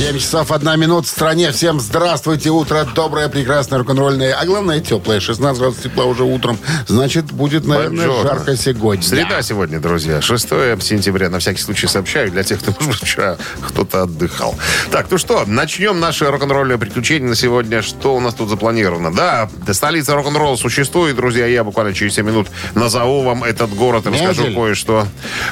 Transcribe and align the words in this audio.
7 0.00 0.16
часов 0.18 0.50
1 0.50 0.80
минут 0.80 1.04
в 1.04 1.10
стране. 1.10 1.52
Всем 1.52 1.78
здравствуйте. 1.78 2.48
Утро 2.48 2.88
доброе, 2.94 3.28
прекрасное, 3.28 3.80
рок-н-ролльное. 3.80 4.32
А 4.32 4.46
главное, 4.46 4.80
теплое. 4.80 5.20
16 5.20 5.60
градусов 5.60 5.82
тепла 5.82 6.06
уже 6.06 6.22
утром. 6.24 6.58
Значит, 6.86 7.26
будет, 7.26 7.66
наверное, 7.66 8.06
Бонжорно. 8.06 8.30
жарко 8.30 8.56
сегодня. 8.56 9.02
Среда 9.02 9.42
сегодня, 9.42 9.78
друзья. 9.78 10.22
6 10.22 10.48
сентября. 10.80 11.28
На 11.28 11.38
всякий 11.38 11.60
случай 11.60 11.86
сообщаю 11.86 12.30
для 12.30 12.42
тех, 12.44 12.60
кто, 12.60 12.72
может 12.80 13.02
вчера 13.02 13.36
кто-то 13.60 14.04
отдыхал. 14.04 14.54
Так, 14.90 15.08
ну 15.10 15.18
что, 15.18 15.44
начнем 15.46 16.00
наши 16.00 16.24
рок-н-ролльные 16.24 16.78
приключения 16.78 17.28
на 17.28 17.36
сегодня. 17.36 17.82
Что 17.82 18.16
у 18.16 18.20
нас 18.20 18.32
тут 18.32 18.48
запланировано? 18.48 19.12
Да, 19.12 19.50
столица 19.70 20.14
рок-н-ролла 20.14 20.56
существует, 20.56 21.14
друзья. 21.16 21.44
Я 21.44 21.62
буквально 21.62 21.92
через 21.92 22.14
7 22.14 22.26
минут 22.26 22.48
назову 22.74 23.20
вам 23.22 23.44
этот 23.44 23.74
город 23.74 24.06
и 24.06 24.08
расскажу 24.08 24.44
кое-что. 24.54 25.06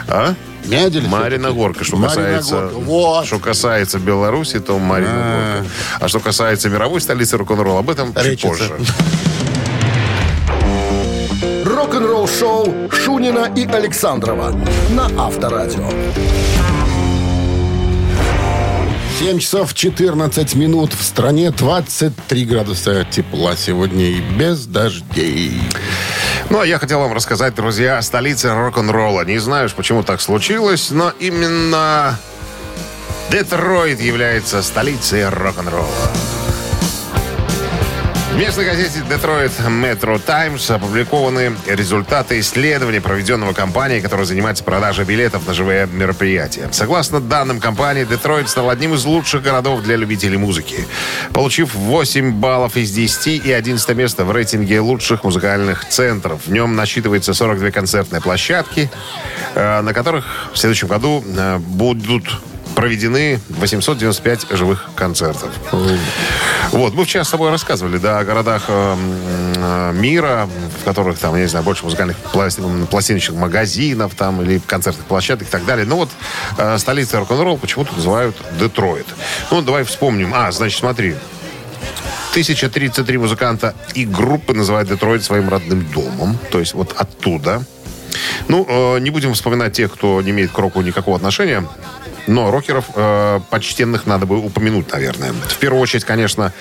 А? 0.07 0.35
Мядель 0.67 1.07
Марина. 1.09 1.51
Горка. 1.53 1.85
Что 1.85 1.97
Марина 1.97 2.15
касается, 2.15 2.55
Горка. 2.61 2.75
Вот. 2.79 3.27
что 3.27 3.39
касается 3.39 3.99
Беларуси, 3.99 4.59
то 4.61 4.79
Марина 4.79 5.11
А. 5.15 5.57
Горка. 5.61 5.71
А 6.01 6.09
что 6.09 6.21
касается 6.21 6.69
мировой 6.69 7.01
столицы 7.01 7.37
рок-н-ролла, 7.37 7.81
об 7.81 7.91
этом 7.91 8.15
чуть 8.15 8.25
Речица. 8.25 8.49
позже. 8.49 8.73
Рок-н-ролл-шоу 11.65 12.91
Шунина 12.91 13.51
и 13.55 13.65
Александрова 13.67 14.53
на 14.91 15.07
Авторадио. 15.27 15.89
7 19.21 19.39
часов 19.41 19.75
14 19.75 20.55
минут. 20.55 20.93
В 20.95 21.03
стране 21.03 21.51
23 21.51 22.45
градуса 22.45 23.05
тепла 23.11 23.57
сегодня 23.57 24.05
и 24.07 24.21
без 24.21 24.67
дождей. 24.67 25.61
Ну, 26.51 26.61
а 26.61 26.67
я 26.67 26.79
хотел 26.79 27.01
вам 27.01 27.13
рассказать, 27.13 27.55
друзья, 27.55 27.99
о 27.99 28.03
столице 28.03 28.55
рок-н-ролла. 28.55 29.23
Не 29.23 29.39
знаю 29.39 29.67
уж, 29.67 29.75
почему 29.75 30.03
так 30.03 30.21
случилось, 30.21 30.91
но 30.91 31.13
именно 31.19 32.19
Детройт 33.31 34.01
является 34.01 34.63
столицей 34.63 35.29
рок-н-ролла. 35.29 36.11
В 38.39 38.41
местной 38.41 38.67
газете 38.67 39.03
«Детройт 39.11 39.51
Metro 39.59 40.17
Times» 40.25 40.71
опубликованы 40.71 41.57
результаты 41.67 42.39
исследования, 42.39 43.01
проведенного 43.01 43.53
компанией, 43.53 44.01
которая 44.01 44.27
занимается 44.27 44.63
продажей 44.63 45.05
билетов 45.05 45.45
на 45.49 45.55
живые 45.55 45.89
мероприятия. 45.89 46.69
Согласно 46.71 47.19
данным 47.19 47.59
компании, 47.59 48.05
Детройт 48.05 48.49
стал 48.49 48.71
одним 48.71 48.95
из 48.95 49.05
лучших 49.05 49.43
городов 49.43 49.83
для 49.83 49.97
любителей 49.97 50.37
музыки, 50.37 50.87
получив 51.33 51.75
8 51.75 52.35
баллов 52.35 52.77
из 52.77 52.93
10 52.93 53.45
и 53.45 53.51
11 53.51 53.97
место 53.97 54.25
в 54.25 54.31
рейтинге 54.31 54.79
лучших 54.79 55.25
музыкальных 55.25 55.89
центров. 55.89 56.43
В 56.47 56.53
нем 56.53 56.77
насчитывается 56.77 57.35
42 57.35 57.73
концертные 57.73 58.23
площадки, 58.23 58.89
э, 59.57 59.81
на 59.81 59.93
которых 59.93 60.53
в 60.53 60.59
следующем 60.59 60.87
году 60.87 61.25
э, 61.27 61.59
будут 61.59 62.23
проведены 62.79 63.41
895 63.49 64.51
живых 64.51 64.89
концертов. 64.95 65.51
Вот, 66.71 66.95
мы 66.95 67.05
вчера 67.05 67.25
с 67.25 67.29
тобой 67.29 67.51
рассказывали, 67.51 67.99
да, 67.99 68.21
о 68.21 68.25
городах 68.25 68.67
э, 68.69 68.97
э, 69.57 69.93
мира, 69.95 70.49
в 70.81 70.85
которых 70.85 71.19
там, 71.19 71.35
я 71.35 71.43
не 71.43 71.49
знаю, 71.49 71.65
больше 71.65 71.83
музыкальных 71.83 72.17
пласти- 72.33 72.87
пластиночных 72.87 73.37
магазинов 73.37 74.15
там 74.15 74.43
или 74.43 74.61
концертных 74.61 75.07
площадок 75.07 75.49
и 75.49 75.51
так 75.51 75.65
далее. 75.65 75.87
Ну 75.87 75.97
вот 75.97 76.11
э, 76.57 76.79
столица 76.79 77.19
рок-н-ролл 77.19 77.59
почему-то 77.59 77.97
называют 77.97 78.37
Детройт. 78.61 79.07
Ну, 79.51 79.61
давай 79.61 79.83
вспомним. 79.83 80.33
А, 80.33 80.53
значит, 80.53 80.79
смотри. 80.79 81.17
1033 82.31 83.19
музыканта 83.19 83.75
и 83.95 84.05
группы 84.07 84.55
называют 84.55 84.89
Детройт 84.89 85.25
своим 85.25 85.49
родным 85.49 85.85
домом. 85.93 86.39
То 86.53 86.61
есть 86.61 86.75
вот 86.75 86.95
оттуда. 86.97 87.65
Ну, 88.47 88.65
э, 88.69 89.01
не 89.01 89.11
будем 89.11 89.35
вспоминать 89.35 89.73
тех, 89.73 89.93
кто 89.93 90.23
не 90.23 90.31
имеет 90.31 90.53
к 90.53 90.59
року 90.59 90.81
никакого 90.81 91.17
отношения. 91.17 91.65
Но 92.29 92.51
рокеров 92.51 92.85
э, 92.95 93.41
почтенных 93.49 94.07
надо 94.07 94.27
бы 94.27 94.37
упомянуть, 94.37 94.93
наверное. 94.93 95.33
В 95.33 95.57
первую 95.57 95.81
очередь, 95.81 96.05
конечно, 96.05 96.53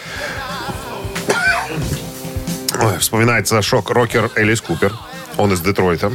вспоминается 2.99 3.61
шок-рокер 3.61 4.31
Элис 4.35 4.61
Купер. 4.61 4.93
Он 5.35 5.51
из 5.51 5.59
Детройта. 5.59 6.13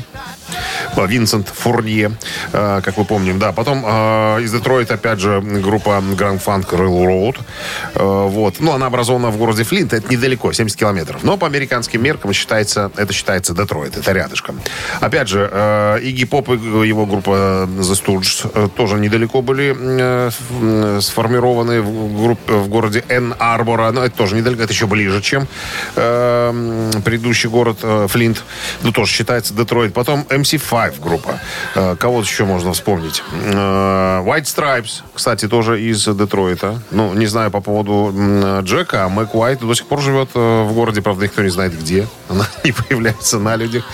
Винсент 0.97 1.49
Фурнье, 1.49 2.13
э, 2.53 2.81
как 2.85 2.97
вы 2.97 3.05
помним, 3.05 3.39
да. 3.39 3.53
Потом 3.53 3.85
э, 3.87 4.43
из 4.43 4.53
Детройта, 4.53 4.95
опять 4.95 5.21
же, 5.21 5.41
группа 5.41 5.91
Grand 5.91 6.43
Funk 6.45 6.71
Railroad. 6.71 7.39
Э, 7.95 8.27
вот. 8.29 8.57
Ну, 8.61 8.73
она 8.73 8.87
образована 8.87 9.31
в 9.31 9.37
городе 9.37 9.65
Флинт, 9.65 9.93
это 9.93 10.11
недалеко, 10.11 10.53
70 10.53 10.79
километров. 10.79 11.23
Но 11.23 11.37
по 11.37 11.47
американским 11.47 12.03
меркам 12.03 12.33
считается, 12.33 12.91
это 12.97 13.13
считается 13.13 13.55
Детройт, 13.55 13.97
это 13.97 14.13
рядышком. 14.13 14.61
Опять 15.01 15.29
же, 15.29 16.01
Игги 16.03 16.25
Поп 16.25 16.51
и 16.51 16.55
его 16.89 17.07
группа 17.07 17.69
The 17.69 17.93
Stooges 17.93 18.71
тоже 18.71 18.99
недалеко 18.99 19.43
были 19.43 19.73
сформированы 21.01 21.83
в, 21.83 22.23
группе, 22.23 22.53
в 22.53 22.69
городе 22.69 23.05
Энн 23.09 23.35
Арбора. 23.39 23.91
Но 23.93 24.05
это 24.05 24.17
тоже 24.17 24.37
недалеко, 24.37 24.63
это 24.63 24.73
еще 24.73 24.87
ближе, 24.87 25.21
чем 25.23 25.47
предыдущий 25.95 27.49
город 27.49 27.79
Флинт. 28.09 28.43
Ну, 28.83 28.93
тоже 28.93 29.13
считается 29.13 29.55
Детройт. 29.55 29.95
Потом 29.95 30.27
MC5 30.29 30.82
группа. 31.01 31.41
Э, 31.75 31.97
кого 31.99 32.21
еще 32.21 32.45
можно 32.45 32.73
вспомнить? 32.73 33.23
Э, 33.33 34.23
White 34.25 34.45
Stripes, 34.45 35.03
кстати, 35.15 35.49
тоже 35.49 35.81
из 35.81 36.05
Детройта. 36.05 36.81
Ну, 36.91 37.15
не 37.15 37.27
знаю 37.27 37.51
по 37.51 37.61
поводу 37.61 38.13
Джека, 38.63 39.05
а 39.05 39.09
Мэг 39.09 39.35
Уайт 39.35 39.61
до 39.61 39.75
сих 39.75 39.87
пор 39.87 40.01
живет 40.01 40.31
э, 40.35 40.63
в 40.65 40.73
городе, 40.73 41.03
правда, 41.03 41.25
никто 41.25 41.43
не 41.43 41.51
знает 41.51 41.79
где. 41.79 42.07
Она 42.29 42.47
не 42.65 42.73
появляется 42.73 43.39
на 43.39 43.57
людях, 43.57 43.85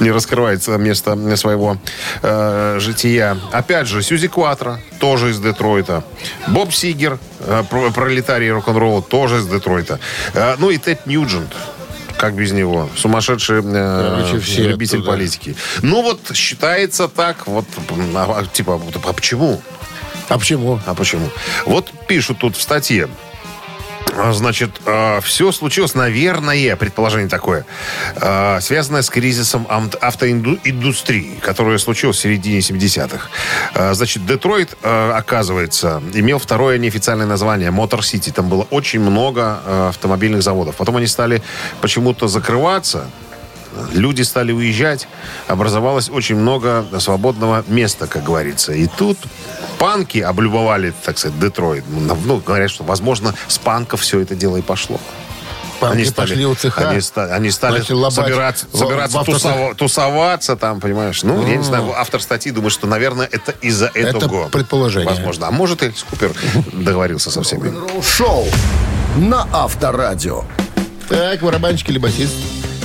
не 0.00 0.10
раскрывается 0.10 0.76
место 0.78 1.36
своего 1.36 1.76
э, 2.22 2.76
жития. 2.80 3.36
Опять 3.52 3.86
же, 3.86 4.02
Сьюзи 4.02 4.28
Кватро, 4.28 4.78
тоже 5.00 5.30
из 5.30 5.40
Детройта. 5.40 6.04
Боб 6.48 6.72
Сигер, 6.72 7.18
про- 7.70 7.90
пролетарий 7.90 8.50
рок-н-ролла, 8.50 9.02
тоже 9.02 9.38
из 9.38 9.46
Детройта. 9.46 9.98
Ну 10.58 10.70
и 10.70 10.78
Тед 10.78 11.06
Ньюджент. 11.06 11.52
Как 12.24 12.36
без 12.36 12.52
него? 12.52 12.88
Сумасшедший 12.96 13.60
э, 13.62 14.16
Короче, 14.16 14.38
все 14.38 14.66
любитель 14.66 15.00
оттуда. 15.00 15.10
политики. 15.10 15.54
Ну 15.82 16.00
вот 16.00 16.20
считается 16.32 17.06
так, 17.06 17.46
вот, 17.46 17.66
а, 18.14 18.38
а, 18.38 18.46
типа, 18.46 18.80
а 19.04 19.12
почему? 19.12 19.60
А 20.30 20.38
почему? 20.38 20.80
А 20.86 20.94
почему? 20.94 21.28
Вот 21.66 21.92
пишут 22.08 22.38
тут 22.38 22.56
в 22.56 22.62
статье. 22.62 23.10
А, 24.12 24.32
Значит, 24.32 24.80
все 25.22 25.52
случилось, 25.52 25.94
наверное, 25.94 26.76
предположение 26.76 27.28
такое, 27.28 27.64
а, 28.16 28.60
связанное 28.60 29.02
с 29.02 29.10
кризисом 29.10 29.66
автоиндустрии, 30.00 31.38
которое 31.40 31.78
случилось 31.78 32.18
в 32.18 32.20
середине 32.20 32.60
70-х. 32.60 33.28
А, 33.74 33.94
Значит, 33.94 34.26
Детройт, 34.26 34.76
а, 34.82 35.16
оказывается, 35.16 36.02
имел 36.12 36.38
второе 36.38 36.78
неофициальное 36.78 37.26
название 37.26 37.70
Мотор 37.70 38.04
Сити. 38.04 38.30
Там 38.30 38.48
было 38.48 38.66
очень 38.70 39.00
много 39.00 39.60
а, 39.64 39.88
автомобильных 39.88 40.42
заводов. 40.42 40.76
Потом 40.76 40.96
они 40.96 41.06
стали 41.06 41.42
почему-то 41.80 42.28
закрываться, 42.28 43.06
люди 43.92 44.22
стали 44.22 44.52
уезжать, 44.52 45.08
образовалось 45.48 46.08
очень 46.10 46.36
много 46.36 46.84
свободного 46.98 47.64
места, 47.68 48.06
как 48.06 48.24
говорится. 48.24 48.72
И 48.72 48.86
тут 48.86 49.18
панки 49.78 50.18
облюбовали, 50.18 50.92
так 51.04 51.18
сказать, 51.18 51.38
Детройт. 51.38 51.84
Ну, 51.88 52.38
говорят, 52.44 52.70
что, 52.70 52.84
возможно, 52.84 53.34
с 53.48 53.58
панков 53.58 54.00
все 54.00 54.20
это 54.20 54.34
дело 54.34 54.56
и 54.56 54.62
пошло. 54.62 55.00
Панки 55.80 56.10
пошли 56.12 56.46
у 56.46 56.54
цеха, 56.54 56.88
они, 56.88 57.00
они 57.14 57.50
стали 57.50 57.78
начали 57.78 57.94
лобать 57.94 58.14
собираться, 58.14 58.66
собираться 58.72 59.18
в 59.18 59.28
тусова- 59.28 59.74
тусоваться 59.74 60.56
там, 60.56 60.80
понимаешь. 60.80 61.22
Ну, 61.22 61.46
я 61.46 61.56
не 61.56 61.64
знаю, 61.64 61.92
автор 61.96 62.22
статьи 62.22 62.52
думает, 62.52 62.72
что, 62.72 62.86
наверное, 62.86 63.28
это 63.30 63.52
из-за 63.60 63.90
этого. 63.94 64.48
предположение. 64.48 65.08
Возможно. 65.08 65.48
А 65.48 65.50
может, 65.50 65.82
Эльс 65.82 66.02
Купер 66.08 66.32
договорился 66.72 67.30
со 67.30 67.42
всеми. 67.42 67.74
Шоу 68.02 68.46
на 69.16 69.46
Авторадио. 69.52 70.44
Так, 71.08 71.40
барабанщик 71.40 71.90
или 71.90 71.98
басист? 71.98 72.34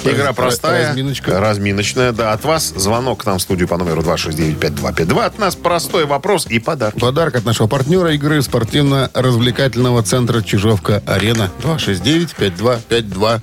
Игра 0.04 0.34
простая, 0.34 0.90
Разминочка. 0.90 1.40
разминочная. 1.40 2.12
Да, 2.12 2.34
от 2.34 2.44
вас 2.46 2.74
звонок 2.76 3.24
к 3.24 3.26
нам 3.26 3.38
в 3.38 3.42
студию 3.42 3.68
по 3.68 3.78
номеру 3.78 4.02
269-5252. 4.02 5.24
От 5.26 5.38
нас 5.40 5.56
простой 5.56 6.06
вопрос 6.06 6.46
и 6.48 6.60
подарок. 6.60 7.00
Подарок 7.00 7.36
от 7.36 7.46
нашего 7.46 7.68
партнера 7.68 8.14
игры 8.14 8.42
спортивно-развлекательного 8.42 10.04
центра 10.04 10.42
«Чижовка-Арена». 10.42 11.50
269-5252. 11.64 13.42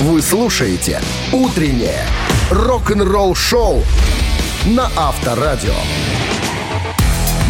Вы 0.00 0.22
слушаете 0.22 1.00
«Утреннее 1.32 2.04
рок-н-ролл-шоу» 2.50 3.82
на 4.66 4.90
Авторадио. 4.96 5.74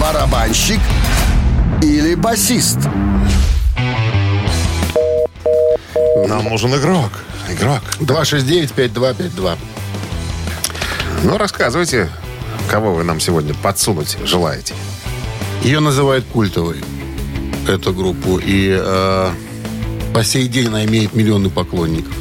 Барабанщик 0.01 0.81
или 1.83 2.15
басист? 2.15 2.79
Нам 6.27 6.45
нужен 6.45 6.75
игрок. 6.75 7.11
Игрок. 7.51 7.81
269-5252. 8.01 9.57
Ну, 11.25 11.37
рассказывайте, 11.39 12.09
кого 12.69 12.95
вы 12.95 13.05
нам 13.05 13.21
сегодня 13.21 13.55
подсунуть 13.55 14.17
желаете. 14.25 14.75
Ее 15.63 15.81
называют 15.81 16.25
культовой, 16.27 16.77
эту 17.69 17.93
группу. 17.93 18.39
И 18.39 18.75
э, 18.79 19.31
По 20.15 20.25
сей 20.25 20.49
день 20.49 20.69
она 20.69 20.85
имеет 20.87 21.15
миллионы 21.15 21.51
поклонников. 21.51 22.15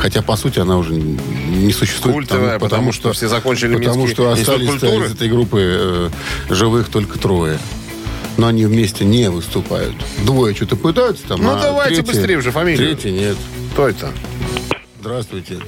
Хотя, 0.00 0.22
по 0.22 0.34
сути, 0.36 0.58
она 0.58 0.78
уже 0.78 0.94
не 0.94 1.72
существует. 1.72 2.14
Культовая, 2.14 2.58
потому 2.58 2.92
что 2.92 3.12
все 3.12 3.28
закончили 3.28 3.76
Потому 3.76 4.08
что 4.08 4.30
остались 4.32 4.66
культуры. 4.68 5.06
из 5.06 5.12
этой 5.12 5.28
группы 5.28 5.58
э, 5.60 6.10
живых 6.48 6.88
только 6.88 7.18
трое. 7.18 7.58
Но 8.38 8.46
они 8.46 8.64
вместе 8.64 9.04
не 9.04 9.28
выступают. 9.30 9.94
Двое 10.24 10.54
что-то 10.54 10.76
пытаются 10.76 11.26
там. 11.26 11.42
Ну, 11.42 11.50
а 11.50 11.60
давайте 11.60 11.96
третий- 11.96 12.12
быстрее 12.12 12.36
уже 12.38 12.50
фамилию. 12.50 12.78
Третий 12.96 13.12
нет. 13.12 13.36
Кто 13.74 13.88
это? 13.88 14.10
Здравствуйте. 15.00 15.58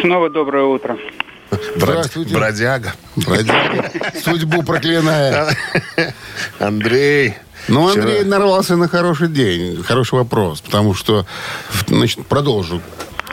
Снова 0.00 0.28
доброе 0.28 0.64
утро. 0.64 0.98
Здравствуйте. 1.76 2.34
Бродяга. 2.34 2.92
Бродяга. 3.14 3.90
Судьбу 4.24 4.64
проклиная. 4.64 5.56
Андрей. 6.58 7.34
Ну, 7.68 7.88
Вчера- 7.88 8.02
Андрей 8.02 8.24
нарвался 8.24 8.76
на 8.76 8.88
хороший 8.88 9.28
день, 9.28 9.82
хороший 9.84 10.16
вопрос, 10.16 10.60
потому 10.60 10.94
что, 10.94 11.26
значит, 11.86 12.26
продолжу. 12.26 12.82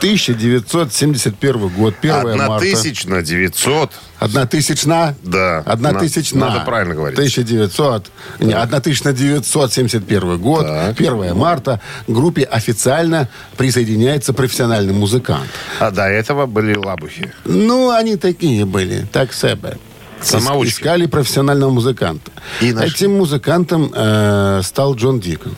1971 0.02 1.68
год, 1.68 1.94
1 2.02 2.14
Одна 2.32 2.48
марта. 2.48 2.66
тысячна 2.66 3.22
девятьсот. 3.22 3.90
Одна 4.18 4.46
тысячна? 4.46 5.14
Да. 5.22 5.58
Одна 5.66 5.92
На- 5.92 6.00
тысячна. 6.00 6.46
надо 6.48 6.60
правильно 6.64 6.94
говорить. 6.94 7.18
1900. 7.18 8.10
Не, 8.40 8.52
1971 8.54 10.38
год, 10.38 10.66
Так. 10.66 11.00
1 11.00 11.34
марта. 11.34 11.80
Группе 12.08 12.42
официально 12.42 13.28
присоединяется 13.56 14.32
профессиональный 14.32 14.92
музыкант. 14.92 15.48
А 15.80 15.90
до 15.90 16.02
этого 16.08 16.46
были 16.46 16.74
лабухи. 16.74 17.32
Ну, 17.44 17.90
они 17.90 18.16
такие 18.16 18.64
были, 18.64 19.06
так 19.12 19.32
себе. 19.32 19.78
Самоучки. 20.20 20.70
Искали 20.80 21.06
профессионального 21.06 21.70
музыканта. 21.70 22.30
И 22.60 22.72
нашли. 22.72 22.90
Этим 22.90 23.16
музыкантом 23.16 23.92
э, 23.94 24.60
стал 24.62 24.94
Джон 24.94 25.18
Дикон. 25.20 25.56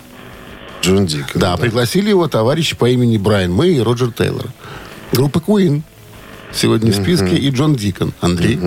Джон 0.85 1.07
Дик. 1.07 1.27
Да, 1.35 1.57
пригласили 1.57 2.11
его 2.11 2.29
товарищи 2.29 2.77
по 2.77 2.89
имени 2.89 3.17
Брайан 3.17 3.53
Мэй 3.53 3.77
и 3.77 3.81
Роджер 3.81 4.13
Тейлор. 4.13 4.47
Группа 5.13 5.39
Queen. 5.39 5.83
Сегодня 6.53 6.93
в 6.93 6.95
списке 6.95 7.37
и 7.37 7.51
Джон 7.51 7.75
Дикон. 7.75 8.13
Андрей. 8.21 8.59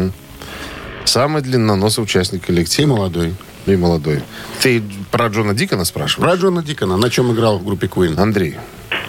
Самый 1.06 1.42
длинноносый 1.44 2.04
участник 2.04 2.44
И 2.44 2.46
коллектива. 2.48 2.96
молодой. 2.96 3.36
И 3.68 3.76
молодой. 3.76 4.24
Ты 4.62 4.82
про 5.12 5.28
Джона 5.28 5.54
Дикона 5.54 5.86
спрашиваешь? 5.86 6.30
Про 6.30 6.36
Джона 6.42 6.64
Дикона. 6.64 6.98
На 6.98 7.10
чем 7.10 7.32
играл 7.34 7.60
в 7.60 7.66
группе 7.66 7.88
Queen? 7.88 8.20
Андрей. 8.20 8.56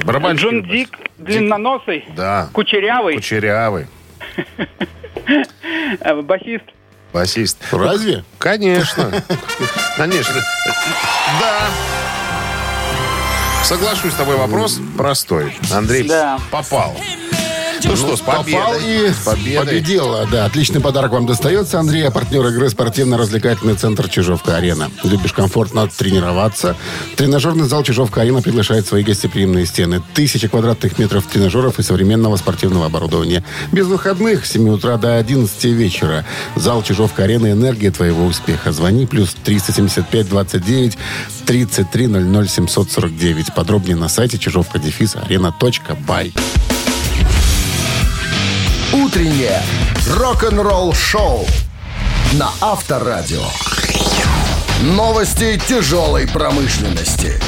Барабанщик. 0.05 0.45
Джон 0.47 0.63
Дик, 0.69 0.91
длинноносый, 1.19 2.05
Да. 2.17 2.51
кучерявый, 2.53 3.15
Кучерявый. 3.17 3.87
басист. 6.25 6.65
Басист. 7.13 7.59
Разве? 7.73 8.25
Конечно. 8.39 9.11
Конечно. 9.97 10.35
Да. 11.41 11.69
Соглашусь 13.65 14.13
с 14.13 14.17
тобой, 14.17 14.37
вопрос 14.37 14.81
простой. 14.97 15.55
Андрей 15.73 16.09
Да. 16.09 16.39
попал. 16.51 16.97
Ну 17.89 17.97
что, 17.97 18.17
с 18.17 18.21
Попал 18.21 18.75
и 18.85 19.11
С 19.11 19.25
победой. 19.25 19.65
победила. 19.65 20.29
Да, 20.31 20.45
отличный 20.45 20.81
подарок 20.81 21.13
вам 21.13 21.25
достается, 21.25 21.81
Андрей. 21.81 22.07
А 22.07 22.11
партнер 22.11 22.47
игры 22.49 22.69
спортивно-развлекательный 22.69 23.77
центр 23.77 24.11
«Чижовка-арена». 24.11 24.91
Любишь 25.05 25.33
комфортно 25.33 25.89
тренироваться? 25.89 26.77
Тренажерный 27.17 27.65
зал 27.65 27.83
«Чижовка-арена» 27.83 28.43
приглашает 28.43 28.87
свои 28.87 29.03
гостеприимные 29.03 29.65
стены. 29.65 30.03
Тысячи 30.13 30.49
квадратных 30.49 30.99
метров 30.99 31.25
тренажеров 31.27 31.79
и 31.79 31.83
современного 31.83 32.37
спортивного 32.37 32.85
оборудования. 32.87 33.43
Без 33.73 33.87
выходных 33.87 34.45
с 34.45 34.53
7 34.53 34.69
утра 34.69 34.99
до 34.99 35.17
11 35.17 35.65
вечера. 35.65 36.27
Зал 36.57 36.83
«Чижовка-арена»– 36.83 37.53
энергия 37.53 37.91
твоего 37.91 38.27
успеха. 38.27 38.71
Звони 38.71 39.07
плюс 39.07 39.35
375 39.45 40.29
29 40.29 40.99
33 41.47 42.07
00 42.07 42.49
749. 42.49 43.55
Подробнее 43.55 43.97
на 43.97 44.11
сайте 44.11 44.37
чижовка-арена.бай. 44.37 46.35
Утреннее 48.93 49.61
рок-н-ролл-шоу 50.17 51.47
на 52.33 52.49
Авторадио. 52.63 53.43
Новости 54.81 55.61
тяжелой 55.69 56.27
промышленности. 56.27 57.39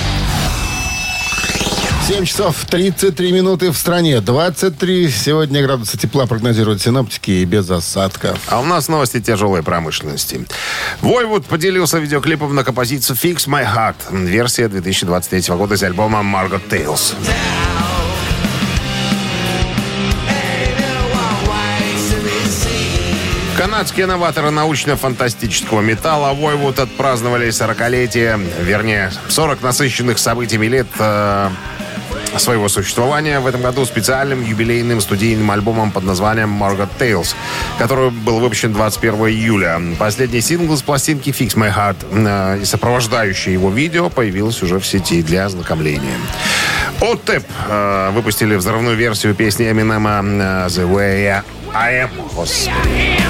7 2.07 2.27
часов 2.27 2.57
33 2.69 3.33
минуты 3.33 3.71
в 3.71 3.79
стране. 3.79 4.21
23 4.21 5.11
сегодня 5.11 5.63
градуса 5.63 5.97
тепла 5.97 6.27
прогнозируют 6.27 6.83
синоптики 6.83 7.31
и 7.31 7.47
без 7.47 7.71
осадков. 7.71 8.39
А 8.49 8.61
у 8.61 8.65
нас 8.65 8.89
новости 8.89 9.19
тяжелой 9.19 9.63
промышленности. 9.63 10.47
Войвуд 11.01 11.47
поделился 11.47 11.99
видеоклипом 12.01 12.55
на 12.55 12.65
композицию 12.65 13.17
«Fix 13.17 13.47
My 13.47 13.65
Heart». 13.65 14.27
Версия 14.27 14.69
2023 14.69 15.55
года 15.55 15.75
из 15.75 15.83
альбома 15.83 16.19
«Margot 16.19 16.69
Tales». 16.69 17.15
Канадские 23.61 24.07
новаторы 24.07 24.51
научно-фантастического 24.51 25.83
металла 25.83 26.33
Войвуд 26.33 26.79
отпраздновали 26.79 27.49
40-летие, 27.49 28.41
вернее, 28.65 29.13
40 29.29 29.61
насыщенных 29.61 30.19
событиями 30.19 30.65
лет 30.65 30.87
э, 30.99 31.51
своего 32.39 32.71
существования 32.71 33.39
в 33.39 33.47
этом 33.47 33.61
году 33.61 33.85
специальным 33.85 34.43
юбилейным 34.43 35.03
студийным 35.03 35.51
альбомом 35.51 35.91
под 35.91 36.05
названием 36.05 36.51
Margot 36.51 36.89
Tales, 36.99 37.35
который 37.79 38.11
был 38.11 38.41
выпущен 38.41 38.73
21 38.73 39.29
июля. 39.29 39.79
Последний 39.99 40.41
сингл 40.41 40.75
с 40.75 40.81
пластинки 40.81 41.29
Fix 41.29 41.55
My 41.55 41.71
Heart 41.71 42.57
э, 42.57 42.63
и 42.63 42.65
сопровождающее 42.65 43.53
его 43.53 43.69
видео 43.69 44.09
появилось 44.09 44.63
уже 44.63 44.81
в 44.81 44.87
сети 44.87 45.23
для 45.23 45.45
ознакомления. 45.45 46.17
Отеп 47.03 47.45
э, 47.69 48.11
выпустили 48.13 48.55
взрывную 48.55 48.97
версию 48.97 49.35
песни 49.35 49.71
Эминема 49.71 50.23
э, 50.23 50.67
The 50.69 50.91
Way 50.91 51.43
I 51.75 52.05
Am. 52.05 52.11
Господи. 52.35 53.30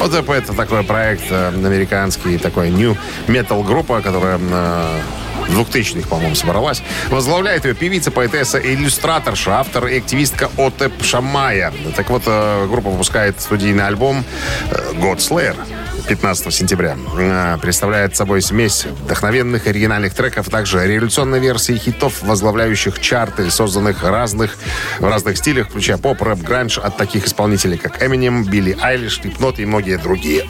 ОТП 0.00 0.30
это 0.30 0.52
такой 0.54 0.84
проект 0.84 1.24
э, 1.30 1.48
американский, 1.48 2.38
такой 2.38 2.70
new 2.70 2.96
metal 3.26 3.64
группа, 3.64 4.00
которая 4.00 4.38
э, 4.38 5.00
в 5.48 5.60
2000-х, 5.60 6.08
по-моему, 6.08 6.34
собралась. 6.34 6.82
Возглавляет 7.10 7.64
ее 7.64 7.74
певица, 7.74 8.10
поэтесса, 8.10 8.58
иллюстраторша, 8.58 9.58
автор 9.58 9.86
и 9.86 9.98
активистка 9.98 10.50
Отеп 10.56 11.02
Шамая. 11.02 11.72
Так 11.96 12.10
вот, 12.10 12.22
э, 12.26 12.66
группа 12.70 12.90
выпускает 12.90 13.40
студийный 13.40 13.86
альбом 13.86 14.24
э, 14.70 14.92
God 14.94 15.18
Slayer 15.18 15.56
15 16.08 16.52
сентября. 16.52 16.96
Э, 17.18 17.58
Представляет 17.60 18.16
собой 18.16 18.40
смесь 18.40 18.86
вдохновенных 18.86 19.66
оригинальных 19.66 20.14
треков, 20.14 20.48
а 20.48 20.50
также 20.50 20.86
революционной 20.86 21.38
версии 21.38 21.74
хитов, 21.74 22.22
возглавляющих 22.22 22.98
чарты, 22.98 23.50
созданных 23.50 24.02
разных, 24.02 24.56
в 24.98 25.04
разных 25.04 25.36
стилях, 25.36 25.68
включая 25.68 25.98
поп, 25.98 26.22
рэп, 26.22 26.38
гранж 26.38 26.78
от 26.78 26.96
таких 26.96 27.26
исполнителей, 27.26 27.76
как 27.76 28.02
Eminem, 28.02 28.48
Билли 28.48 28.76
Айлиш, 28.80 29.20
Slipknot 29.20 29.56
и 29.58 29.66
многие 29.66 29.98
другие. 29.98 30.46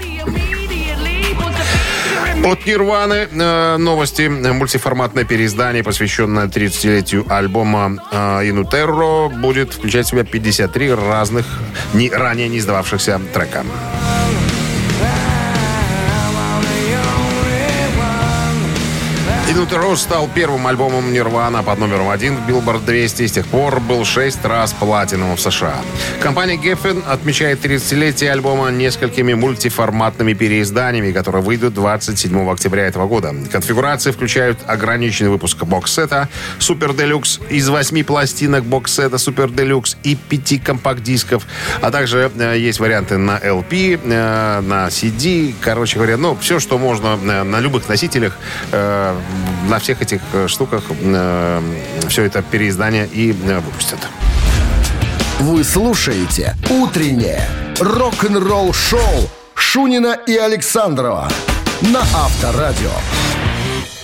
От 2.45 2.65
Нирваны 2.65 3.29
э, 3.31 3.77
новости. 3.79 4.29
Мультиформатное 4.29 5.25
переиздание, 5.25 5.83
посвященное 5.83 6.47
30-летию 6.47 7.27
альбома 7.29 7.99
э, 8.13 8.49
Инутерро, 8.49 9.29
будет 9.29 9.75
включать 9.75 10.07
в 10.07 10.11
себя 10.11 10.23
53 10.23 10.95
разных, 10.95 11.47
не, 11.95 12.11
ранее 12.11 12.49
не 12.49 12.59
издававшихся 12.59 13.21
трека. 13.35 13.65
Инутеро 19.59 19.97
стал 19.97 20.29
первым 20.33 20.69
альбомом 20.69 21.13
Нирвана 21.13 21.65
под 21.65 21.81
номером 21.81 22.11
один 22.11 22.37
в 22.37 22.49
Billboard 22.49 22.85
200 22.85 23.23
и 23.23 23.27
с 23.27 23.33
тех 23.33 23.45
пор 23.49 23.81
был 23.81 24.05
шесть 24.05 24.45
раз 24.45 24.73
платиновым 24.73 25.35
в 25.35 25.41
США. 25.41 25.75
Компания 26.21 26.55
Geffen 26.55 27.05
отмечает 27.05 27.65
30-летие 27.65 28.31
альбома 28.31 28.69
несколькими 28.69 29.35
мультиформатными 29.35 30.35
переизданиями, 30.35 31.11
которые 31.11 31.43
выйдут 31.43 31.75
27 31.75 32.49
октября 32.49 32.87
этого 32.87 33.09
года. 33.09 33.35
Конфигурации 33.51 34.13
включают 34.13 34.61
ограниченный 34.65 35.31
выпуск 35.31 35.65
бокс-сета 35.65 36.29
Супер 36.61 36.95
Делюкс 36.95 37.41
из 37.51 37.69
восьми 37.69 38.05
пластинок 38.05 38.63
бокс-сета 38.63 39.19
Супер 39.19 39.51
Делюкс 39.51 39.97
и 40.05 40.15
пяти 40.15 40.61
компакт-дисков, 40.61 41.45
а 41.81 41.91
также 41.91 42.31
э, 42.39 42.57
есть 42.61 42.79
варианты 42.79 43.17
на 43.17 43.39
LP, 43.39 43.99
э, 44.05 44.61
на 44.61 44.87
CD, 44.87 45.53
короче 45.61 45.97
говоря, 45.97 46.17
ну, 46.17 46.39
все, 46.41 46.61
что 46.61 46.79
можно 46.79 47.19
э, 47.21 47.43
на 47.43 47.59
любых 47.59 47.89
носителях, 47.89 48.39
э, 48.71 49.17
на 49.69 49.79
всех 49.79 50.03
этих 50.03 50.21
э, 50.33 50.49
штуках 50.49 50.83
э, 50.91 51.63
все 52.09 52.25
это 52.25 52.43
переиздание 52.43 53.07
и 53.07 53.33
э, 53.33 53.61
выпустят. 53.61 53.99
Вы 55.41 55.63
слушаете 55.65 56.57
«Утреннее 56.71 57.43
рок-н-ролл-шоу» 57.79 59.31
Шунина 59.55 60.19
и 60.27 60.37
Александрова 60.37 61.29
на 61.81 62.01
Авторадио. 62.01 62.91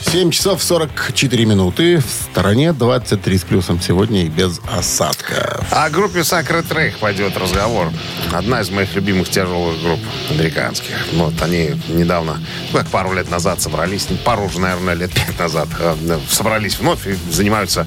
7 0.04 0.30
часов 0.30 0.62
44 0.62 1.44
минуты. 1.44 1.99
В 1.99 2.30
стороне 2.30 2.73
23 2.73 3.38
с 3.38 3.42
плюсом 3.42 3.80
сегодня 3.80 4.25
и 4.25 4.28
без 4.28 4.61
осадка. 4.70 5.64
О 5.70 5.90
группе 5.90 6.20
Sacred 6.20 6.68
Track 6.68 6.99
пойдет 7.00 7.37
разговор. 7.37 7.90
Одна 8.32 8.61
из 8.61 8.70
моих 8.70 8.94
любимых 8.94 9.28
тяжелых 9.28 9.80
групп 9.82 10.00
американских. 10.30 10.94
Вот 11.14 11.34
они 11.42 11.73
недавно, 11.88 12.40
ну, 12.73 12.78
как 12.78 12.88
пару 12.88 13.12
лет 13.12 13.30
назад 13.30 13.61
собрались, 13.61 14.06
ну, 14.08 14.16
пару 14.18 14.44
уже, 14.44 14.61
наверное, 14.61 14.94
лет 14.94 15.12
пять 15.12 15.38
назад, 15.38 15.68
э, 15.80 16.18
собрались 16.28 16.78
вновь 16.78 17.06
и 17.06 17.16
занимаются 17.30 17.87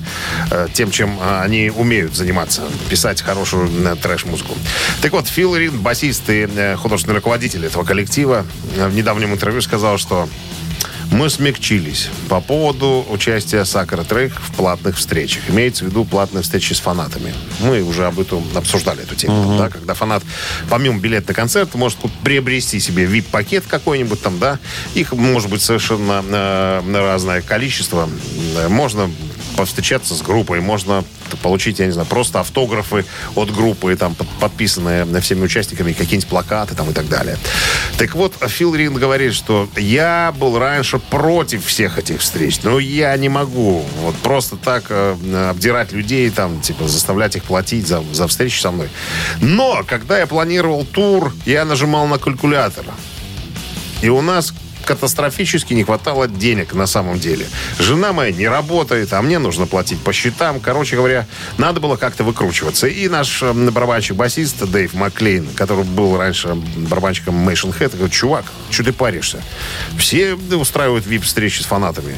э, 0.52 0.68
тем, 0.74 0.92
чем 0.92 1.18
э, 1.20 1.42
они 1.42 1.72
умеют 1.74 2.16
заниматься. 2.16 2.64
Писать 2.90 3.22
хорошую 3.22 3.70
э, 3.86 3.96
трэш-музыку. 3.96 4.54
Так 5.02 5.14
вот, 5.14 5.28
Фил 5.28 5.56
Рид, 5.56 5.74
басист 5.74 6.30
и 6.30 6.48
э, 6.54 6.76
художественный 6.76 7.16
руководитель 7.16 7.66
этого 7.66 7.86
коллектива, 7.86 8.46
э, 8.76 8.88
в 8.88 8.96
недавнем 8.96 9.34
интервью 9.34 9.62
сказал, 9.62 9.98
что 9.98 10.28
мы 11.12 11.30
смягчились 11.30 12.10
по 12.30 12.42
поводу 12.42 13.06
участия 13.10 13.64
Сакара 13.66 14.04
Трек 14.04 14.34
в 14.40 14.54
платных 14.56 14.98
встречах. 14.98 15.44
Имеется 15.50 15.86
в 15.86 15.88
виду 15.88 16.06
платные 16.06 16.42
встречи 16.42 16.74
с 16.74 16.80
фанатами. 16.80 17.34
Мы 17.62 17.82
уже 17.82 18.06
об 18.06 18.20
этом 18.20 18.44
обсуждали 18.56 19.04
эту 19.04 19.16
тему. 19.16 19.58
Да, 19.58 19.70
когда 19.70 19.94
фанат, 19.94 20.24
помимо 20.70 21.00
билета 21.00 21.30
на 21.30 21.34
концерт, 21.34 21.74
может 21.76 21.98
приобрести 22.24 22.80
себе 22.80 23.06
VIP-пакет 23.06 23.66
какой-нибудь 23.68 24.22
там, 24.22 24.40
да. 24.40 24.60
Их 24.96 25.14
может 25.14 25.50
быть 25.50 25.62
совершенно 25.62 26.24
э, 26.28 26.82
разное 26.94 27.42
количество. 27.42 28.10
Э, 28.58 28.68
Можно 28.68 29.10
повстречаться 29.56 30.14
с 30.14 30.22
группой, 30.22 30.62
можно 30.62 31.04
получить, 31.36 31.80
я 31.80 31.86
не 31.88 31.92
знаю, 31.92 32.08
просто 32.08 32.40
автографы 32.40 33.06
от 33.36 33.54
группы, 33.54 33.96
там, 33.98 34.16
под- 34.16 34.30
подписанные 34.40 35.06
всеми 35.20 35.44
участниками, 35.44 35.92
какие-нибудь 35.92 36.30
плакаты 36.30 36.76
там 36.76 36.90
и 36.90 36.94
так 36.94 37.10
далее. 37.10 37.38
Так 37.98 38.16
вот, 38.16 38.36
Фил 38.48 38.76
Рин 38.76 38.94
говорит, 38.94 39.34
что 39.34 39.68
я 39.76 40.34
был 40.40 40.58
раньше 40.58 41.00
против 41.00 41.66
всех 41.66 41.98
этих 41.98 42.22
встреч, 42.22 42.60
но 42.64 42.80
я 42.80 43.18
не 43.18 43.28
могу 43.30 43.84
вот 44.02 44.16
просто 44.18 44.56
так 44.56 44.86
э, 44.90 45.50
обдирать 45.50 45.92
людей, 45.92 46.30
там, 46.30 46.62
типа, 46.62 46.88
заставлять 46.88 47.36
их 47.36 47.44
платить 47.44 47.88
за, 47.88 48.04
за 48.14 48.28
встречи 48.28 48.62
со 48.62 48.72
мной. 48.72 48.90
Но, 49.42 49.84
когда 49.88 50.20
я 50.20 50.28
планировал 50.28 50.86
тур, 50.86 51.34
я 51.46 51.66
нажимал 51.66 52.08
на 52.08 52.20
калькулятор. 52.20 52.86
И 54.02 54.10
у 54.10 54.22
нас 54.22 54.54
катастрофически 54.88 55.74
не 55.74 55.84
хватало 55.84 56.28
денег 56.28 56.74
на 56.74 56.88
самом 56.88 57.20
деле. 57.20 57.46
Жена 57.78 58.14
моя 58.14 58.32
не 58.32 58.48
работает, 58.48 59.12
а 59.14 59.22
мне 59.22 59.38
нужно 59.38 59.68
платить 59.68 60.00
по 60.02 60.14
счетам. 60.14 60.60
Короче 60.62 60.96
говоря, 60.96 61.28
надо 61.58 61.80
было 61.82 61.98
как-то 61.98 62.24
выкручиваться. 62.24 62.88
И 62.88 63.10
наш 63.10 63.44
барабанщик-басист 63.44 64.66
Дэйв 64.66 64.94
Маклейн, 64.94 65.48
который 65.56 65.84
был 65.84 66.18
раньше 66.18 66.56
барабанщиком 66.56 67.48
Mation 67.48 67.78
Head, 67.78 67.92
говорит, 67.96 68.14
чувак, 68.14 68.46
что 68.72 68.86
ты 68.86 68.94
паришься? 68.94 69.44
Все 69.98 70.36
устраивают 70.36 71.06
вип-встречи 71.06 71.62
с 71.62 71.66
фанатами. 71.66 72.16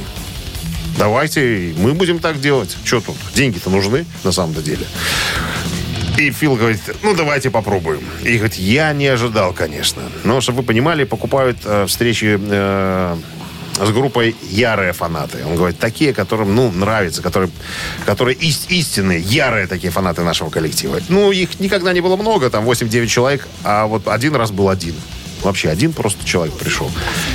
Давайте, 0.98 1.74
мы 1.78 1.94
будем 1.94 2.20
так 2.20 2.40
делать. 2.40 2.78
Что 2.84 3.02
тут? 3.02 3.16
Деньги-то 3.34 3.70
нужны 3.70 4.06
на 4.24 4.32
самом-то 4.32 4.62
деле. 4.62 4.86
И 6.20 6.32
Фил 6.32 6.56
говорит, 6.56 6.82
ну 7.02 7.16
давайте 7.16 7.50
попробуем. 7.50 8.02
И 8.24 8.34
говорит, 8.38 8.56
я 8.56 8.92
не 8.94 9.08
ожидал, 9.08 9.54
конечно. 9.54 10.02
Но, 10.26 10.42
чтобы 10.42 10.58
вы 10.60 10.64
понимали, 10.64 11.06
покупают 11.06 11.58
э, 11.64 11.86
встречи 11.88 12.38
э, 12.40 13.18
с 13.82 13.90
группой 13.92 14.36
ярые 14.50 14.92
фанаты. 14.92 15.38
Он 15.46 15.56
говорит, 15.56 15.80
такие, 15.80 16.14
которым, 16.14 16.54
ну, 16.54 16.72
нравится, 16.72 17.22
которые, 17.22 17.50
которые 18.06 18.36
ис- 18.36 18.66
истинные, 18.68 19.22
ярые 19.22 19.68
такие 19.68 19.92
фанаты 19.92 20.24
нашего 20.24 20.50
коллектива. 20.50 21.00
Ну, 21.08 21.32
их 21.32 21.58
никогда 21.62 21.94
не 21.94 22.02
было 22.02 22.18
много, 22.18 22.50
там 22.50 22.66
8-9 22.70 23.08
человек, 23.08 23.48
а 23.64 23.86
вот 23.86 24.08
один 24.10 24.36
раз 24.36 24.52
был 24.52 24.68
один. 24.68 24.96
Вообще 25.44 25.70
один 25.70 25.94
просто 25.94 26.26
человек 26.26 26.56
пришел. 26.56 26.90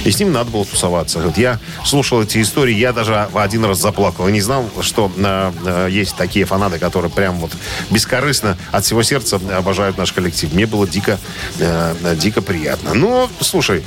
И 0.04 0.10
с 0.10 0.18
ним 0.18 0.32
надо 0.32 0.50
было 0.50 0.64
тусоваться. 0.64 1.20
Вот 1.20 1.36
я 1.36 1.58
слушал 1.84 2.22
эти 2.22 2.40
истории, 2.40 2.74
я 2.74 2.92
даже 2.92 3.28
один 3.34 3.64
раз 3.64 3.80
заплакал. 3.80 4.28
И 4.28 4.32
не 4.32 4.40
знал, 4.40 4.68
что 4.80 5.10
э, 5.16 5.52
э, 5.64 5.88
есть 5.90 6.16
такие 6.16 6.44
фанаты, 6.44 6.78
которые 6.78 7.10
прям 7.10 7.36
вот 7.36 7.52
бескорыстно 7.90 8.56
от 8.72 8.84
всего 8.84 9.02
сердца 9.02 9.40
обожают 9.52 9.98
наш 9.98 10.12
коллектив. 10.12 10.52
Мне 10.52 10.66
было 10.66 10.86
дико, 10.86 11.18
э, 11.58 12.16
дико 12.16 12.42
приятно. 12.42 12.94
Но, 12.94 13.30
слушай, 13.40 13.84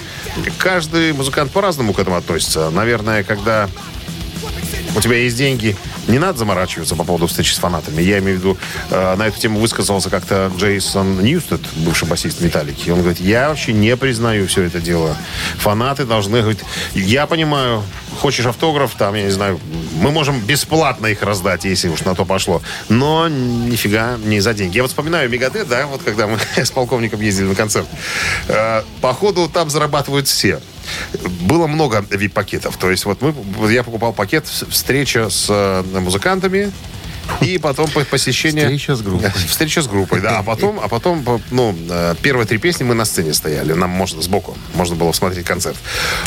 каждый 0.58 1.14
музыкант 1.14 1.52
по-разному 1.52 1.94
к 1.94 2.00
этому 2.00 2.18
относится. 2.18 2.70
Наверное, 2.70 3.24
когда 3.24 3.70
у 4.96 5.02
тебя 5.02 5.18
есть 5.18 5.38
деньги, 5.38 5.76
не 6.08 6.20
надо 6.20 6.40
заморачиваться 6.40 6.96
по 6.96 7.04
поводу 7.04 7.28
встречи 7.28 7.54
с 7.54 7.58
фанатами. 7.58 8.02
Я 8.02 8.20
имею 8.20 8.38
в 8.38 8.40
виду, 8.40 8.58
э, 8.90 9.16
на 9.16 9.28
эту 9.28 9.40
тему 9.40 9.60
высказался 9.60 10.10
как-то 10.10 10.52
Джейсон 10.58 11.24
Ньюстед, 11.24 11.62
бывший 11.78 12.08
басист 12.08 12.42
Металлики. 12.42 12.90
Он 12.90 13.00
говорит, 13.00 13.20
я 13.20 13.50
вообще 13.50 13.74
не 13.74 13.96
признаю 13.98 14.48
все 14.48 14.64
это 14.64 14.80
дело. 14.80 15.16
Фанаты 15.58 16.06
должны 16.06 16.42
говорить, 16.42 16.62
я 16.94 17.28
понимаю, 17.28 17.84
хочешь 18.20 18.46
автограф, 18.46 18.96
там, 18.98 19.16
я 19.16 19.24
не 19.24 19.32
знаю, 19.32 19.60
мы 20.02 20.12
можем 20.12 20.40
бесплатно 20.40 21.08
их 21.08 21.22
раздать, 21.22 21.66
если 21.66 21.90
уж 21.90 22.02
на 22.02 22.16
то 22.16 22.26
пошло. 22.26 22.62
Но 22.90 23.28
нифига 23.28 24.18
не 24.24 24.40
за 24.40 24.54
деньги. 24.54 24.78
Я 24.78 24.84
вот 24.84 24.92
вспоминаю 24.92 25.30
Мегадет, 25.30 25.68
да, 25.68 25.88
вот 25.88 26.02
когда 26.04 26.28
мы 26.28 26.40
с 26.56 26.72
полковником 26.72 27.22
ездили 27.22 27.48
на 27.48 27.56
концерт. 27.56 27.88
Э, 28.48 28.84
Походу, 29.02 29.50
там 29.50 29.70
зарабатывают 29.70 30.28
все. 30.28 30.60
Было 31.42 31.68
много 31.68 32.00
VIP-пакетов. 32.00 32.78
То 32.78 32.90
есть 32.92 33.06
вот 33.06 33.22
мы, 33.22 33.34
я 33.72 33.84
покупал 33.84 34.14
пакет 34.14 34.46
встреча 34.48 35.30
с 35.30 35.48
э, 35.50 35.84
музыкантами 36.00 36.72
и 37.42 37.58
потом 37.58 37.90
по- 37.92 38.06
посещение... 38.06 38.64
Встреча 38.64 38.96
с 38.96 39.02
группой. 39.02 39.30
Встреча 39.48 39.82
с 39.82 39.88
группой, 39.88 40.22
да. 40.22 40.40
А 40.40 40.44
потом, 40.44 40.80
а 40.82 40.88
потом, 40.88 41.26
ну, 41.52 41.76
э, 41.90 42.16
первые 42.22 42.48
три 42.48 42.58
песни 42.58 42.86
мы 42.86 42.96
на 42.96 43.04
сцене 43.04 43.34
стояли. 43.34 43.74
Нам 43.74 43.90
можно 43.90 44.22
сбоку. 44.22 44.58
Можно 44.76 44.96
было 44.96 45.12
смотреть 45.12 45.46
концерт. 45.46 45.76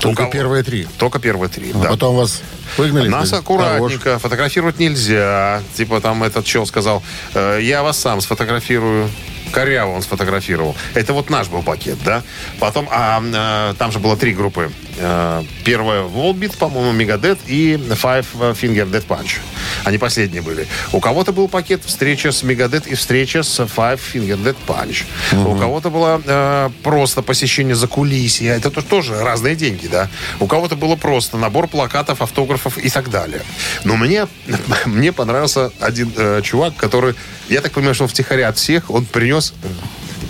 Только 0.00 0.24
кого- 0.24 0.32
первые 0.32 0.62
три. 0.62 0.86
Только 0.98 1.18
первые 1.18 1.48
три, 1.48 1.70
А 1.74 1.78
да. 1.78 1.88
потом 1.88 2.16
вас 2.16 2.42
выгнали? 2.76 3.08
Нас 3.08 3.32
аккуратненько, 3.32 4.18
фотографировать 4.18 4.78
нельзя. 4.78 5.62
Типа 5.74 6.00
там 6.02 6.22
этот 6.22 6.44
чел 6.44 6.66
сказал, 6.66 7.02
«Э, 7.34 7.58
я 7.62 7.82
вас 7.82 7.98
сам 7.98 8.20
сфотографирую. 8.20 9.08
Коряво 9.52 9.92
он 9.92 10.02
сфотографировал. 10.02 10.76
Это 10.94 11.12
вот 11.12 11.30
наш 11.30 11.48
был 11.48 11.62
пакет, 11.62 11.98
да? 12.04 12.22
Потом, 12.58 12.88
а, 12.90 13.20
э, 13.22 13.74
там 13.78 13.92
же 13.92 13.98
было 13.98 14.16
три 14.16 14.32
группы. 14.32 14.70
Э, 15.02 15.42
первая 15.64 16.02
Volbeat, 16.02 16.56
по-моему, 16.58 16.92
Megadeth 16.98 17.38
и 17.46 17.74
Five 17.74 18.26
Finger 18.54 18.90
Death 18.90 19.06
Punch. 19.06 19.38
Они 19.84 19.96
последние 19.98 20.42
были. 20.42 20.66
У 20.92 21.00
кого-то 21.00 21.32
был 21.32 21.48
пакет 21.48 21.82
встреча 21.84 22.32
с 22.32 22.42
Megadeth 22.42 22.86
и 22.88 22.94
встреча 22.94 23.42
с 23.42 23.60
Five 23.60 23.98
Finger 24.12 24.36
Death 24.42 24.56
Punch. 24.66 25.04
У 25.46 25.56
кого-то 25.56 25.90
было 25.90 26.20
э, 26.24 26.70
просто 26.82 27.22
посещение 27.22 27.74
за 27.74 27.86
кулисья. 27.88 28.52
Это 28.52 28.70
то- 28.70 28.82
тоже 28.82 29.18
разные 29.22 29.56
деньги, 29.56 29.86
да? 29.86 30.08
У 30.38 30.46
кого-то 30.46 30.76
было 30.76 30.96
просто 30.96 31.38
набор 31.38 31.66
плакатов, 31.66 32.20
автографов 32.20 32.76
и 32.76 32.90
так 32.90 33.10
далее. 33.10 33.42
Но 33.84 33.96
мне, 33.96 34.26
мне 34.84 35.12
понравился 35.12 35.72
один 35.80 36.12
э, 36.16 36.42
чувак, 36.42 36.76
который, 36.76 37.14
я 37.48 37.62
так 37.62 37.72
понимаю, 37.72 37.94
что 37.94 38.06
втихаря 38.06 38.48
от 38.48 38.58
всех, 38.58 38.90
он 38.90 39.06
принес 39.06 39.54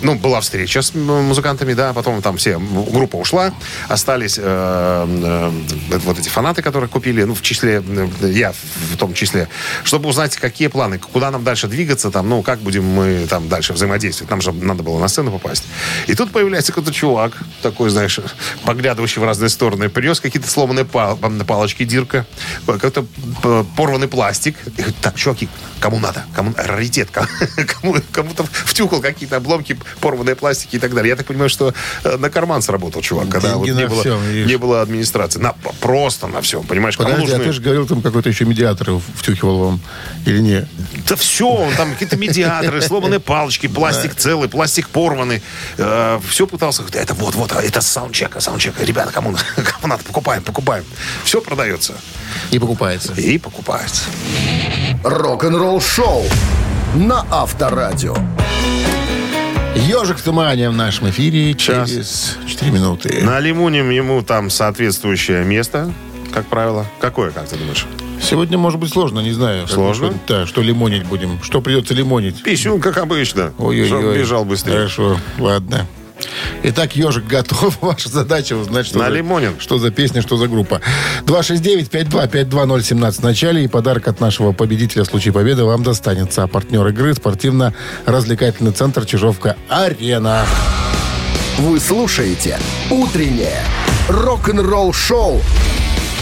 ну, 0.01 0.15
была 0.15 0.41
встреча 0.41 0.81
с 0.81 0.93
музыкантами, 0.93 1.73
да, 1.73 1.93
потом 1.93 2.21
там 2.21 2.37
все, 2.37 2.59
группа 2.59 3.17
ушла, 3.17 3.53
остались 3.87 4.37
э, 4.37 4.41
э, 4.43 5.97
вот 5.99 6.19
эти 6.19 6.29
фанаты, 6.29 6.61
которые 6.61 6.89
купили, 6.89 7.23
ну, 7.23 7.33
в 7.33 7.41
числе, 7.41 7.83
я 8.21 8.51
в 8.51 8.97
том 8.97 9.13
числе, 9.13 9.47
чтобы 9.83 10.09
узнать, 10.09 10.35
какие 10.37 10.67
планы, 10.67 10.99
куда 10.99 11.31
нам 11.31 11.43
дальше 11.43 11.67
двигаться, 11.67 12.11
там, 12.11 12.29
ну, 12.29 12.41
как 12.41 12.59
будем 12.59 12.85
мы 12.85 13.27
там 13.29 13.47
дальше 13.47 13.73
взаимодействовать. 13.73 14.29
Нам 14.31 14.41
же 14.41 14.51
надо 14.51 14.83
было 14.83 14.99
на 14.99 15.07
сцену 15.07 15.31
попасть. 15.31 15.63
И 16.07 16.15
тут 16.15 16.31
появляется 16.31 16.71
какой-то 16.71 16.93
чувак, 16.93 17.37
такой, 17.61 17.89
знаешь, 17.89 18.19
поглядывающий 18.65 19.21
в 19.21 19.25
разные 19.25 19.49
стороны, 19.49 19.89
принес 19.89 20.19
какие-то 20.19 20.49
сломанные 20.49 20.85
пал- 20.85 21.17
палочки 21.17 21.83
Дирка, 21.83 22.25
какой-то 22.65 23.05
порванный 23.75 24.07
пластик. 24.07 24.55
И 24.77 24.83
так, 25.01 25.15
чуваки, 25.15 25.49
кому 25.79 25.99
надо? 25.99 26.25
Кому 26.35 26.53
раритет? 26.57 27.09
Кому, 27.11 27.95
кому-то 28.11 28.43
втюхал 28.43 29.01
какие-то 29.01 29.37
обломки, 29.37 29.77
порванные 29.99 30.35
пластики 30.35 30.75
и 30.75 30.79
так 30.79 30.93
далее. 30.93 31.09
Я 31.09 31.15
так 31.15 31.25
понимаю, 31.25 31.49
что 31.49 31.73
э, 32.03 32.17
на 32.17 32.29
карман 32.29 32.61
сработал 32.61 33.01
чувак, 33.01 33.29
когда 33.29 33.55
вот 33.55 33.67
не 33.67 33.87
было, 33.87 34.01
всем, 34.01 34.45
не 34.45 34.57
было 34.57 34.81
администрации. 34.81 35.39
На, 35.39 35.53
просто 35.79 36.27
на 36.27 36.41
всем, 36.41 36.63
понимаешь? 36.63 36.97
Кому 36.97 37.09
Подожди, 37.09 37.33
а 37.33 37.37
нужны- 37.37 37.45
ты 37.45 37.53
же 37.53 37.61
говорил, 37.61 37.87
там 37.87 38.01
какой-то 38.01 38.29
еще 38.29 38.45
медиатор 38.45 38.91
втюхивал 39.15 39.57
вам. 39.59 39.81
Или 40.25 40.39
не? 40.39 40.67
Да 41.07 41.15
все, 41.15 41.47
он 41.47 41.73
там 41.75 41.93
какие-то 41.93 42.17
медиаторы, 42.17 42.81
сломанные 42.81 43.19
палочки, 43.19 43.67
пластик 43.67 44.15
целый, 44.15 44.49
пластик 44.49 44.87
порванный. 44.89 45.41
все 46.29 46.47
пытался. 46.47 46.83
Это 46.93 47.13
вот, 47.13 47.35
вот, 47.35 47.51
это 47.51 47.81
саундчек, 47.81 48.35
саундчек. 48.39 48.79
Ребята, 48.79 49.11
кому, 49.11 49.35
кому 49.55 49.87
надо, 49.87 50.03
покупаем, 50.03 50.43
покупаем. 50.43 50.83
Все 51.23 51.41
продается. 51.41 51.93
Не 52.51 52.59
покупается. 52.59 53.13
И 53.13 53.37
покупается. 53.37 54.03
Рок-н-ролл 55.03 55.81
шоу 55.81 56.23
на 56.95 57.25
Авторадио. 57.31 58.15
Ежик 59.75 60.17
в 60.17 60.23
тумане 60.23 60.69
в 60.69 60.73
нашем 60.73 61.09
эфире 61.09 61.53
Сейчас. 61.53 61.89
через 61.89 62.37
4 62.47 62.71
минуты. 62.71 63.21
Налимуним 63.23 63.89
ему 63.89 64.21
там 64.21 64.49
соответствующее 64.49 65.43
место, 65.43 65.91
как 66.33 66.45
правило. 66.47 66.85
Какое, 66.99 67.31
как 67.31 67.47
ты 67.47 67.55
думаешь? 67.57 67.85
Сегодня 68.21 68.57
может 68.57 68.79
быть 68.79 68.91
сложно, 68.91 69.19
не 69.21 69.31
знаю. 69.31 69.67
Сложно? 69.67 70.11
что- 70.11 70.19
Да, 70.41 70.45
что 70.45 70.61
лимонить 70.61 71.05
будем. 71.05 71.41
Что 71.41 71.61
придется 71.61 71.93
лимонить? 71.93 72.43
Писюн, 72.43 72.79
как 72.79 72.97
обычно. 72.97 73.53
Ой-ой-ой. 73.57 74.17
Бежал 74.17 74.45
быстрее. 74.45 74.73
Хорошо, 74.73 75.17
ладно. 75.39 75.87
Итак, 76.63 76.95
ежик 76.95 77.25
готов. 77.25 77.77
Ваша 77.81 78.09
задача 78.09 78.53
узнать, 78.55 78.85
что, 78.87 78.99
На 78.99 79.05
за, 79.05 79.11
лимонин. 79.11 79.55
что 79.59 79.77
за 79.77 79.91
песня, 79.91 80.21
что 80.21 80.37
за 80.37 80.47
группа. 80.47 80.81
269-5252017 81.25 83.11
в 83.11 83.23
начале. 83.23 83.63
И 83.63 83.67
подарок 83.67 84.07
от 84.07 84.19
нашего 84.19 84.51
победителя 84.51 85.03
в 85.03 85.07
случае 85.07 85.33
победы 85.33 85.63
вам 85.63 85.83
достанется. 85.83 86.43
А 86.43 86.47
партнер 86.47 86.85
игры 86.87 87.13
спортивно-развлекательный 87.13 88.71
центр 88.71 89.05
Чижовка-Арена. 89.05 90.45
Вы 91.59 91.79
слушаете 91.79 92.57
«Утреннее 92.89 93.63
рок-н-ролл-шоу» 94.07 95.41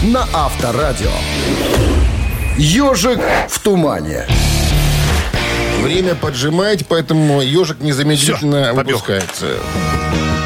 на 0.02 0.26
Авторадио. 0.32 1.10
«Ежик 2.56 3.20
в 3.48 3.58
тумане». 3.60 4.26
Время 5.82 6.14
поджимает, 6.14 6.86
поэтому 6.86 7.40
ежик 7.42 7.80
незамедлительно 7.80 8.64
Всё, 8.64 8.74
побег. 8.74 8.94
выпускается. 8.96 9.46
Raven 9.46 10.39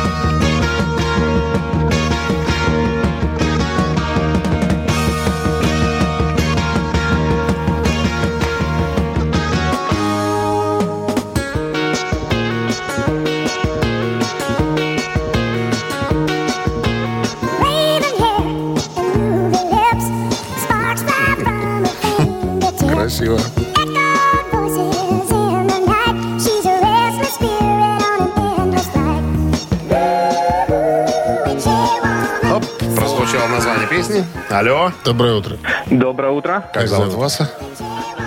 Алло, 34.54 34.92
Доброе 35.04 35.34
утро. 35.34 35.56
Доброе 35.86 36.30
утро. 36.30 36.70
как 36.72 36.86
зовут 36.86 37.14
вас? 37.14 37.40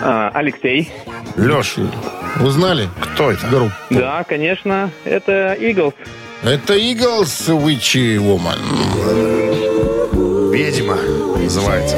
А, 0.04 0.30
Алексей. 0.34 0.92
Леш, 1.38 1.76
Узнали? 2.42 2.90
кто 3.00 3.32
это? 3.32 3.48
Группу. 3.48 3.74
Да, 3.92 4.26
конечно, 4.28 4.92
это 5.06 5.56
Eagles. 5.58 5.94
Это 6.44 6.76
Eagles 6.76 7.48
Witchy 7.48 8.18
Woman. 8.18 8.60
Ведьма 10.52 10.98
называется. 11.42 11.98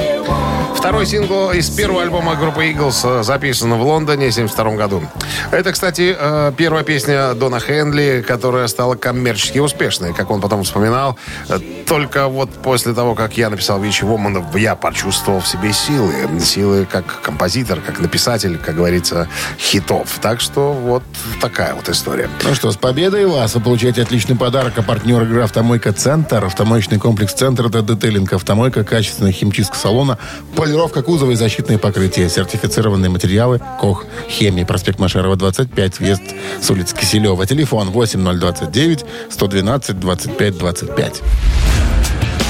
Второй 0.76 1.06
сингл 1.06 1.52
из 1.52 1.70
первого 1.70 2.04
альбома 2.04 2.36
группы 2.36 2.66
Eagles 2.66 3.02
э, 3.04 3.24
записан 3.24 3.74
в 3.74 3.82
Лондоне 3.82 4.30
в 4.30 4.38
1972 4.38 4.76
году. 4.76 5.04
Это, 5.52 5.74
кстати, 5.74 6.16
э, 6.18 6.54
первая 6.56 6.86
песня 6.86 7.34
Дона 7.34 7.60
Хендли, 7.60 8.24
которая 8.26 8.68
стала 8.68 8.96
коммерчески 8.96 9.60
успешной. 9.60 10.14
Как 10.14 10.32
он 10.32 10.40
потом 10.40 10.64
вспоминал, 10.64 11.18
э, 11.50 11.60
только 11.90 12.28
вот 12.28 12.52
после 12.52 12.94
того, 12.94 13.16
как 13.16 13.36
я 13.36 13.50
написал 13.50 13.82
«Вичи 13.82 14.04
Вомана», 14.04 14.46
я 14.56 14.76
почувствовал 14.76 15.40
в 15.40 15.48
себе 15.48 15.74
силы. 15.74 16.14
Силы 16.40 16.86
как 16.86 17.22
композитор, 17.24 17.82
как 17.82 18.00
написатель, 18.00 18.60
как 18.60 18.76
говорится, 18.76 19.28
хитов. 19.58 20.20
Так 20.22 20.40
что 20.40 20.72
вот 20.72 21.02
такая 21.42 21.74
вот 21.74 21.90
история. 21.90 22.30
Ну 22.44 22.54
что, 22.54 22.72
с 22.72 22.78
победой 22.78 23.26
вас! 23.26 23.56
Вы 23.56 23.62
получаете 23.62 24.04
отличный 24.04 24.36
подарок. 24.36 24.74
А 24.78 24.84
партнер 24.84 25.24
игры 25.24 25.42
«Автомойка 25.42 25.92
Центр». 25.92 26.46
Автомоечный 26.46 27.00
комплекс 27.00 27.34
«Центр»— 27.34 27.66
это 27.68 27.82
детейлинг. 27.82 28.34
Автомойка, 28.34 28.84
качественная 28.84 29.32
химчистка 29.32 29.76
салона, 29.76 30.20
полировка 30.56 31.02
кузова 31.02 31.32
и 31.32 31.36
защитные 31.36 31.80
покрытия. 31.80 32.30
Сертифицированные 32.30 33.10
материалы 33.10 33.60
«Кох 33.80 34.06
Хемии». 34.30 34.64
Проспект 34.64 35.00
Машерова, 35.00 35.36
25, 35.36 36.00
въезд 36.00 36.22
с 36.62 36.70
улицы 36.70 36.96
Киселева. 36.96 37.48
Телефон 37.48 37.90
8029 37.90 39.06
112 39.32 40.00
25 40.00 40.58
25. 40.60 41.22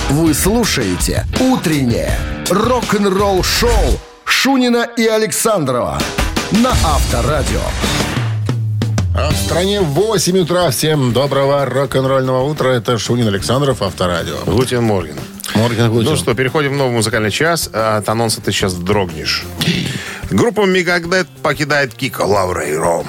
Вы 0.10 0.34
слушаете 0.34 1.28
«Утреннее 1.40 2.12
рок-н-ролл-шоу» 2.50 4.00
Шунина 4.26 4.88
и 4.98 5.06
Александрова 5.06 6.00
на 6.50 6.72
Авторадио. 6.72 7.62
А 9.16 9.30
в 9.30 9.36
стране 9.36 9.82
8 9.82 10.40
утра. 10.40 10.72
Всем 10.72 11.14
доброго 11.14 11.64
рок-н-ролльного 11.66 12.44
утра. 12.50 12.70
Это 12.70 12.98
Шунин 12.98 13.28
Александров, 13.28 13.84
Авторадио. 13.84 14.38
Guten 14.48 14.84
Morgen. 14.84 15.16
Morgen 15.54 15.92
Guten. 15.92 16.10
Ну 16.10 16.16
что, 16.16 16.34
переходим 16.34 16.74
в 16.74 16.78
новый 16.78 16.94
музыкальный 16.94 17.30
час. 17.30 17.70
А 17.72 17.98
От 17.98 18.10
анонса 18.10 18.42
ты 18.42 18.52
сейчас 18.52 18.74
дрогнешь. 18.74 19.46
Группа 20.32 20.66
Мегадет 20.66 21.28
покидает 21.44 21.94
Кика 21.94 22.22
Лаврейро. 22.24 23.04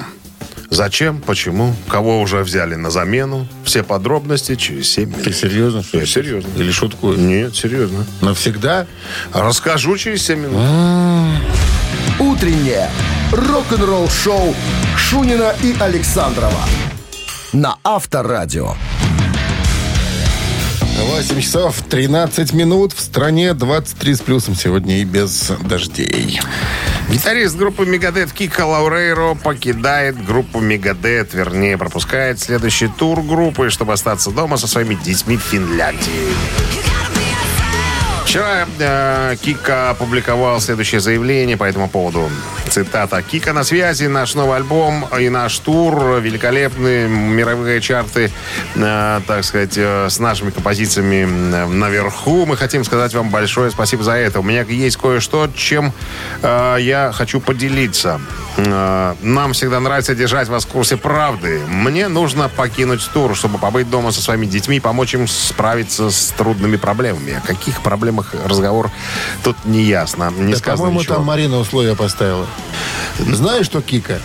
Зачем? 0.71 1.19
Почему? 1.19 1.75
Кого 1.89 2.21
уже 2.21 2.43
взяли 2.43 2.75
на 2.75 2.89
замену? 2.89 3.45
Все 3.65 3.83
подробности 3.83 4.55
через 4.55 4.89
7 4.89 5.11
Ты 5.11 5.19
минут. 5.19 5.35
серьезно? 5.35 5.83
что 5.83 5.97
Я 5.97 6.03
ли? 6.03 6.09
серьезно. 6.09 6.49
Или 6.55 6.71
шуткуешь? 6.71 7.17
Нет, 7.19 7.53
серьезно. 7.55 8.05
Навсегда? 8.21 8.87
Расскажу 9.33 9.97
через 9.97 10.23
7 10.25 10.39
минут. 10.39 10.61
«Утреннее 12.19 12.89
рок-н-ролл-шоу» 13.31 14.55
Шунина 14.97 15.53
и 15.63 15.75
Александрова 15.79 16.61
на 17.51 17.77
Авторадио. 17.83 18.75
8 21.03 21.41
часов 21.41 21.81
13 21.89 22.53
минут. 22.53 22.93
В 22.93 23.01
стране 23.01 23.53
23 23.53 24.15
с 24.15 24.21
плюсом 24.21 24.55
сегодня 24.55 24.99
и 24.99 25.03
без 25.03 25.51
дождей. 25.63 26.39
Гитарист 27.09 27.57
группы 27.57 27.85
Мегадет 27.85 28.31
Кика 28.31 28.65
Лаурейро 28.65 29.33
покидает 29.35 30.23
группу 30.23 30.59
Мегадет, 30.59 31.33
вернее, 31.33 31.77
пропускает 31.77 32.39
следующий 32.39 32.87
тур 32.87 33.21
группы, 33.21 33.69
чтобы 33.69 33.93
остаться 33.93 34.31
дома 34.31 34.57
со 34.57 34.67
своими 34.67 34.95
детьми 34.95 35.37
в 35.37 35.41
Финляндии. 35.41 36.31
Вчера 38.31 38.65
э, 38.79 39.35
Кика 39.41 39.89
опубликовал 39.89 40.61
следующее 40.61 41.01
заявление 41.01 41.57
по 41.57 41.65
этому 41.65 41.89
поводу. 41.89 42.29
Цитата. 42.69 43.21
«Кика 43.21 43.51
на 43.51 43.65
связи, 43.65 44.05
наш 44.05 44.35
новый 44.35 44.55
альбом 44.55 45.05
и 45.19 45.27
наш 45.27 45.59
тур, 45.59 46.21
великолепные 46.21 47.09
мировые 47.09 47.81
чарты, 47.81 48.31
э, 48.75 49.21
так 49.27 49.43
сказать, 49.43 49.73
э, 49.75 50.07
с 50.09 50.17
нашими 50.19 50.51
композициями 50.51 51.27
э, 51.27 51.67
наверху. 51.67 52.45
Мы 52.45 52.55
хотим 52.55 52.85
сказать 52.85 53.13
вам 53.13 53.31
большое 53.31 53.69
спасибо 53.69 54.03
за 54.03 54.13
это. 54.13 54.39
У 54.39 54.43
меня 54.43 54.61
есть 54.61 54.95
кое-что, 54.95 55.49
чем 55.53 55.91
э, 56.41 56.77
я 56.79 57.11
хочу 57.13 57.41
поделиться. 57.41 58.21
Э, 58.55 59.15
нам 59.21 59.51
всегда 59.51 59.81
нравится 59.81 60.15
держать 60.15 60.47
вас 60.47 60.63
в 60.63 60.69
курсе 60.69 60.95
правды. 60.95 61.59
Мне 61.67 62.07
нужно 62.07 62.47
покинуть 62.47 63.05
тур, 63.13 63.35
чтобы 63.35 63.57
побыть 63.57 63.89
дома 63.89 64.13
со 64.13 64.21
своими 64.21 64.45
детьми 64.45 64.77
и 64.77 64.79
помочь 64.79 65.15
им 65.15 65.27
справиться 65.27 66.09
с 66.09 66.33
трудными 66.37 66.77
проблемами. 66.77 67.33
О 67.33 67.45
каких 67.45 67.81
проблемах 67.81 68.20
разговор 68.45 68.91
тут 69.43 69.55
не 69.65 69.83
ясно. 69.83 70.31
Не 70.35 70.53
Да, 70.53 70.57
сказано 70.59 70.77
по-моему, 70.77 70.99
ничего. 71.01 71.15
там 71.15 71.25
Марина 71.25 71.57
условия 71.57 71.95
поставила. 71.95 72.45
Знаешь 73.19 73.65
что, 73.65 73.81
Кика? 73.81 74.19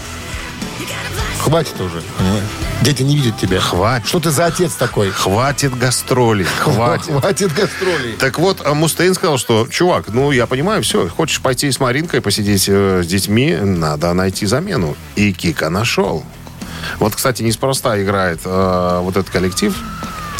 Хватит 1.40 1.80
уже, 1.80 2.02
понимаешь? 2.18 2.44
Дети 2.82 3.02
не 3.02 3.16
видят 3.16 3.38
тебя. 3.38 3.60
Хватит. 3.60 4.08
Что 4.08 4.18
ты 4.20 4.30
за 4.30 4.46
отец 4.46 4.74
такой? 4.74 5.10
Хватит 5.10 5.76
гастролей, 5.78 6.44
хватит. 6.44 7.06
Хватит 7.20 7.54
гастролей. 7.54 8.14
Так 8.18 8.38
вот, 8.38 8.62
а 8.64 8.74
Мустейн 8.74 9.14
сказал, 9.14 9.38
что, 9.38 9.66
чувак, 9.70 10.08
ну, 10.08 10.32
я 10.32 10.46
понимаю, 10.46 10.82
все, 10.82 11.08
хочешь 11.08 11.40
пойти 11.40 11.70
с 11.70 11.78
Маринкой 11.78 12.20
посидеть 12.20 12.64
э, 12.68 13.02
с 13.04 13.06
детьми, 13.06 13.54
надо 13.56 14.12
найти 14.12 14.44
замену. 14.46 14.96
И 15.14 15.32
Кика 15.32 15.70
нашел. 15.70 16.24
Вот, 16.98 17.14
кстати, 17.14 17.42
неспроста 17.42 18.00
играет 18.02 18.40
э, 18.44 18.98
вот 19.02 19.16
этот 19.16 19.30
коллектив. 19.30 19.74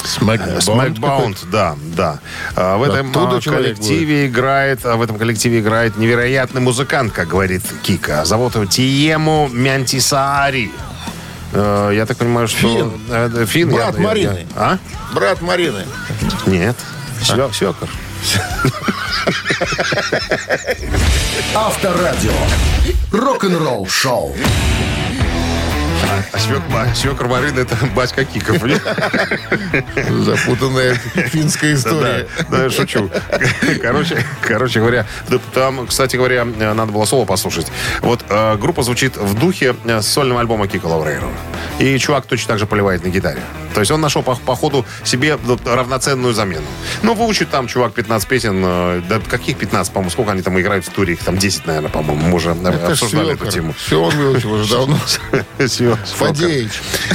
Смэкбаунд. 0.07 0.63
Смэкбаунд, 0.63 1.39
да, 1.51 1.77
да. 1.97 2.21
А, 2.55 2.77
в 2.77 2.83
этом 2.83 3.11
Оттуда 3.11 3.37
а, 3.37 3.41
человек 3.41 3.77
коллективе 3.77 4.27
играет, 4.27 4.85
а, 4.87 4.97
в 4.97 5.03
этом 5.03 5.19
коллективе 5.19 5.61
играет 5.61 5.97
невероятный 5.97 6.61
музыкант, 6.61 7.13
как 7.13 7.29
говорит 7.29 7.63
Кика. 7.83 8.25
Зовут 8.25 8.55
его 8.55 8.65
Тиему 8.67 9.49
Мянтисаари. 9.53 10.71
Э, 11.53 11.93
Я 11.95 12.07
так 12.07 12.17
понимаю, 12.17 12.49
что... 12.49 12.59
Фин. 12.59 12.93
Э, 13.09 13.47
Фин. 13.47 13.71
Брат 13.71 13.95
я- 13.95 14.01
я- 14.01 14.07
Марины. 14.09 14.47
А? 14.57 14.79
Брат 15.15 15.41
Марины. 15.43 15.85
Нет. 16.47 16.77
Свё- 17.23 17.53
Свекор. 17.53 17.89
Авторадио. 21.55 22.33
Рок-н-ролл-шоу. 23.13 24.35
А 26.33 26.39
свек, 26.39 26.63
свекор 26.95 27.29
Марины 27.29 27.61
это 27.61 27.77
батька 27.97 28.25
понимаешь? 28.25 28.83
Запутанная 30.25 30.95
финская 30.95 31.73
Да, 31.73 31.79
история. 31.79 32.29
да, 32.51 32.65
я 32.65 32.71
шучу. 32.71 33.11
Короче, 33.83 34.25
короче 34.43 34.81
говоря, 34.81 35.07
да, 35.29 35.39
там, 35.55 35.87
кстати 35.87 36.17
говоря, 36.17 36.45
надо 36.45 36.93
было 36.93 37.05
соло 37.05 37.25
послушать. 37.25 37.67
Вот 38.01 38.25
э, 38.29 38.57
группа 38.57 38.83
звучит 38.83 39.17
в 39.17 39.35
духе 39.39 39.75
э, 39.85 40.01
сольного 40.03 40.41
альбома 40.41 40.69
Кика 40.69 40.87
Лаврейро. 40.87 41.29
И 41.79 41.99
чувак 41.99 42.27
точно 42.27 42.49
так 42.49 42.59
же 42.59 42.67
поливает 42.67 43.05
на 43.05 43.09
гитаре. 43.09 43.41
То 43.75 43.81
есть 43.81 43.91
он 43.93 44.01
нашел 44.01 44.23
по, 44.23 44.35
по 44.35 44.55
ходу 44.57 44.87
себе 45.05 45.39
ну, 45.45 45.59
равноценную 45.65 46.33
замену. 46.33 46.65
Ну, 47.03 47.15
выучит 47.15 47.51
там 47.51 47.67
чувак 47.67 47.93
15 47.93 48.29
песен. 48.29 48.63
э, 48.65 49.03
Да 49.09 49.21
каких 49.21 49.59
15, 49.59 49.93
по-моему, 49.93 50.11
сколько 50.11 50.33
они 50.33 50.43
там 50.43 50.59
играют 50.61 50.85
в 50.87 50.91
туре? 50.91 51.15
Их 51.15 51.23
там 51.23 51.37
10, 51.37 51.67
наверное, 51.67 51.91
по-моему. 51.91 52.29
Мы 52.29 52.35
уже 52.35 52.51
э, 52.51 52.69
Это 52.69 52.93
обсуждали 52.93 53.35
эту 53.35 53.47
тему. 53.51 53.75
Все 53.77 54.01
он 54.01 54.15
выучил 54.15 54.53
уже 54.53 54.71
давно. 54.71 54.99
Всё, 56.05 56.17
Фадеич. 56.17 56.71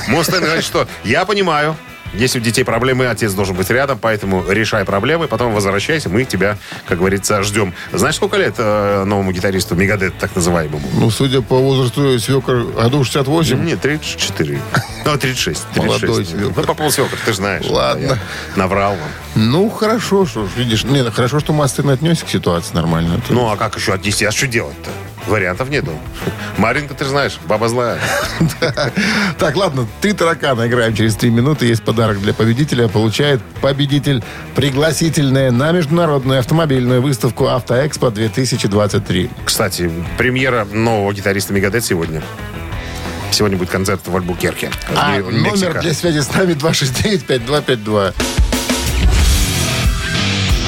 Мустен 0.08 0.41
говорит, 0.41 0.63
что 0.63 0.88
я 1.04 1.26
понимаю, 1.26 1.76
Если 2.13 2.39
у 2.39 2.41
детей 2.41 2.65
проблемы, 2.65 3.06
отец 3.08 3.32
должен 3.32 3.56
быть 3.56 3.70
рядом, 3.70 3.98
поэтому 3.98 4.44
решай 4.50 4.84
проблемы, 4.84 5.28
потом 5.30 5.54
возвращайся, 5.54 6.10
мы 6.10 6.26
тебя, 6.26 6.58
как 6.86 6.98
говорится, 6.98 7.41
ждем. 7.41 7.74
Знаешь, 7.94 8.15
сколько 8.17 8.36
лет 8.36 8.56
э, 8.58 9.06
новому 9.06 9.32
гитаристу 9.32 9.76
Мегадет, 9.76 10.17
так 10.17 10.36
называемому? 10.36 10.86
Ну, 10.94 11.10
судя 11.10 11.41
по 11.41 11.56
возрасту 11.56 12.20
свекр, 12.20 12.63
году 12.76 13.06
68. 13.06 13.63
Нет, 13.63 13.80
34. 13.80 14.60
Ну, 15.06 15.17
36. 15.17 15.65
36. 15.74 15.78
Молодой 15.78 16.28
Ну, 16.34 16.50
свекр. 16.52 16.67
по 16.67 16.74
полу 16.74 16.91
свекр, 16.91 17.17
ты 17.26 17.32
же 17.32 17.38
знаешь. 17.38 17.65
Ладно. 17.70 18.20
Наврал 18.58 18.91
вам. 18.91 19.10
Ну, 19.36 19.70
хорошо, 19.70 20.26
что 20.26 20.46
ж, 20.48 20.50
видишь. 20.58 20.84
Не, 20.84 21.04
ну, 21.04 21.12
хорошо, 21.13 21.39
что 21.39 21.54
Мастын 21.54 21.89
отнесся 21.91 22.26
к 22.26 22.30
ситуации 22.30 22.74
нормально. 22.76 23.22
А 23.30 23.34
Ну, 23.34 23.50
а 23.50 23.56
как 23.56 23.78
еще 23.78 23.94
отнести? 23.94 24.26
А 24.26 24.32
что 24.34 24.48
делать-то? 24.48 24.89
Вариантов 25.27 25.69
нету. 25.69 25.91
Маринка, 26.57 26.93
ты 26.93 27.03
же 27.05 27.12
знаешь, 27.12 27.38
баба 27.45 27.67
злая. 27.69 27.99
Так, 29.38 29.55
ладно, 29.55 29.88
три 30.01 30.13
таракана 30.13 30.67
играем 30.67 30.95
через 30.95 31.15
три 31.15 31.29
минуты. 31.29 31.65
Есть 31.65 31.84
подарок 31.84 32.19
для 32.21 32.34
победителя. 32.34 32.88
Получает 32.88 33.41
победитель 33.62 34.23
пригласительное 34.55 35.51
на 35.51 35.71
международную 35.71 36.39
автомобильную 36.39 37.01
выставку 37.01 37.45
«Автоэкспо-2023». 37.47 39.29
Кстати, 39.45 39.91
премьера 40.17 40.65
нового 40.65 41.13
гитариста 41.13 41.53
Мегадет 41.53 41.84
сегодня. 41.86 42.21
Сегодня 43.31 43.57
будет 43.57 43.69
концерт 43.69 44.01
в 44.05 44.15
Альбукерке. 44.15 44.69
А 44.95 45.17
Ме- 45.17 45.23
номер 45.49 45.79
для 45.81 45.93
связи 45.93 46.19
с 46.19 46.34
нами 46.34 46.53
269-5252. 46.53 48.13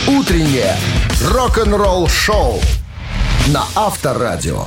Утреннее 0.08 0.76
рок-н-ролл-шоу 1.32 2.62
на 3.48 3.66
Авторадио. 3.76 4.66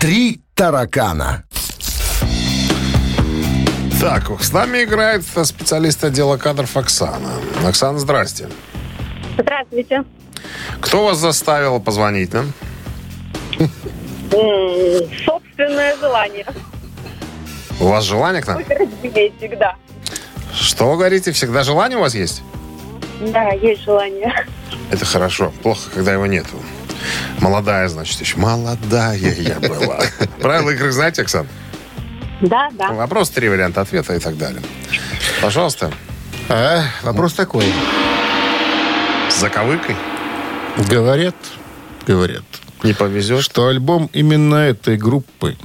Три 0.00 0.40
таракана. 0.54 1.44
Так, 4.00 4.30
с 4.40 4.52
нами 4.52 4.84
играет 4.84 5.24
специалист 5.24 6.04
отдела 6.04 6.36
кадров 6.36 6.76
Оксана. 6.76 7.32
Оксана, 7.66 7.98
здрасте. 7.98 8.48
Здравствуйте. 9.36 10.04
Кто 10.80 11.06
вас 11.06 11.18
заставил 11.18 11.80
позвонить 11.80 12.32
нам? 12.32 12.52
Собственное 14.30 15.96
желание. 15.96 16.46
У 17.80 17.86
вас 17.86 18.04
желание 18.04 18.42
к 18.42 18.46
нам? 18.46 18.58
Выбирать 18.58 18.88
билетик, 19.02 19.58
да. 19.58 19.74
Что 20.54 20.92
вы 20.92 20.98
говорите? 20.98 21.32
Всегда 21.32 21.64
желание 21.64 21.98
у 21.98 22.02
вас 22.02 22.14
есть? 22.14 22.42
Да, 23.20 23.50
есть 23.50 23.82
желание. 23.82 24.32
Это 24.92 25.04
хорошо. 25.04 25.52
Плохо, 25.64 25.90
когда 25.92 26.12
его 26.12 26.26
нету. 26.26 26.56
Молодая, 27.40 27.88
значит, 27.88 28.20
еще. 28.20 28.36
Молодая 28.36 29.16
я 29.16 29.60
была. 29.60 29.98
Правила 30.40 30.70
игры 30.70 30.92
знаете, 30.92 31.22
Оксан? 31.22 31.46
Да, 32.40 32.68
да. 32.72 32.92
Вопрос, 32.92 33.30
три 33.30 33.48
варианта 33.48 33.80
ответа 33.80 34.14
и 34.14 34.18
так 34.18 34.36
далее. 34.38 34.62
Пожалуйста, 35.42 35.92
А, 36.48 36.82
вопрос 37.02 37.32
такой. 37.34 37.66
с 39.30 39.40
заковыкой. 39.40 39.96
Говорят, 40.88 41.34
говорят, 42.06 42.44
Не 42.82 42.92
повезет. 42.94 43.42
что 43.42 43.66
альбом 43.66 44.08
именно 44.12 44.54
этой 44.56 44.96
группы 44.96 45.56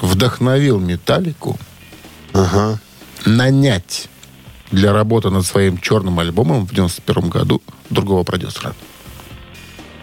вдохновил 0.00 0.78
Металлику 0.80 1.58
нанять 3.26 4.08
для 4.70 4.92
работы 4.92 5.30
над 5.30 5.46
своим 5.46 5.78
черным 5.78 6.18
альбомом 6.18 6.66
в 6.66 6.70
91 6.72 7.28
году 7.28 7.62
другого 7.90 8.22
продюсера. 8.24 8.74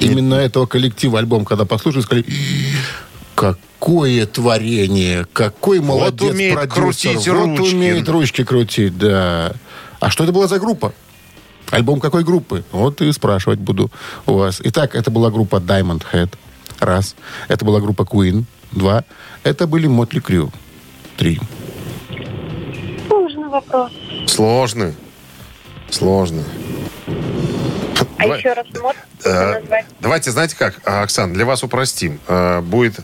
Именно 0.01 0.35
этого 0.35 0.65
коллектива 0.65 1.19
альбом, 1.19 1.45
когда 1.45 1.65
послушали, 1.65 2.01
сказали, 2.01 2.25
«И, 2.27 2.73
какое 3.35 4.25
творение, 4.25 5.25
какой 5.31 5.79
молодец 5.79 6.31
умеет 6.31 6.55
продюсер, 6.55 6.83
крутить 6.83 7.27
вот 7.27 7.59
ручки». 7.59 7.75
умеет 7.75 8.09
ручки 8.09 8.43
крутить, 8.43 8.97
да. 8.97 9.53
А 9.99 10.09
что 10.09 10.23
это 10.23 10.33
была 10.33 10.47
за 10.47 10.59
группа? 10.59 10.93
Альбом 11.69 11.99
какой 11.99 12.23
группы? 12.23 12.63
Вот 12.71 13.01
и 13.01 13.11
спрашивать 13.13 13.59
буду 13.59 13.91
у 14.25 14.33
вас. 14.33 14.59
Итак, 14.63 14.95
это 14.95 15.09
была 15.09 15.29
группа 15.29 15.57
Diamond 15.57 16.03
Head. 16.11 16.33
Раз. 16.79 17.15
Это 17.47 17.63
была 17.63 17.79
группа 17.79 18.01
Queen. 18.01 18.43
Два. 18.71 19.05
Это 19.43 19.67
были 19.67 19.87
Мотли 19.87 20.19
Крю. 20.19 20.51
Три. 21.15 21.39
Сложный 23.07 23.47
вопрос. 23.49 23.91
Сложный. 24.27 24.95
Сложный. 25.89 26.43
А 28.21 28.23
Давай- 28.23 28.37
еще 28.39 28.53
раз 28.53 28.67
можете 28.79 29.03
Э, 29.25 29.59
назвать? 29.59 29.85
Давайте, 29.99 30.31
знаете 30.31 30.55
как, 30.55 30.79
а, 30.85 31.01
Оксан, 31.01 31.33
для 31.33 31.45
вас 31.45 31.63
упростим. 31.63 32.19
Э, 32.27 32.61
Будет 32.61 32.99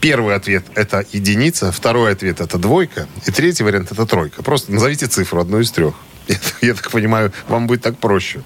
первый 0.00 0.34
ответ– 0.34 0.64
это 0.74 1.04
единица, 1.12 1.70
второй 1.70 2.12
ответ– 2.12 2.40
это 2.40 2.58
двойка, 2.58 3.06
и 3.26 3.30
третий 3.30 3.62
вариант– 3.62 3.90
это 3.92 4.06
тройка. 4.06 4.42
Просто 4.42 4.72
назовите 4.72 5.06
цифру, 5.06 5.40
одну 5.40 5.60
из 5.60 5.70
трех. 5.70 5.94
Я, 6.28 6.36
я 6.60 6.74
так 6.74 6.90
понимаю, 6.90 7.32
вам 7.48 7.66
будет 7.68 7.82
так 7.82 7.96
проще. 7.98 8.42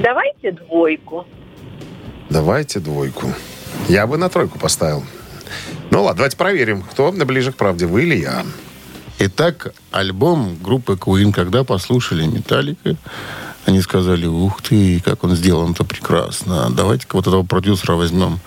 Давайте 0.00 0.52
двойку. 0.52 1.26
Давайте 2.30 2.78
двойку. 2.80 3.32
Я 3.88 4.06
бы 4.06 4.16
на 4.16 4.28
тройку 4.28 4.58
поставил. 4.58 5.04
Ну 5.90 6.02
ладно, 6.02 6.18
давайте 6.18 6.36
проверим, 6.36 6.82
кто 6.82 7.10
ближе 7.24 7.50
к 7.52 7.56
правде, 7.56 7.86
вы 7.86 8.02
или 8.02 8.14
я. 8.16 8.44
Итак, 9.18 9.72
альбом 9.90 10.56
группы 10.62 10.92
Queen, 10.94 11.32
когда 11.32 11.64
послушали 11.64 12.24
Металлика, 12.26 12.94
они 13.68 13.82
сказали, 13.82 14.26
ух 14.26 14.62
ты, 14.62 15.00
как 15.04 15.24
он 15.24 15.36
сделан-то 15.36 15.84
прекрасно. 15.84 16.70
Давайте-ка 16.70 17.16
вот 17.16 17.26
этого 17.26 17.42
продюсера 17.42 17.94
возьмем. 17.94 18.40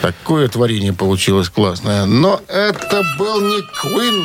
Такое 0.00 0.48
творение 0.48 0.94
получилось 0.94 1.50
классное. 1.50 2.06
Но 2.06 2.40
это 2.48 3.02
был 3.18 3.40
не 3.40 3.58
Queen. 3.84 4.24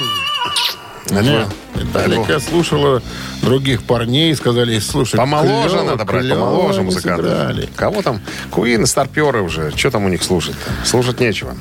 Нет, 1.11 1.47
Металлика 1.75 2.39
слушала 2.39 3.01
других 3.41 3.83
парней 3.83 4.31
и 4.31 4.35
сказали, 4.35 4.79
слушай, 4.79 5.17
Помоложе 5.17 5.69
клёво, 5.75 5.83
надо 5.91 6.05
брать, 6.05 6.23
клёво 6.23 6.39
помоложе 6.45 6.81
музыканты. 6.81 7.23
сыграли». 7.23 7.69
Кого 7.75 8.01
там? 8.01 8.21
Куин, 8.51 8.85
старперы 8.87 9.41
уже. 9.41 9.71
Что 9.75 9.91
там 9.91 10.05
у 10.05 10.09
них 10.09 10.23
слушать-то? 10.23 10.85
Слушать 10.87 11.19
нечего. 11.19 11.55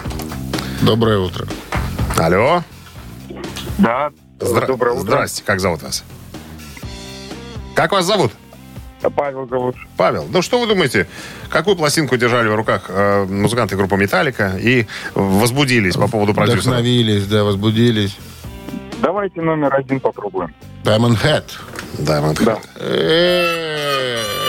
Доброе 0.80 1.18
утро. 1.18 1.46
Алло? 2.16 2.62
Да, 3.78 4.10
Здра- 4.38 4.66
доброе 4.68 4.92
утро. 4.94 5.02
Здрасте, 5.10 5.42
как 5.44 5.60
зовут 5.60 5.82
вас? 5.82 6.04
Как 7.74 7.90
вас 7.92 8.06
зовут? 8.06 8.32
Павел 9.10 9.46
зовут. 9.48 9.76
Павел. 9.96 10.26
Ну 10.30 10.42
что 10.42 10.60
вы 10.60 10.66
думаете, 10.66 11.06
какую 11.48 11.76
пластинку 11.76 12.16
держали 12.16 12.48
в 12.48 12.54
руках 12.54 12.86
э, 12.88 13.24
музыканты 13.24 13.76
группы 13.76 13.96
Металлика 13.96 14.54
и 14.58 14.86
возбудились 15.14 15.94
по 15.94 16.08
поводу 16.08 16.34
продюсера? 16.34 16.60
Вдохновились, 16.60 17.26
да, 17.26 17.44
возбудились. 17.44 18.16
Давайте 19.00 19.40
номер 19.42 19.74
один 19.74 20.00
попробуем. 20.00 20.54
Diamond 20.82 21.22
Head. 21.22 21.44
Diamond 21.98 22.36
Head. 22.36 22.60
Э, 22.80 23.54
да 24.38 24.43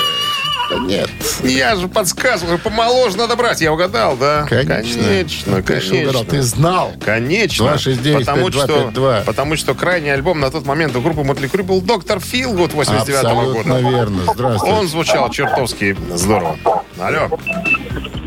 Нет. 0.81 1.09
Я 1.43 1.75
же 1.75 1.87
подсказывал, 1.87 2.57
помоложе 2.57 3.17
надо 3.17 3.35
брать. 3.35 3.61
Я 3.61 3.71
угадал, 3.73 4.15
да? 4.17 4.45
Конечно. 4.49 4.73
Конечно, 5.03 5.61
Конечно, 5.61 5.63
конечно. 5.63 5.97
угадал. 6.01 6.23
Ты 6.25 6.41
знал. 6.41 6.93
Конечно. 7.03 7.65
269 7.67 8.25
потому, 8.25 8.51
что, 8.51 8.67
5252. 8.67 9.23
потому 9.25 9.55
что 9.55 9.75
крайний 9.75 10.13
альбом 10.13 10.39
на 10.39 10.49
тот 10.51 10.65
момент 10.65 10.95
у 10.95 11.01
группы 11.01 11.23
Мотли 11.23 11.47
Крю 11.47 11.63
был 11.63 11.81
«Доктор 11.81 12.19
Филгуд» 12.19 12.73
89 12.73 13.23
Абсолютно 13.23 13.81
года. 13.81 13.89
верно. 13.95 14.19
Здравствуйте. 14.33 14.75
Он 14.75 14.87
звучал 14.87 15.29
чертовски 15.29 15.95
здорово. 16.13 16.57
Алло. 16.99 17.37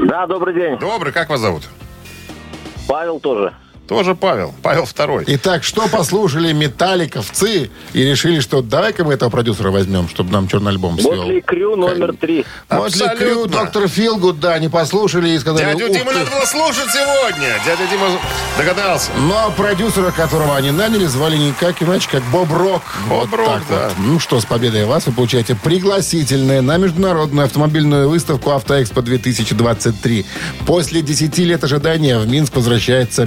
Да, 0.09 0.27
добрый 0.27 0.55
день. 0.55 0.79
Добрый, 0.79 1.13
как 1.13 1.29
вас 1.31 1.41
зовут? 1.41 1.65
Павел 2.87 3.21
тоже. 3.21 3.53
Тоже 3.89 4.15
Павел. 4.15 4.55
Павел 4.63 4.85
второй. 4.85 5.25
Итак, 5.27 5.65
что 5.65 5.89
послушали 5.89 6.53
металликовцы 6.53 7.71
и 7.95 8.03
решили, 8.03 8.41
что 8.41 8.61
давай-ка 8.61 9.03
мы 9.03 9.15
этого 9.15 9.31
продюсера 9.31 9.71
возьмем, 9.71 10.11
чтобы 10.11 10.31
нам 10.31 10.47
черный 10.47 10.73
альбом 10.73 11.01
свел. 11.01 11.23
Мотли 11.23 11.41
Крю 11.41 11.75
номер 11.75 12.15
три. 12.15 12.45
Мотли 12.69 13.11
Крю, 13.17 13.47
доктор 13.47 13.89
Филгуд, 13.89 14.41
да, 14.41 14.59
не 14.59 14.69
послушали 14.69 15.31
и 15.31 15.39
сказали, 15.39 15.65
Дядю 15.65 15.87
«Ух 15.87 15.93
Диму 15.93 16.11
ты». 16.11 16.19
надо 16.19 16.31
было 16.31 16.45
слушать 16.45 16.91
сегодня. 16.93 17.55
Дядя 17.65 17.87
Дима 17.91 18.09
догадался. 18.59 19.11
Но 19.21 19.51
продюсера, 19.57 20.11
которого 20.11 20.55
они 20.55 20.71
наняли, 20.71 21.07
звали 21.07 21.39
никак 21.39 21.83
иначе, 21.83 22.11
как 22.11 22.23
Боб 22.25 22.53
Рок. 22.53 22.83
Боб 23.09 23.31
вот 23.31 23.39
Рок, 23.39 23.49
так 23.49 23.63
да. 23.71 23.89
вот. 23.89 24.07
Ну 24.07 24.21
что, 24.21 24.39
с 24.39 24.45
победой 24.45 24.85
вас 24.85 25.07
вы 25.07 25.13
получаете 25.13 25.55
пригласительное 25.55 26.61
на 26.61 26.77
международную 26.77 27.47
автомобильную 27.47 28.11
выставку 28.11 28.51
«Автоэкспо-2023». 28.51 30.27
После 30.67 31.01
10 31.01 31.39
лет 31.39 31.65
ожидания 31.65 32.19
в 32.19 32.29
Минск 32.29 32.55
возвращается 32.55 33.25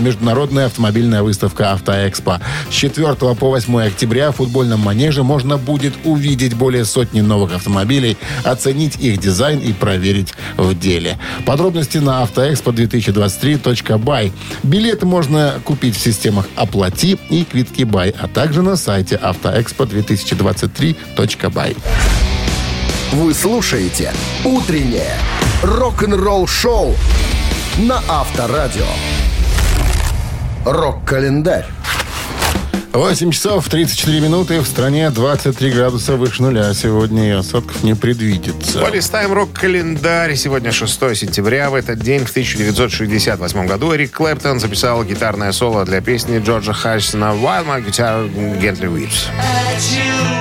международная 0.51 0.65
автомобильная 0.65 1.23
выставка 1.23 1.71
«Автоэкспо». 1.71 2.41
С 2.69 2.73
4 2.73 3.15
по 3.15 3.49
8 3.49 3.81
октября 3.81 4.31
в 4.31 4.35
футбольном 4.37 4.79
манеже 4.81 5.23
можно 5.23 5.57
будет 5.57 5.93
увидеть 6.03 6.53
более 6.55 6.83
сотни 6.85 7.21
новых 7.21 7.55
автомобилей, 7.55 8.17
оценить 8.43 8.97
их 8.99 9.19
дизайн 9.19 9.59
и 9.59 9.73
проверить 9.73 10.33
в 10.57 10.77
деле. 10.77 11.17
Подробности 11.45 11.99
на 11.99 12.23
автоэкспо2023.бай. 12.23 14.33
Билеты 14.63 15.05
можно 15.05 15.53
купить 15.63 15.95
в 15.95 16.01
системах 16.01 16.47
«Оплати» 16.55 17.17
и 17.29 17.45
«Квитки 17.45 17.83
Бай», 17.83 18.13
а 18.19 18.27
также 18.27 18.61
на 18.61 18.75
сайте 18.75 19.15
автоэкспо2023.бай. 19.15 21.77
Вы 23.13 23.33
слушаете 23.33 24.11
«Утреннее 24.43 25.15
рок-н-ролл-шоу» 25.63 26.93
на 27.77 28.01
Авторадио. 28.09 28.87
Рок-календарь. 30.65 31.65
8 32.93 33.31
часов 33.31 33.67
34 33.67 34.19
минуты. 34.19 34.59
В 34.59 34.67
стране 34.67 35.09
23 35.09 35.71
градуса 35.71 36.17
выше 36.17 36.43
нуля. 36.43 36.73
Сегодня 36.73 37.29
и 37.29 37.31
осадков 37.31 37.83
не 37.83 37.95
предвидится. 37.95 38.79
Полистаем 38.79 39.33
рок-календарь. 39.33 40.35
Сегодня 40.35 40.71
6 40.71 41.15
сентября. 41.15 41.69
В 41.69 41.75
этот 41.75 41.99
день, 41.99 42.25
в 42.25 42.29
1968 42.29 43.65
году, 43.65 43.95
Эрик 43.95 44.11
Клэптон 44.11 44.59
записал 44.59 45.03
гитарное 45.03 45.51
соло 45.51 45.85
для 45.85 46.01
песни 46.01 46.39
Джорджа 46.39 46.73
Харрисона 46.73 47.33
«While 47.33 47.65
my 47.65 47.83
guitar 47.83 48.29
gently 48.59 48.87
weeps». 48.93 50.40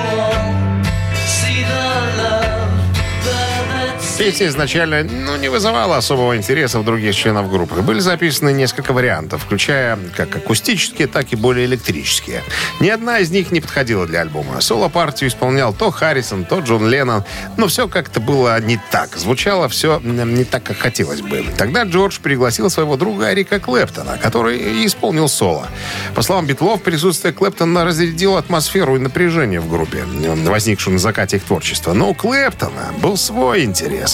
Песня 4.20 4.48
изначально 4.48 5.02
ну, 5.02 5.36
не 5.36 5.48
вызывала 5.48 5.96
особого 5.96 6.36
интереса 6.36 6.78
у 6.78 6.82
других 6.82 7.16
членов 7.16 7.50
группы. 7.50 7.76
Были 7.76 8.00
записаны 8.00 8.52
несколько 8.52 8.92
вариантов, 8.92 9.42
включая 9.44 9.98
как 10.14 10.36
акустические, 10.36 11.08
так 11.08 11.32
и 11.32 11.36
более 11.36 11.64
электрические. 11.64 12.42
Ни 12.80 12.90
одна 12.90 13.20
из 13.20 13.30
них 13.30 13.50
не 13.50 13.62
подходила 13.62 14.06
для 14.06 14.20
альбома. 14.20 14.60
Соло-партию 14.60 15.30
исполнял 15.30 15.72
то 15.72 15.90
Харрисон, 15.90 16.44
то 16.44 16.60
Джон 16.60 16.86
Леннон. 16.86 17.24
Но 17.56 17.66
все 17.66 17.88
как-то 17.88 18.20
было 18.20 18.60
не 18.60 18.78
так. 18.90 19.16
Звучало 19.16 19.70
все 19.70 20.00
не 20.00 20.44
так, 20.44 20.64
как 20.64 20.76
хотелось 20.76 21.22
бы. 21.22 21.46
Тогда 21.56 21.84
Джордж 21.84 22.18
пригласил 22.22 22.68
своего 22.68 22.98
друга 22.98 23.32
Эрика 23.32 23.58
Клэптона, 23.58 24.18
который 24.18 24.84
исполнил 24.84 25.28
соло. 25.28 25.66
По 26.14 26.20
словам 26.20 26.44
Битлов, 26.44 26.82
присутствие 26.82 27.32
Клэптона 27.32 27.86
разрядило 27.86 28.38
атмосферу 28.38 28.96
и 28.96 28.98
напряжение 28.98 29.60
в 29.60 29.70
группе, 29.70 30.04
возникшую 30.44 30.92
на 30.92 31.00
закате 31.00 31.38
их 31.38 31.44
творчества. 31.44 31.94
Но 31.94 32.10
у 32.10 32.14
Клэптона 32.14 32.92
был 33.00 33.16
свой 33.16 33.64
интерес. 33.64 34.09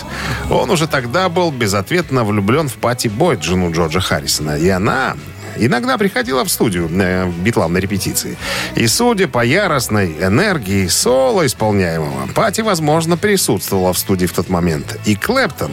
Он 0.50 0.70
уже 0.70 0.86
тогда 0.86 1.28
был 1.28 1.50
безответно 1.50 2.24
влюблен 2.24 2.68
в 2.68 2.74
Пати 2.74 3.08
Бойд, 3.08 3.42
жену 3.42 3.72
Джорджа 3.72 4.00
Харрисона. 4.00 4.56
И 4.58 4.68
она 4.68 5.16
иногда 5.58 5.98
приходила 5.98 6.44
в 6.44 6.50
студию 6.50 6.88
э, 6.92 7.30
Битлам 7.42 7.72
на 7.72 7.78
репетиции. 7.78 8.36
И 8.74 8.86
судя 8.86 9.28
по 9.28 9.44
яростной 9.44 10.12
энергии 10.20 10.86
соло 10.88 11.46
исполняемого, 11.46 12.28
Пати, 12.34 12.60
возможно, 12.60 13.16
присутствовала 13.16 13.92
в 13.92 13.98
студии 13.98 14.26
в 14.26 14.32
тот 14.32 14.48
момент. 14.48 14.98
И 15.04 15.14
Клэптон 15.14 15.72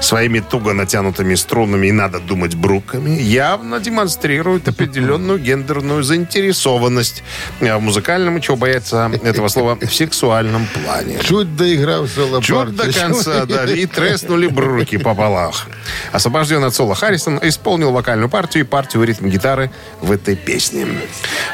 своими 0.00 0.40
туго 0.40 0.72
натянутыми 0.72 1.34
струнами 1.34 1.88
и, 1.88 1.92
надо 1.92 2.20
думать, 2.20 2.54
бруками 2.54 3.10
явно 3.10 3.80
демонстрирует 3.80 4.68
определенную 4.68 5.38
гендерную 5.38 6.02
заинтересованность 6.02 7.22
э, 7.60 7.76
в 7.76 7.80
музыкальном, 7.80 8.38
и 8.38 8.40
чего 8.40 8.56
бояться 8.56 9.10
этого 9.22 9.48
слова, 9.48 9.76
в 9.80 9.94
сексуальном 9.94 10.66
плане. 10.66 11.18
Чуть 11.22 11.56
доиграл 11.56 12.06
соло 12.06 12.42
Чуть 12.42 12.76
до 12.76 12.92
конца, 12.92 13.46
да, 13.46 13.64
и 13.64 13.86
треснули 13.86 14.46
бруки 14.46 14.98
по 14.98 15.14
полах. 15.14 15.66
Освобожденный 16.12 16.68
от 16.68 16.74
соло 16.74 16.94
Харрисон 16.94 17.38
исполнил 17.42 17.92
вокальную 17.92 18.28
партию 18.28 18.64
и 18.64 18.66
партию 18.66 19.04
ритм 19.04 19.23
гитары 19.28 19.70
в 20.00 20.12
этой 20.12 20.36
песне. 20.36 20.86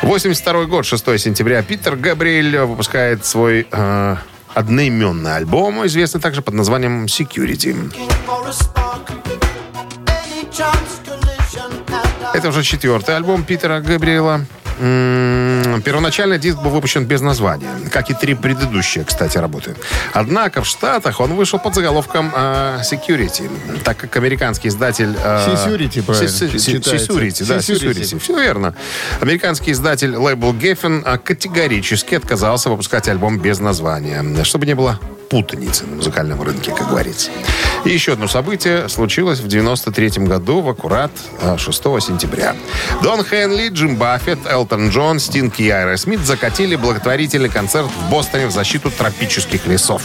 82 0.02 0.64
год, 0.64 0.86
6 0.86 1.18
сентября, 1.18 1.62
Питер 1.62 1.96
Габриэль 1.96 2.58
выпускает 2.58 3.24
свой 3.24 3.66
э, 3.70 4.16
одноименный 4.54 5.36
альбом, 5.36 5.86
известный 5.86 6.20
также 6.20 6.42
под 6.42 6.54
названием 6.54 7.04
«Security». 7.04 7.92
Это 12.32 12.48
уже 12.48 12.62
четвертый 12.62 13.16
альбом 13.16 13.42
Питера 13.42 13.80
Габриэла. 13.80 14.46
Первоначально 14.80 16.38
диск 16.38 16.58
был 16.58 16.70
выпущен 16.70 17.04
без 17.04 17.20
названия, 17.20 17.68
как 17.92 18.10
и 18.10 18.14
три 18.14 18.34
предыдущие, 18.34 19.04
кстати, 19.04 19.36
работы. 19.36 19.74
Однако 20.14 20.62
в 20.62 20.66
Штатах 20.66 21.20
он 21.20 21.34
вышел 21.34 21.58
под 21.58 21.74
заголовком 21.74 22.32
э, 22.34 22.80
Security, 22.90 23.50
так 23.84 23.98
как 23.98 24.16
американский 24.16 24.68
издатель... 24.68 25.14
э, 25.22 25.54
Security, 25.54 26.02
правильно. 26.02 26.28
Security, 26.28 27.46
да, 27.46 27.56
Security. 27.58 28.00
Security. 28.00 28.18
Все 28.18 28.40
верно. 28.40 28.74
Американский 29.20 29.72
издатель 29.72 30.16
лейбл 30.16 30.54
Geffen 30.54 31.02
э, 31.04 31.18
категорически 31.18 32.14
отказался 32.14 32.70
выпускать 32.70 33.06
альбом 33.08 33.38
без 33.38 33.58
названия, 33.60 34.24
чтобы 34.44 34.64
не 34.64 34.74
было 34.74 34.98
путаницы 35.28 35.84
на 35.86 35.96
музыкальном 35.96 36.42
рынке, 36.42 36.72
как 36.72 36.88
говорится. 36.88 37.30
И 37.84 37.90
еще 37.90 38.12
одно 38.12 38.28
событие 38.28 38.88
случилось 38.88 39.40
в 39.40 39.48
93 39.48 40.26
году, 40.26 40.60
в 40.60 40.68
аккурат 40.68 41.10
э, 41.40 41.56
6 41.56 41.82
сентября. 42.00 42.54
Дон 43.02 43.24
Хенли, 43.24 43.68
Джим 43.68 43.96
Баффет, 43.96 44.38
Элтон 44.46 44.90
Джон, 44.90 45.18
Стинг 45.18 45.58
и 45.60 45.70
Айра 45.70 45.96
Смит 45.96 46.20
закатили 46.20 46.76
благотворительный 46.76 47.48
концерт 47.48 47.86
в 47.86 48.10
Бостоне 48.10 48.46
в 48.46 48.50
защиту 48.50 48.90
тропических 48.90 49.66
лесов. 49.66 50.02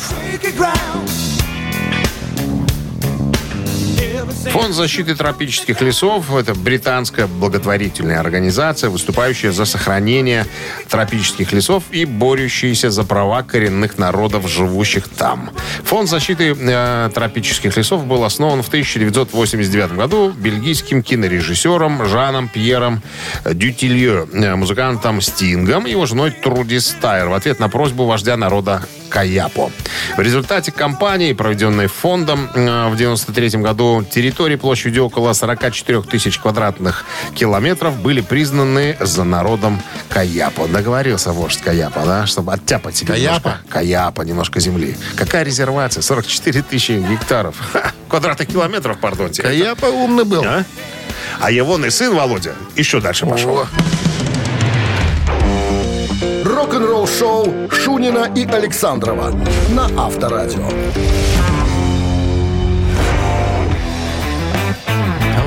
Фонд 4.52 4.74
защиты 4.74 5.16
тропических 5.16 5.82
лесов– 5.82 6.34
это 6.36 6.54
британская 6.56 7.28
благотворительная 7.28 8.20
организация, 8.20 8.90
выступающая 8.90 9.52
за 9.52 9.66
сохранение 9.66 10.46
тропических 10.90 11.52
лесов 11.52 11.84
и 11.92 12.06
борющаяся 12.06 12.90
за 12.90 13.04
права 13.04 13.44
коренных 13.44 13.98
народов, 13.98 14.48
живущих 14.48 15.08
там. 15.08 15.50
Фонд 15.84 16.10
защиты 16.10 16.56
э, 16.58 17.10
тропических 17.14 17.76
лесов 17.76 18.06
был 18.06 18.24
основан 18.24 18.62
в 18.62 18.68
1989 18.68 19.94
году 19.94 20.32
бельгийским 20.32 21.04
кинорежиссером 21.04 22.06
Жаном 22.06 22.48
Пьером 22.48 23.02
Дютилье, 23.46 24.28
э, 24.32 24.56
музыкантом 24.56 25.22
Стингом 25.22 25.88
и 25.88 25.92
его 25.92 26.06
женой 26.06 26.32
Труди 26.32 26.80
Стайр 26.80 27.28
в 27.28 27.34
ответ 27.34 27.60
на 27.60 27.70
просьбу 27.70 28.06
вождя 28.06 28.38
народа 28.38 28.84
Каяпо. 29.10 29.72
В 30.18 30.22
результате 30.22 30.72
кампании, 30.72 31.34
проведенной 31.34 31.88
фондом 31.88 32.50
э, 32.54 32.90
в 32.90 32.96
93 32.96 33.62
году, 33.62 34.04
территории 34.10 34.56
площадью 34.56 35.06
около 35.06 35.34
44 35.34 36.02
тысяч 36.04 36.40
квадратных 36.40 37.06
километров 37.34 37.98
были 38.00 38.22
признаны 38.22 38.98
за 39.00 39.24
народом 39.24 39.82
Каяпо. 40.10 40.68
Договорился 40.68 41.32
вождь 41.32 41.62
Каяпо, 41.62 42.02
да, 42.06 42.26
чтобы 42.26 42.54
оттяпать 42.54 42.96
себе 42.98 43.14
Каяпо? 43.14 43.50
немножко. 43.50 43.60
Каяпо, 43.70 44.22
немножко 44.22 44.60
земли. 44.60 44.98
Какая 45.16 45.44
резервация? 45.44 46.02
44 46.02 46.62
тысячи 46.64 46.92
гектаров. 46.94 47.56
Ха, 47.74 47.92
квадратных 48.10 48.48
километров, 48.48 49.00
пардонте. 49.00 49.42
Каяпа 49.42 49.86
умный 49.86 50.26
был. 50.26 50.44
А? 50.46 50.64
А 51.40 51.52
его 51.52 51.78
сын 51.90 52.16
Володя 52.16 52.56
еще 52.76 53.02
дальше 53.02 53.26
пошел. 53.26 53.60
О. 53.60 53.68
Рок-н-ролл 56.66 57.08
шоу 57.08 57.70
Шунина 57.70 58.28
и 58.36 58.44
Александрова 58.44 59.30
на 59.70 59.86
Авторадио. 60.04 60.68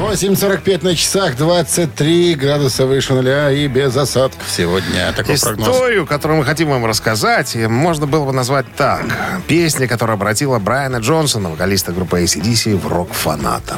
8.45 0.01 0.85
на 0.85 0.95
часах, 0.95 1.37
23 1.37 2.37
градуса 2.37 2.87
выше 2.87 3.15
нуля 3.15 3.51
и 3.51 3.67
без 3.67 3.97
осадков 3.97 4.45
сегодня. 4.49 5.13
Такой 5.17 5.37
прогноз. 5.41 5.69
Историю, 5.69 6.07
которую 6.07 6.39
мы 6.39 6.45
хотим 6.45 6.71
вам 6.71 6.87
рассказать, 6.87 7.57
можно 7.57 8.07
было 8.07 8.25
бы 8.25 8.33
назвать 8.33 8.67
так. 8.77 9.05
Песня, 9.49 9.89
которая 9.89 10.17
обратила 10.17 10.61
Брайана 10.61 10.99
Джонсона, 10.99 11.49
вокалиста 11.49 11.91
группы 11.91 12.23
ACDC, 12.23 12.77
в 12.77 12.87
рок-фаната. 12.87 13.77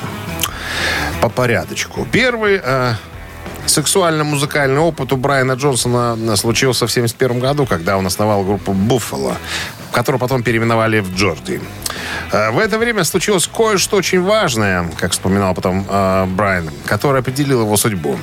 По 1.22 1.31
порядочку. 1.31 2.07
Первый 2.12 2.61
э, 2.62 2.92
сексуально-музыкальный 3.71 4.81
опыт 4.81 5.13
у 5.13 5.17
Брайана 5.17 5.53
Джонсона 5.53 6.19
э, 6.21 6.37
случился 6.37 6.87
в 6.87 6.91
1971 6.91 7.41
году, 7.41 7.67
когда 7.67 7.97
он 7.97 8.07
основал 8.07 8.45
группу 8.45 8.73
«Буффало», 8.73 9.37
которую 9.93 10.21
потом 10.21 10.43
переименовали 10.43 11.01
в 11.01 11.15
«Джорди». 11.15 11.61
Э, 12.33 12.51
В 12.51 12.59
это 12.59 12.79
время 12.79 13.05
случилось 13.05 13.47
кое-что 13.47 13.97
очень 13.97 14.21
важное, 14.23 14.91
как 14.99 15.13
вспоминал 15.13 15.55
потом 15.55 15.87
э, 15.89 16.27
Брайан, 16.27 16.71
которое 16.87 17.21
определило 17.21 17.63
его 17.63 17.77
судьбу. 17.77 18.19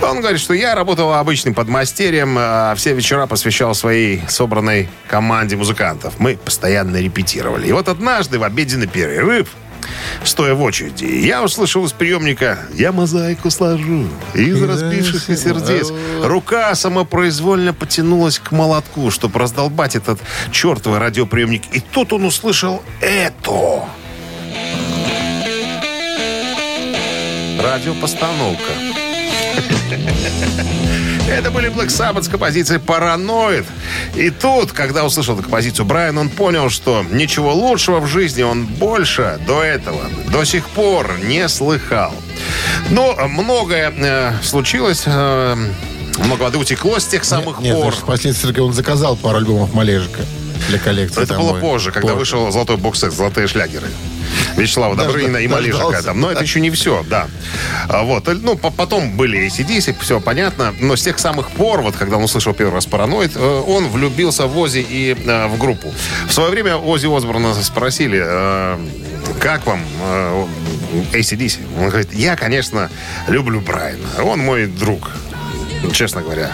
Он 0.00 0.20
говорит, 0.20 0.40
что 0.40 0.54
я 0.54 0.74
работал 0.74 1.12
обычным 1.14 1.54
подмастерьем, 1.54 2.36
а 2.38 2.74
все 2.76 2.92
вечера 2.94 3.26
посвящал 3.26 3.74
своей 3.74 4.22
собранной 4.28 4.88
команде 5.08 5.56
музыкантов. 5.56 6.14
Мы 6.18 6.36
постоянно 6.36 6.96
репетировали. 6.96 7.68
И 7.68 7.72
вот 7.72 7.88
однажды 7.88 8.38
в 8.38 8.42
обеденный 8.42 8.88
перерыв, 8.88 9.50
стоя 10.24 10.54
в 10.54 10.62
очереди, 10.62 11.04
я 11.04 11.42
услышал 11.42 11.84
из 11.84 11.92
приемника 11.92 12.58
«Я 12.74 12.92
мозаику 12.92 13.50
сложу 13.50 14.06
из 14.34 14.62
разбившихся 14.62 15.36
сердец». 15.36 15.92
Рука 16.22 16.74
самопроизвольно 16.74 17.74
потянулась 17.74 18.38
к 18.38 18.52
молотку, 18.52 19.10
чтобы 19.10 19.38
раздолбать 19.38 19.96
этот 19.96 20.20
чертовый 20.50 20.98
радиоприемник. 20.98 21.62
И 21.72 21.80
тут 21.80 22.12
он 22.12 22.24
услышал 22.24 22.82
это. 23.00 23.84
Радиопостановка. 27.60 28.72
Это 31.28 31.50
были 31.50 31.70
Black 31.70 31.88
Sabbath 31.88 32.24
с 32.24 32.28
композицией 32.28 32.80
«Параноид». 32.80 33.64
И 34.14 34.30
тут, 34.30 34.72
когда 34.72 35.04
услышал 35.04 35.34
эту 35.34 35.42
композицию 35.42 35.86
Брайан, 35.86 36.18
он 36.18 36.28
понял, 36.28 36.68
что 36.68 37.04
ничего 37.10 37.54
лучшего 37.54 38.00
в 38.00 38.06
жизни 38.06 38.42
он 38.42 38.66
больше 38.66 39.38
до 39.46 39.62
этого, 39.62 40.02
до 40.30 40.44
сих 40.44 40.68
пор 40.68 41.18
не 41.24 41.48
слыхал. 41.48 42.12
Но 42.90 43.16
многое 43.28 43.92
э, 43.96 44.32
случилось, 44.42 45.04
э, 45.06 45.56
много 46.18 46.42
воды 46.42 46.58
утекло 46.58 46.98
с 46.98 47.06
тех 47.06 47.24
самых 47.24 47.60
Нет, 47.60 47.76
пор. 47.76 47.84
значит, 47.86 48.02
впоследствии 48.02 48.60
он 48.60 48.72
заказал 48.72 49.16
пару 49.16 49.38
альбомов 49.38 49.72
Малежика 49.72 50.22
для 50.68 50.78
коллекции. 50.78 51.22
Это 51.22 51.34
домой. 51.34 51.52
было 51.52 51.60
позже, 51.60 51.92
когда 51.92 52.14
Позже. 52.14 52.18
вышел 52.36 52.50
золотой 52.52 52.76
бокс-сет, 52.76 53.12
золотые 53.12 53.46
шлягеры. 53.46 53.88
Вячеслава 54.56 54.96
Добрынина 54.96 55.38
и 55.38 55.48
Малишика. 55.48 56.02
Там. 56.02 56.20
Но 56.20 56.30
это 56.30 56.42
еще 56.42 56.60
не 56.60 56.70
все, 56.70 57.04
да. 57.08 57.28
А 57.88 58.02
Вот. 58.02 58.28
Ну, 58.42 58.56
по- 58.56 58.70
потом 58.70 59.16
были 59.16 59.46
ACDC, 59.46 59.96
все 60.00 60.20
понятно. 60.20 60.74
Но 60.80 60.96
с 60.96 61.02
тех 61.02 61.18
самых 61.18 61.50
пор, 61.50 61.82
вот 61.82 61.96
когда 61.96 62.16
он 62.16 62.24
услышал 62.24 62.52
первый 62.54 62.74
раз 62.74 62.86
«Параноид», 62.86 63.32
э, 63.36 63.62
он 63.66 63.88
влюбился 63.88 64.46
в 64.46 64.58
Ози 64.58 64.84
и 64.88 65.14
э, 65.14 65.46
в 65.48 65.58
группу. 65.58 65.92
В 66.26 66.32
свое 66.32 66.50
время 66.50 66.76
Ози 66.76 67.06
Осборна 67.06 67.54
спросили, 67.54 68.20
э, 68.24 68.78
как 69.40 69.66
вам 69.66 69.80
э, 70.02 70.46
ACDC? 71.12 71.58
Он 71.80 71.88
говорит, 71.88 72.12
я, 72.12 72.36
конечно, 72.36 72.90
люблю 73.28 73.60
Брайана. 73.60 74.22
Он 74.24 74.38
мой 74.40 74.66
друг. 74.66 75.10
Честно 75.92 76.22
говоря. 76.22 76.50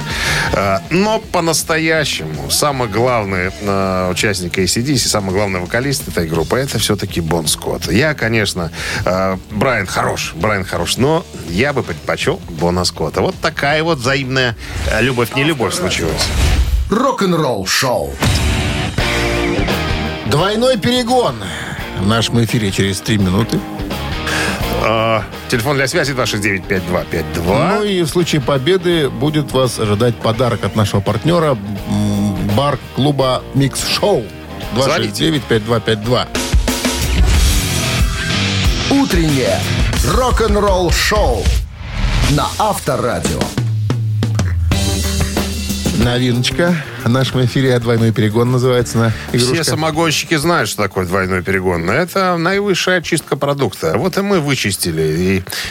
Э, 0.52 0.78
Но 0.90 1.20
по-настоящему 1.20 2.50
самый 2.50 2.88
главный 2.88 3.50
э, 3.60 4.10
участник 4.10 4.58
ACDC, 4.58 4.98
самый 4.98 5.32
главный 5.32 5.60
вокалист 5.60 6.08
этой 6.08 6.26
группы, 6.26 6.56
это 6.56 6.78
все-таки 6.78 7.20
Бон 7.20 7.46
Скотт. 7.46 7.90
Я, 7.90 8.14
конечно, 8.14 8.70
э, 9.04 9.36
Брайан 9.50 9.86
хорош, 9.86 10.32
Брайан 10.34 10.64
хорош, 10.64 10.96
но 10.96 11.24
я 11.48 11.72
бы 11.72 11.82
предпочел 11.82 12.40
Бона 12.48 12.84
Скотта. 12.84 13.20
Вот 13.20 13.34
такая 13.40 13.82
вот 13.82 13.98
взаимная 13.98 14.56
любовь-не-любовь 15.00 15.74
случилась. 15.74 16.26
Рок-н-ролл 16.90 17.66
шоу. 17.66 18.14
Двойной 20.26 20.78
перегон. 20.78 21.36
В 22.00 22.06
нашем 22.06 22.42
эфире 22.44 22.70
через 22.70 23.00
три 23.00 23.18
минуты. 23.18 23.58
Телефон 25.48 25.76
для 25.76 25.88
связи 25.88 26.12
269-5252. 26.12 27.78
Ну 27.78 27.84
и 27.84 28.02
в 28.02 28.08
случае 28.08 28.42
победы 28.42 29.08
будет 29.08 29.52
вас 29.52 29.78
ожидать 29.78 30.14
подарок 30.16 30.64
от 30.64 30.76
нашего 30.76 31.00
партнера 31.00 31.56
бар-клуба 32.54 33.42
Микс 33.54 33.86
Шоу. 33.86 34.24
269-5252. 34.76 36.26
Утреннее 38.90 39.58
рок-н-ролл 40.04 40.90
шоу 40.90 41.42
на 42.30 42.46
Авторадио. 42.58 43.40
Новиночка. 45.98 46.76
В 47.04 47.08
нашем 47.08 47.44
эфире 47.44 47.76
двойной 47.80 48.12
перегон 48.12 48.52
называется 48.52 48.98
на 48.98 49.12
игрушка. 49.32 49.54
Все 49.54 49.64
самогонщики 49.64 50.36
знают, 50.36 50.68
что 50.68 50.82
такое 50.82 51.06
двойной 51.06 51.42
перегон. 51.42 51.90
Это 51.90 52.36
наивысшая 52.36 52.98
очистка 52.98 53.36
продукта. 53.36 53.94
Вот 53.96 54.16
и 54.16 54.20
мы 54.20 54.40
вычистили 54.40 55.02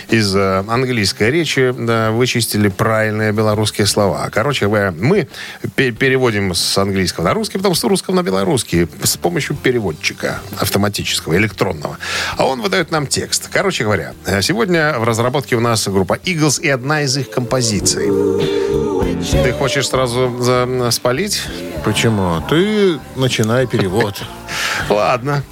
и 0.10 0.16
из 0.16 0.36
э, 0.36 0.64
английской 0.68 1.32
речи 1.32 1.74
да, 1.78 2.12
вычистили 2.12 2.68
правильные 2.68 3.32
белорусские 3.32 3.88
слова. 3.88 4.30
Короче 4.32 4.66
говоря, 4.66 4.92
мы 4.92 5.30
пе- 5.76 5.92
переводим 5.92 6.54
с 6.54 6.78
английского 6.78 7.24
на 7.24 7.34
русский, 7.34 7.58
потом 7.58 7.76
с 7.76 7.84
русского 7.86 8.16
на 8.16 8.24
белорусский 8.24 8.88
с 9.04 9.16
помощью 9.16 9.56
переводчика 9.56 10.42
автоматического, 10.60 11.38
электронного. 11.38 11.98
А 12.36 12.46
он 12.46 12.62
выдает 12.62 12.92
нам 12.92 13.08
текст. 13.08 13.48
Короче 13.50 13.86
говоря, 13.86 14.14
э, 14.26 14.42
сегодня 14.42 15.00
в 15.00 15.06
разработке 15.06 15.56
у 15.56 15.62
нас 15.62 15.88
группа 15.88 16.16
Eagles 16.26 16.62
и 16.62 16.70
одна 16.70 17.04
из 17.04 17.16
их 17.16 17.30
композиций. 17.30 18.87
Ты 19.17 19.53
хочешь 19.53 19.89
сразу 19.89 20.33
за- 20.41 20.91
спалить? 20.91 21.43
Почему? 21.85 22.43
Ты 22.49 22.99
начинай 23.17 23.67
перевод. 23.67 24.23
Ладно. 24.89 25.43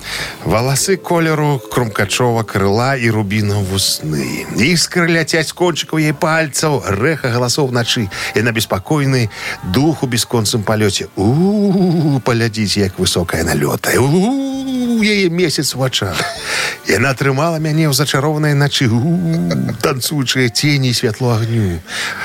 Волосы 0.45 0.97
колеру 0.97 1.61
крумкачова 1.73 2.43
крыла 2.43 2.97
і 2.97 3.11
рубіна 3.11 3.55
вусны. 3.73 4.47
Іскры 4.57 5.09
ляцяць 5.09 5.49
з 5.49 5.55
кончыкаў 5.55 5.99
яе 6.01 6.13
пальцаў, 6.13 6.83
рэха 6.87 7.29
галасоў 7.29 7.71
начы 7.73 8.09
і 8.35 8.43
на 8.43 8.53
беспакойны 8.53 9.29
дух 9.65 10.03
у 10.03 10.07
бесконцым 10.07 10.63
палёце. 10.63 11.09
У 11.17 12.21
палядзіць, 12.21 12.77
як 12.77 12.99
высокая 12.99 13.45
налётае. 13.45 13.99
У 13.99 14.74
яе 15.05 15.29
месяц 15.31 15.75
у 15.75 15.79
вачах. 15.79 16.17
Яна 16.89 17.15
трымала 17.15 17.59
мяне 17.59 17.89
ў 17.89 17.93
зачарованай 17.93 18.55
начы. 18.55 18.89
У 18.89 19.75
танцуючыя 19.83 20.49
цені 20.51 20.91
і 20.91 20.95
святло 20.95 21.31
агню. 21.37 21.81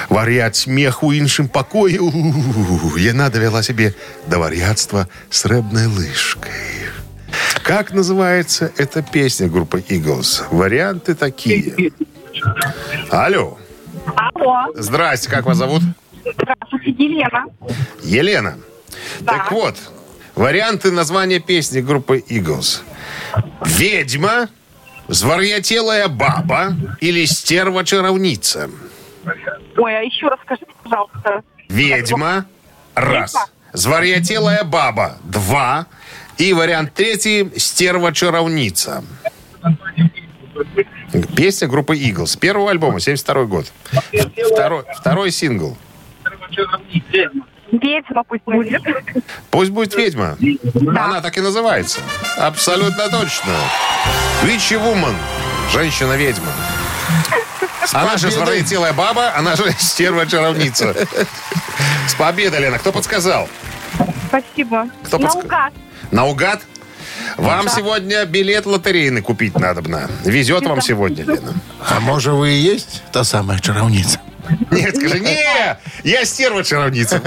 Вар'ят 0.10 0.55
смех 0.55 1.03
у 1.03 1.13
іншым 1.13 1.47
пакоі. 1.47 1.97
У 1.99 2.97
яна 2.97 3.29
давяла 3.29 3.63
сябе 3.63 3.93
да 4.27 4.38
вар'ятства 4.38 5.08
срэбнай 5.29 5.88
лыжкой. 5.88 6.51
Как 7.63 7.91
называется 7.93 8.71
эта 8.77 9.01
песня 9.01 9.47
группы 9.49 9.84
Eagles? 9.89 10.43
Варианты 10.51 11.15
такие. 11.15 11.91
Алло. 13.10 13.58
Алло, 14.15 14.67
Здрасте, 14.75 15.29
как 15.29 15.45
вас 15.45 15.58
зовут? 15.58 15.81
здравствуйте, 16.23 16.91
Елена. 16.91 17.45
Елена. 18.03 18.58
Да. 19.21 19.34
Так 19.34 19.51
вот, 19.51 19.75
варианты 20.40 20.90
названия 20.90 21.38
песни 21.38 21.81
группы 21.81 22.24
Eagles. 22.26 22.81
Ведьма, 23.66 24.48
зварьятелая 25.07 26.09
баба 26.09 26.74
или 27.00 27.26
стерва-чаровница. 27.26 28.70
Ой, 29.76 29.98
а 29.98 30.00
еще 30.00 30.29
раз 30.29 30.40
скажите, 30.42 30.72
пожалуйста. 30.83 31.42
Ведьма, 31.68 32.46
раз. 32.94 33.35
Ведьма. 33.35 33.46
Зварьятелая 33.72 34.64
баба, 34.64 35.18
два. 35.24 35.87
И 36.38 36.55
вариант 36.55 36.94
третий, 36.94 37.50
стерва-чаровница. 37.57 39.05
Песня 41.37 41.68
группы 41.68 41.96
Eagles. 41.96 42.38
Первого 42.38 42.70
альбома, 42.70 42.98
72 42.98 43.44
год. 43.44 43.70
Второй, 44.55 44.85
второй 44.96 45.31
сингл. 45.33 45.76
Ведьма 47.72 48.24
пусть 48.24 48.42
будет. 48.44 48.83
Пусть 49.50 49.70
будет 49.70 49.94
ведьма. 49.94 50.37
Она 50.74 51.20
так 51.20 51.37
и 51.37 51.40
называется. 51.40 52.00
Абсолютно 52.37 53.09
точно. 53.09 53.52
Вичи 54.44 54.74
Вумен. 54.74 55.14
Женщина-ведьма. 55.72 56.52
Она 57.92 58.16
же 58.16 58.30
зварьятелая 58.30 58.92
баба, 58.92 59.35
она 59.37 59.56
же 59.56 59.70
стерва-чаровница. 59.78 60.94
С 62.09 62.14
победой, 62.14 62.61
Лена. 62.61 62.78
Кто 62.78 62.92
подсказал? 62.92 63.48
Спасибо. 64.28 64.88
Кто 65.04 65.18
подск- 65.18 65.35
Наугад. 65.42 65.72
Наугад? 66.11 66.61
Вам 67.37 67.68
сегодня 67.68 68.24
билет 68.26 68.66
лотерейный 68.66 69.22
купить 69.22 69.59
надобно. 69.59 70.09
Везет 70.24 70.66
вам 70.66 70.80
сегодня, 70.80 71.24
Лена. 71.24 71.54
А 71.88 72.00
может, 72.00 72.35
вы 72.35 72.50
и 72.52 72.56
есть 72.59 73.02
та 73.12 73.24
самая 73.24 73.59
чаровница? 73.59 74.20
Нет, 74.70 74.96
скажи, 74.96 75.20
не, 75.20 75.76
я 76.05 76.24
стерва-чаровница. 76.24 77.20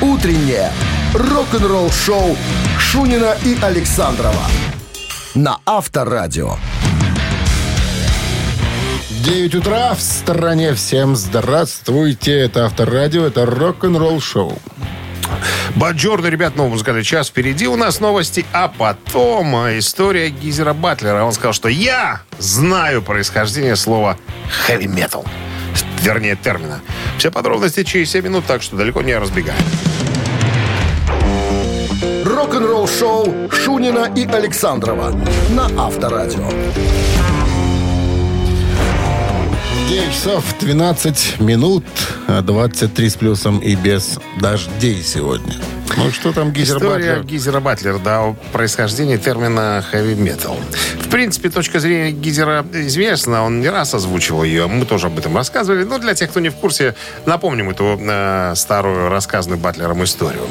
Утреннее 0.02 0.72
рок-н-ролл 1.14 1.92
шоу 1.92 2.36
Шунина 2.78 3.38
и 3.44 3.58
Александрова 3.62 4.44
на 5.36 5.60
Авторадио. 5.66 6.58
9 9.26 9.56
утра 9.56 9.96
в 9.96 10.02
стране. 10.02 10.76
Всем 10.76 11.16
здравствуйте. 11.16 12.42
Это 12.42 12.66
Авторадио, 12.66 13.26
это 13.26 13.48
рок-н-ролл 13.48 14.22
шоу. 14.22 14.60
Баджорно, 15.74 16.28
ребят, 16.28 16.56
новый 16.56 16.74
музыкальный 16.74 17.04
час 17.04 17.30
впереди 17.30 17.68
у 17.68 17.76
нас 17.76 18.00
новости, 18.00 18.46
а 18.54 18.68
потом 18.68 19.56
а, 19.56 19.80
история 19.80 20.30
Гизера 20.30 20.74
Батлера. 20.74 21.24
Он 21.24 21.34
сказал, 21.34 21.54
что 21.54 21.70
я 21.70 22.22
знаю 22.38 23.02
происхождение 23.02 23.76
слова 23.76 24.16
heavy 24.68 24.86
metal. 24.86 25.28
Вернее, 26.04 26.36
термина. 26.36 26.82
Все 27.18 27.32
подробности 27.32 27.84
через 27.84 28.12
7 28.12 28.26
минут, 28.26 28.46
так 28.46 28.62
что 28.62 28.76
далеко 28.76 29.02
не 29.02 29.18
разбегаем. 29.18 29.58
Рок-н-ролл 32.24 32.88
шоу 32.88 33.50
Шунина 33.50 34.08
и 34.16 34.28
Александрова 34.28 35.20
на 35.50 35.66
Авторадио. 35.84 36.48
9 39.88 40.12
часов 40.12 40.44
12 40.60 41.40
минут, 41.42 41.86
а 42.28 42.42
23 42.42 43.10
с 43.10 43.16
плюсом 43.16 43.60
и 43.60 43.76
без 43.76 44.18
дождей 44.42 45.04
сегодня. 45.04 45.54
Ну 45.96 46.12
что 46.12 46.34
там, 46.34 46.52
Гизер 46.52 46.78
История 46.78 47.16
Батлер? 47.18 47.24
Гизера 47.24 47.60
Батлера, 47.60 48.00
да, 48.00 48.24
о 48.24 48.36
происхождении 48.52 49.18
термина 49.18 49.84
heavy 49.94 50.18
metal. 50.18 50.58
В 51.00 51.10
принципе, 51.10 51.50
точка 51.50 51.80
зрения 51.80 52.12
Гизера 52.12 52.66
известна, 52.74 53.44
он 53.44 53.62
не 53.62 53.70
раз 53.70 53.94
озвучивал 53.94 54.44
ее, 54.44 54.66
мы 54.66 54.86
тоже 54.86 55.08
об 55.08 55.20
этом 55.20 55.38
рассказывали, 55.38 55.84
но 55.84 56.00
для 56.00 56.16
тех, 56.16 56.32
кто 56.32 56.40
не 56.40 56.50
в 56.50 56.56
курсе, 56.56 56.96
напомним 57.28 57.70
эту 57.70 58.00
э, 58.02 58.54
старую 58.56 59.10
рассказанную 59.10 59.60
Батлером 59.60 60.04
историю. 60.04 60.48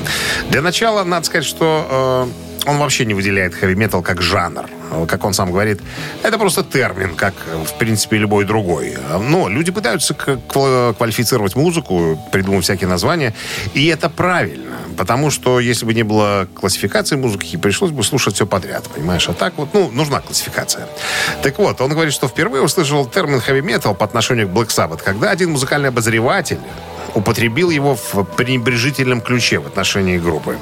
Для 0.51 0.63
начала, 0.63 1.03
надо 1.03 1.27
сказать, 1.27 1.45
что 1.45 2.29
э, 2.31 2.54
он 2.67 2.79
вообще 2.79 3.05
не 3.05 3.15
выделяет 3.15 3.55
metal 3.63 4.03
как 4.03 4.23
жанр. 4.23 4.69
Как 5.09 5.25
он 5.25 5.35
сам 5.35 5.51
говорит, 5.51 5.81
это 6.23 6.39
просто 6.39 6.63
термин, 6.63 7.15
как, 7.17 7.35
в 7.67 7.79
принципе, 7.79 8.17
любой 8.17 8.45
другой. 8.45 8.97
Но 9.21 9.49
люди 9.49 9.73
пытаются 9.73 10.15
квалифицировать 10.15 11.57
музыку, 11.57 12.19
придумывать 12.31 12.65
всякие 12.65 12.89
названия, 12.89 13.35
и 13.75 13.87
это 13.87 14.09
правильно. 14.09 14.77
Потому 14.97 15.31
что 15.31 15.59
если 15.59 15.85
бы 15.85 15.95
не 15.95 16.05
было 16.05 16.47
классификации 16.55 17.17
музыки, 17.17 17.57
пришлось 17.57 17.91
бы 17.91 18.05
слушать 18.05 18.35
все 18.37 18.47
подряд, 18.47 18.85
понимаешь? 18.95 19.29
А 19.29 19.33
так 19.33 19.55
вот, 19.57 19.71
ну, 19.75 19.91
нужна 19.91 20.21
классификация. 20.21 20.87
Так 21.43 21.59
вот, 21.59 21.81
он 21.81 21.91
говорит, 21.91 22.13
что 22.15 22.29
впервые 22.29 22.63
услышал 22.63 23.05
термин 23.07 23.39
metal 23.39 23.95
по 23.95 24.05
отношению 24.05 24.49
к 24.49 24.53
Black 24.53 24.69
Sabbath, 24.69 25.01
когда 25.03 25.31
один 25.31 25.51
музыкальный 25.51 25.89
обозреватель 25.89 26.61
употребил 27.15 27.71
его 27.71 27.95
в 27.97 28.25
пренебрежительном 28.25 29.21
ключе 29.21 29.59
в 29.59 29.67
отношении 29.67 30.19
группы. 30.19 30.57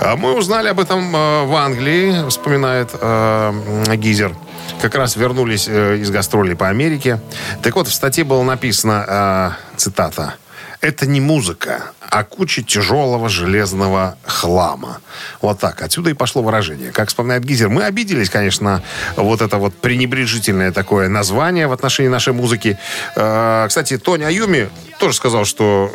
А 0.00 0.16
Мы 0.16 0.34
узнали 0.34 0.68
об 0.68 0.78
этом 0.78 1.14
э, 1.14 1.44
в 1.44 1.54
Англии, 1.56 2.28
вспоминает 2.28 2.90
э, 2.92 3.96
Гизер. 3.96 4.34
Как 4.80 4.94
раз 4.94 5.16
вернулись 5.16 5.66
э, 5.68 5.98
из 5.98 6.10
гастролей 6.10 6.54
по 6.54 6.68
Америке. 6.68 7.20
Так 7.62 7.74
вот, 7.74 7.88
в 7.88 7.92
статье 7.92 8.22
было 8.22 8.42
написано, 8.44 9.56
цитата, 9.76 10.34
«Это 10.80 11.06
не 11.06 11.20
музыка, 11.20 11.92
а 12.00 12.24
куча 12.24 12.62
тяжелого 12.62 13.28
железного 13.28 14.16
хлама». 14.24 15.00
Вот 15.40 15.58
так. 15.58 15.82
Отсюда 15.82 16.10
и 16.10 16.14
пошло 16.14 16.42
выражение. 16.42 16.92
Как 16.92 17.08
вспоминает 17.08 17.44
Гизер, 17.44 17.68
мы 17.68 17.84
обиделись, 17.84 18.30
конечно, 18.30 18.82
вот 19.16 19.42
это 19.42 19.56
вот 19.58 19.74
пренебрежительное 19.74 20.72
такое 20.72 21.08
название 21.08 21.66
в 21.66 21.72
отношении 21.72 22.08
нашей 22.08 22.32
музыки. 22.32 22.78
Э, 23.16 23.66
Кстати, 23.68 23.98
Тони 23.98 24.24
Аюми 24.24 24.68
тоже 24.98 25.16
сказал, 25.16 25.44
что 25.44 25.90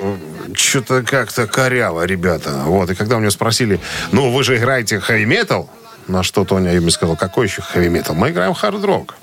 что-то 0.53 1.03
как-то 1.03 1.47
коряво, 1.47 2.05
ребята. 2.05 2.63
Вот. 2.65 2.89
И 2.89 2.95
когда 2.95 3.17
у 3.17 3.19
него 3.19 3.31
спросили, 3.31 3.79
ну, 4.11 4.31
вы 4.31 4.43
же 4.43 4.57
играете 4.57 4.99
хэви-метал, 4.99 5.69
на 6.07 6.23
что 6.23 6.45
Тони 6.45 6.67
Аюми 6.67 6.89
сказал, 6.89 7.15
какой 7.15 7.47
еще 7.47 7.61
хэви-метал? 7.61 8.15
Мы 8.15 8.29
играем 8.29 8.53
хард-рок. 8.53 9.15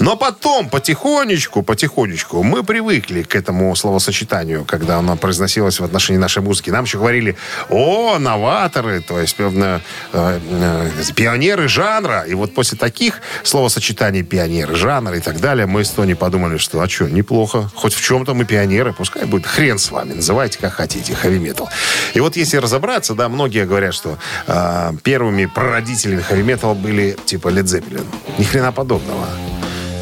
Но 0.00 0.16
потом, 0.16 0.68
потихонечку, 0.68 1.62
потихонечку, 1.62 2.42
мы 2.42 2.62
привыкли 2.64 3.22
к 3.22 3.34
этому 3.34 3.74
словосочетанию, 3.76 4.64
когда 4.64 4.98
оно 4.98 5.16
произносилось 5.16 5.80
в 5.80 5.84
отношении 5.84 6.18
нашей 6.18 6.42
музыки. 6.42 6.70
Нам 6.70 6.84
еще 6.84 6.98
говорили, 6.98 7.36
о, 7.70 8.18
новаторы, 8.18 9.00
то 9.00 9.20
есть 9.20 9.36
э, 9.38 9.80
э, 10.12 10.40
э, 10.50 10.90
пионеры 11.14 11.68
жанра. 11.68 12.24
И 12.26 12.34
вот 12.34 12.54
после 12.54 12.78
таких 12.78 13.20
словосочетаний 13.42 14.22
пионеры 14.22 14.74
жанра 14.74 15.16
и 15.16 15.20
так 15.20 15.40
далее, 15.40 15.66
мы 15.66 15.84
с 15.84 15.90
Тони 15.90 16.14
подумали, 16.14 16.58
что, 16.58 16.80
а 16.80 16.88
что, 16.88 17.08
неплохо. 17.08 17.70
Хоть 17.74 17.94
в 17.94 18.02
чем-то 18.02 18.34
мы 18.34 18.44
пионеры, 18.44 18.92
пускай 18.92 19.24
будет 19.24 19.46
хрен 19.46 19.78
с 19.78 19.90
вами, 19.90 20.14
называйте 20.14 20.58
как 20.58 20.74
хотите, 20.74 21.14
хэви-метал. 21.14 21.68
И 22.14 22.20
вот 22.20 22.36
если 22.36 22.58
разобраться, 22.58 23.14
да, 23.14 23.28
многие 23.28 23.66
говорят, 23.66 23.94
что 23.94 24.18
э, 24.46 24.92
первыми 25.02 25.46
прародителями 25.46 26.03
хэви-металла 26.04 26.74
были 26.74 27.16
типа 27.24 27.48
Led 27.48 27.64
Zeppelin. 27.64 28.04
Ни 28.38 28.44
хрена 28.44 28.72
подобного. 28.72 29.26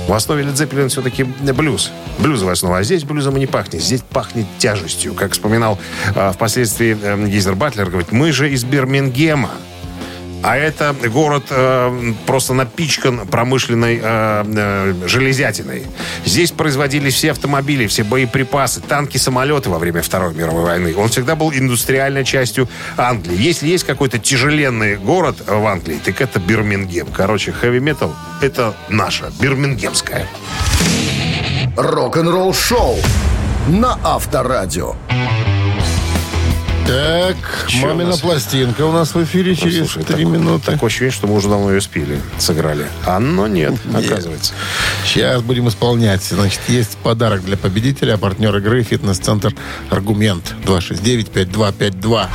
В 0.09 0.13
основе 0.13 0.43
Led 0.43 0.55
Zeppelin 0.55 0.89
все-таки 0.89 1.25
блюз. 1.25 1.91
Блюзовая 2.19 2.55
основа. 2.55 2.79
А 2.79 2.83
здесь 2.83 3.05
блюзом 3.05 3.37
и 3.37 3.41
не 3.41 3.47
пахнет. 3.47 3.83
Здесь 3.83 4.03
пахнет 4.03 4.47
тяжестью. 4.59 5.15
Как 5.15 5.33
вспоминал 5.33 5.79
э, 6.15 6.33
впоследствии 6.33 6.97
э, 7.01 7.29
Гизер 7.29 7.55
Батлер, 7.55 7.89
говорит, 7.89 8.13
мы 8.13 8.33
же 8.33 8.51
из 8.51 8.65
Бирмингема. 8.65 9.51
А 10.43 10.57
это 10.57 10.95
город 11.09 11.45
э, 11.51 12.13
просто 12.27 12.53
напичкан 12.53 13.27
промышленной 13.29 14.01
э, 14.03 14.45
э, 14.45 14.95
железятиной. 15.07 15.85
Здесь 16.25 16.51
производились 16.51 17.15
все 17.15 17.31
автомобили, 17.31 17.87
все 17.87 18.03
боеприпасы, 18.03 18.81
танки, 18.81 19.19
самолеты 19.19 19.71
во 19.71 19.79
время 19.79 20.03
Второй 20.03 20.35
мировой 20.35 20.65
войны. 20.65 20.95
Он 20.97 21.09
всегда 21.09 21.37
был 21.37 21.53
индустриальной 21.53 22.25
частью 22.25 22.69
Англии. 22.97 23.41
Если 23.41 23.69
есть 23.69 23.85
какой-то 23.85 24.19
тяжеленный 24.19 24.97
город 24.97 25.37
в 25.47 25.67
Англии, 25.67 26.01
так 26.05 26.21
это 26.21 26.41
Бирмингем. 26.41 27.07
Короче, 27.07 27.53
хэви-метал— 27.53 28.15
это 28.41 28.75
наша, 28.89 29.31
бирмингемская. 29.41 30.27
Рок-н-ролл 31.77 32.53
шоу 32.53 32.97
на 33.69 33.99
Авторадио. 34.03 34.97
Так, 36.87 37.37
Чё 37.69 37.79
у 37.79 37.89
мамина 37.89 38.11
нас? 38.11 38.21
пластинка 38.21 38.83
у 38.83 38.93
нас 38.93 39.15
в 39.15 39.23
эфире 39.25 39.55
через 39.55 39.79
Слушай, 39.91 40.05
три 40.05 40.25
так- 40.25 40.33
минуты. 40.33 40.73
Такое 40.73 40.89
ощущение, 40.89 41.13
что 41.13 41.27
мы 41.27 41.35
уже 41.37 41.49
давно 41.49 41.73
ее 41.73 41.81
спили, 41.81 42.21
сыграли. 42.39 42.87
А 43.07 43.19
но 43.19 43.47
нет, 43.47 43.75
оказывается. 43.95 44.53
Сейчас 45.07 45.43
будем 45.43 45.69
исполнять. 45.69 46.23
Значит, 46.23 46.61
есть 46.69 46.97
подарок 46.99 47.45
для 47.45 47.57
победителя, 47.57 48.15
а 48.15 48.19
партнер 48.19 48.55
игры 48.57 48.83
«Фитнес-центр 48.83 49.55
Аргумент» 49.91 50.55
269-5252. 50.67 52.29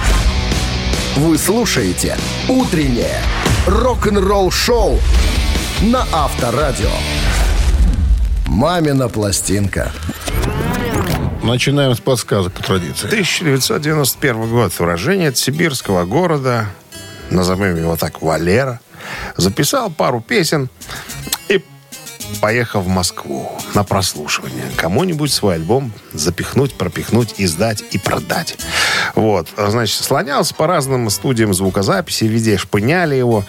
Вы 1.18 1.38
слушаете 1.38 2.18
«Утреннее 2.48 3.22
рок-н-ролл-шоу» 3.68 5.00
на 5.82 6.06
Авторадио. 6.14 6.90
«Мамина 8.48 9.10
пластинка». 9.10 9.92
Начинаем 11.44 11.96
с 11.96 12.00
подсказок 12.00 12.54
по 12.54 12.64
традиции. 12.64 13.08
1991 13.08 14.50
год. 14.50 14.74
Уроженец 14.80 15.40
сибирского 15.40 16.06
города, 16.06 16.68
назовем 17.30 17.76
его 17.76 17.96
так, 17.96 18.22
Валера, 18.22 18.80
записал 19.38 19.90
пару 19.90 20.20
песен 20.20 20.70
и 21.48 21.64
поехал 22.42 22.82
в 22.82 22.88
Москву 22.88 23.52
на 23.74 23.84
прослушивание. 23.84 24.66
Кому-нибудь 24.76 25.32
свой 25.32 25.56
альбом 25.56 25.92
запихнуть, 26.14 26.74
пропихнуть, 26.74 27.36
издать 27.38 27.84
и 27.92 27.98
продать. 27.98 28.58
Вот. 29.16 29.48
Значит, 29.56 30.04
слонялся 30.04 30.54
по 30.54 30.68
разным 30.68 31.10
студиям 31.10 31.54
звукозаписи, 31.54 32.26
везде 32.26 32.58
шпыняли 32.58 33.16
его. 33.16 33.46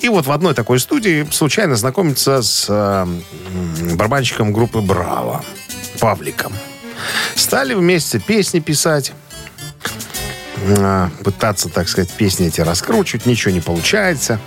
И 0.00 0.08
вот 0.08 0.26
в 0.26 0.32
одной 0.32 0.54
такой 0.54 0.80
студии 0.80 1.26
случайно 1.30 1.76
знакомится 1.76 2.42
с 2.42 2.66
э, 2.68 3.06
барабанщиком 3.94 4.52
группы 4.52 4.80
«Браво» 4.80 5.44
Павликом. 6.00 6.52
Стали 7.34 7.74
вместе 7.74 8.18
песни 8.18 8.60
писать 8.60 9.12
а, 10.78 11.10
пытаться, 11.22 11.68
так 11.68 11.88
сказать, 11.88 12.10
песни 12.10 12.46
эти 12.46 12.60
раскручивать, 12.60 13.26
ничего 13.26 13.52
не 13.52 13.60
получается. 13.60 14.40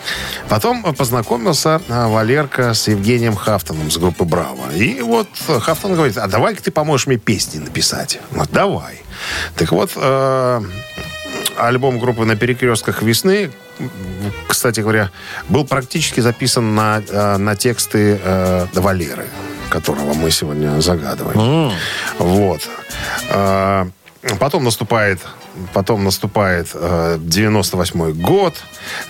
Потом 0.50 0.84
познакомился 0.96 1.82
а, 1.88 2.08
Валерка 2.08 2.74
с 2.74 2.88
Евгением 2.88 3.36
Хафтоном 3.36 3.90
с 3.92 3.98
группы 3.98 4.26
«Браво». 4.26 4.74
И 4.74 5.02
вот 5.02 5.28
Хафтон 5.48 5.96
говорит, 5.96 6.18
а 6.18 6.28
давай-ка 6.28 6.64
ты 6.64 6.72
поможешь 6.72 7.08
мне 7.08 7.18
песни 7.18 7.60
написать. 7.60 8.20
Ну, 8.32 8.44
давай. 8.52 9.02
Так 9.56 9.72
вот, 9.72 9.92
э, 9.96 10.62
альбом 11.58 12.00
группы 12.00 12.26
«На 12.26 12.36
перекрестках 12.36 13.02
весны», 13.02 13.52
кстати 14.48 14.82
говоря, 14.82 15.12
был 15.48 15.66
практически 15.66 16.20
записан 16.20 16.76
на, 16.76 17.02
э, 17.08 17.38
на 17.38 17.56
тексты 17.56 18.20
э, 18.22 18.68
Валеры, 18.74 19.28
которого 19.70 20.14
мы 20.14 20.32
сегодня 20.32 20.82
загадываем. 20.82 21.72
Вот. 22.20 22.68
А, 23.32 23.88
Потом 24.38 24.66
наступает, 24.66 25.20
потом 25.74 26.04
наступает 26.04 26.68
э, 26.74 27.18
98 27.22 28.12
год, 28.22 28.54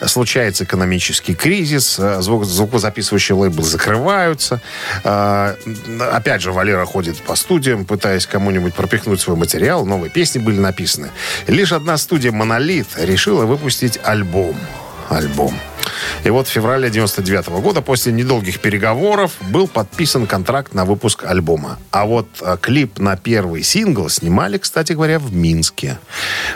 случается 0.06 0.66
экономический 0.66 1.34
кризис, 1.34 1.98
э, 1.98 2.22
звук, 2.22 2.46
звукозаписывающие 2.46 3.36
лейблы 3.36 3.64
закрываются. 3.64 4.62
Э, 5.04 5.56
опять 6.12 6.44
же, 6.44 6.52
Валера 6.52 6.86
ходит 6.86 7.18
по 7.24 7.36
студиям, 7.36 7.86
пытаясь 7.86 8.28
кому-нибудь 8.28 8.76
пропихнуть 8.76 9.20
свой 9.20 9.36
материал. 9.36 9.84
Новые 9.84 10.12
песни 10.12 10.38
были 10.38 10.60
написаны. 10.60 11.10
Лишь 11.48 11.72
одна 11.72 11.98
студия 11.98 12.32
«Монолит» 12.32 12.90
решила 12.96 13.46
выпустить 13.46 14.00
альбом. 14.04 14.56
Альбом. 15.10 15.56
И 16.24 16.30
вот 16.30 16.48
в 16.48 16.52
феврале 16.52 16.90
99 16.90 17.48
года, 17.62 17.82
после 17.82 18.12
недолгих 18.12 18.60
переговоров, 18.60 19.34
был 19.42 19.68
подписан 19.68 20.28
контракт 20.28 20.74
на 20.74 20.86
выпуск 20.86 21.24
альбома. 21.24 21.80
А 21.92 22.06
вот 22.06 22.28
а, 22.42 22.58
клип 22.58 23.00
на 23.00 23.16
первый 23.16 23.64
сингл 23.64 24.10
снимали, 24.10 24.58
кстати 24.58 24.94
говоря, 24.94 25.20
в 25.20 25.34
Минске. 25.34 25.98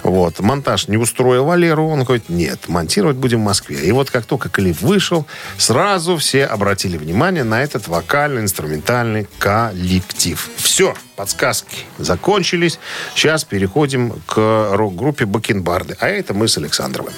Вот. 0.04 0.40
Монтаж 0.40 0.88
не 0.88 0.98
устроил 0.98 1.46
Валеру. 1.46 1.88
Он 1.88 2.04
говорит, 2.04 2.30
нет, 2.30 2.68
монтировать 2.68 3.18
будем 3.18 3.40
в 3.40 3.46
Москве. 3.46 3.80
И 3.86 3.92
вот 3.92 4.10
как 4.10 4.26
только 4.26 4.50
клип 4.50 4.82
вышел, 4.82 5.26
сразу 5.58 6.18
все 6.18 6.46
обратили 6.46 6.98
внимание 6.98 7.44
на 7.44 7.64
этот 7.64 7.88
вокально-инструментальный 7.88 9.28
коллектив. 9.40 10.50
Все, 10.58 10.94
подсказки 11.16 11.86
закончились. 11.98 12.80
Сейчас 13.16 13.44
переходим 13.44 14.22
к 14.26 14.72
рок-группе 14.74 15.26
Бакенбарды. 15.26 15.96
А 16.00 16.08
это 16.08 16.34
мы 16.34 16.48
с 16.48 16.58
Александровым. 16.58 17.14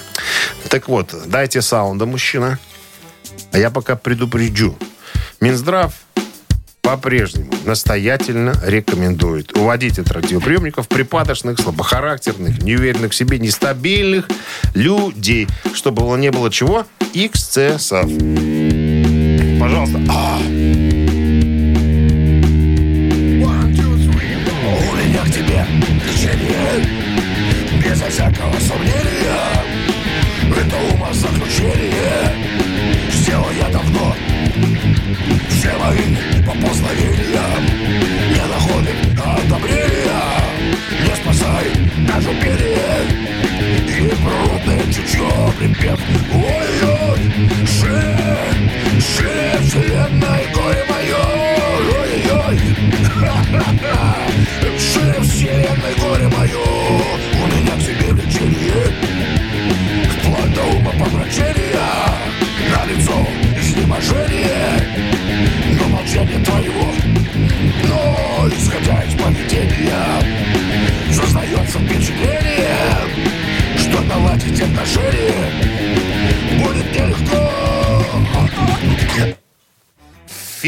Так 0.70 0.88
вот, 0.88 1.14
дайте 1.26 1.62
саунда, 1.96 2.06
мужчина. 2.06 2.60
А 3.52 3.58
я 3.58 3.70
пока 3.70 3.96
предупрежу. 3.96 4.76
Минздрав 5.42 5.94
по-прежнему 6.82 7.52
настоятельно 7.66 8.54
рекомендует 8.66 9.58
уводить 9.58 9.98
от 10.00 10.12
радиоприемников 10.12 10.88
припадочных, 10.88 11.60
слабохарактерных, 11.60 12.62
неуверенных 12.62 13.12
в 13.12 13.16
себе, 13.16 13.40
нестабильных 13.40 14.28
людей, 14.76 15.48
чтобы 15.74 16.04
было- 16.04 16.18
не 16.18 16.32
было 16.32 16.52
чего? 16.52 16.86
Эксцессов. 17.14 18.06
Пожалуйста. 19.60 20.00
А. 20.10 20.38
У 24.68 24.98
меня 24.98 25.22
к 25.24 25.32
тебе 25.32 25.66
течение 26.14 26.86
Безо 27.84 28.06
всякого 28.10 28.54
сомнения 28.60 29.05
Shitty. 31.56 31.95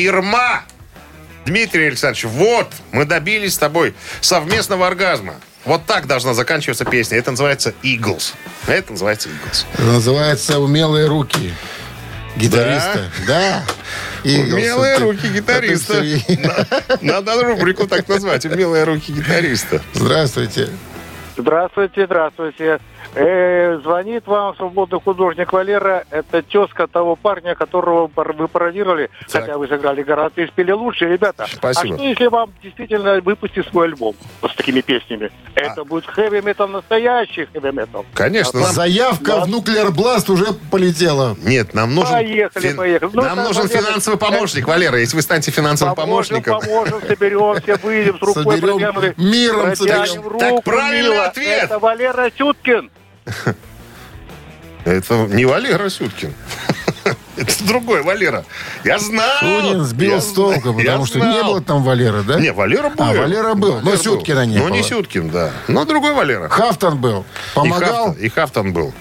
Фирма! 0.08 0.64
Дмитрий 1.46 1.88
Александрович, 1.88 2.24
вот, 2.24 2.68
мы 2.94 3.04
добились 3.04 3.56
с 3.56 3.58
тобой 3.58 3.94
совместного 4.22 4.88
оргазма. 4.88 5.34
Вот 5.66 5.86
так 5.86 6.08
должна 6.08 6.34
заканчиваться 6.34 6.86
песня. 6.86 7.18
Это 7.18 7.32
называется 7.32 7.74
Eagles. 7.84 8.34
Это 8.68 8.94
называется 8.94 9.28
Eagles. 9.28 9.66
Это 9.74 9.84
называется 9.84 10.60
«Умелые 10.60 11.08
руки». 11.08 11.54
Гитариста. 12.38 13.12
Да. 13.28 13.66
Иглса. 14.24 14.56
Умелые 14.56 14.96
Ты- 14.96 15.04
руки 15.04 15.28
гитариста. 15.28 15.94
Сергей. 15.96 16.40
Надо 17.02 17.44
рубрику 17.44 17.86
так 17.86 18.08
назвать. 18.08 18.46
Умелые 18.46 18.86
руки 18.86 19.12
гитариста. 19.12 19.82
Здравствуйте. 19.94 20.70
Здравствуйте, 21.36 22.06
здравствуйте. 22.06 22.80
Э, 23.16 23.80
звонит 23.84 24.28
вам 24.28 24.56
свободный 24.56 25.00
художник 25.00 25.52
Валера. 25.54 26.06
Это 26.12 26.42
тезка 26.42 26.88
того 26.88 27.16
парня, 27.16 27.56
которого 27.56 28.10
вы 28.16 28.48
пародировали. 28.48 29.10
Так. 29.32 29.42
Хотя 29.44 29.58
вы 29.58 29.68
сыграли 29.68 30.04
гораздо 30.04 30.42
и 30.42 30.48
спели 30.48 30.72
лучше, 30.72 31.06
ребята. 31.06 31.46
Спасибо. 31.52 31.96
А 31.96 31.98
что 31.98 32.04
если 32.08 32.28
вам 32.28 32.52
действительно 32.62 33.20
выпустить 33.22 33.68
свой 33.68 33.88
альбом 33.88 34.16
с 34.48 34.56
такими 34.56 34.82
песнями? 34.82 35.32
А. 35.56 35.60
Это 35.60 35.84
будет 35.84 36.06
хэви 36.06 36.42
метал 36.42 36.68
настоящий 36.68 37.46
хэви 37.46 37.72
метал. 37.72 38.06
Конечно, 38.14 38.60
нам... 38.60 38.72
Заявка 38.72 39.46
в 39.46 39.50
Nuclear 39.50 39.90
Blast 39.90 40.32
уже 40.32 40.54
полетела. 40.72 41.36
Нет, 41.44 41.74
нам 41.74 41.96
нужен... 41.96 42.14
Поехали, 42.14 42.74
поехали. 42.74 43.10
Ну, 43.14 43.22
Нам 43.22 43.38
нужен 43.38 43.64
Валера, 43.68 43.82
финансовый 43.82 44.18
помощник, 44.18 44.68
Валера. 44.68 45.00
Если 45.00 45.16
вы 45.16 45.22
станете 45.22 45.52
финансовым 45.52 45.96
Поможем, 45.96 46.42
помощником... 46.44 46.62
поможем, 46.62 47.08
соберемся, 47.08 47.80
выйдем 47.84 48.18
с 48.18 48.22
рукой. 48.22 48.44
Соберем, 48.44 49.14
миром 49.18 49.76
соберем. 49.76 50.22
руку, 50.24 50.40
Так 50.40 50.64
правильный 50.64 51.12
мило. 51.12 51.26
ответ. 51.26 51.64
Это 51.64 51.80
Валера 51.80 52.30
Сюткин. 52.38 52.92
Это 54.86 55.16
не 55.28 55.46
Валера 55.46 55.90
Сюткин. 55.90 56.34
Это 57.36 57.64
другой 57.66 58.02
Валера. 58.04 58.46
Я 58.84 58.98
знал. 59.00 59.38
Шунин 59.40 59.84
сбил 59.84 60.14
Я 60.14 60.22
с 60.22 60.28
толку, 60.32 60.74
потому 60.74 61.06
что 61.06 61.20
не 61.20 61.26
знал. 61.32 61.44
было 61.44 61.62
там 61.62 61.84
Валера, 61.84 62.24
да? 62.24 62.40
Не, 62.40 62.52
Валера 62.52 62.90
был. 62.90 63.04
А, 63.06 63.14
Валера 63.14 63.54
был. 63.54 63.80
Но 63.82 63.96
Сюткина 63.96 64.46
не 64.46 64.58
Ну, 64.58 64.70
не 64.70 64.80
было. 64.80 64.84
Сюткин, 64.90 65.30
да. 65.30 65.52
Но 65.68 65.86
другой 65.86 66.14
Валера. 66.14 66.50
Хафтон 66.50 66.98
был. 67.00 67.22
И 67.22 67.56
Помогал 67.56 68.06
Хафтон, 68.06 68.14
и 68.14 68.30
Хафтон 68.30 68.74
был. 68.74 68.94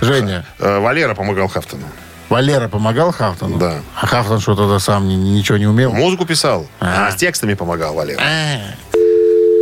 Женя. 0.00 0.44
Э, 0.58 0.78
Валера 0.80 1.14
помогал 1.14 1.48
Хафтону. 1.48 1.84
Валера 2.28 2.68
помогал 2.68 3.12
Хафтону? 3.12 3.58
Да. 3.58 3.76
А 4.00 4.06
Хафтон 4.06 4.40
что 4.40 4.54
тогда 4.54 4.78
сам 4.78 5.08
ни- 5.08 5.14
ничего 5.14 5.58
не 5.58 5.66
умел? 5.66 5.92
Музыку 5.92 6.24
писал, 6.26 6.66
А. 6.80 7.08
а 7.08 7.10
с 7.12 7.16
текстами 7.16 7.54
помогал 7.54 7.94
Валера. 7.94 8.20
А, 8.22 8.91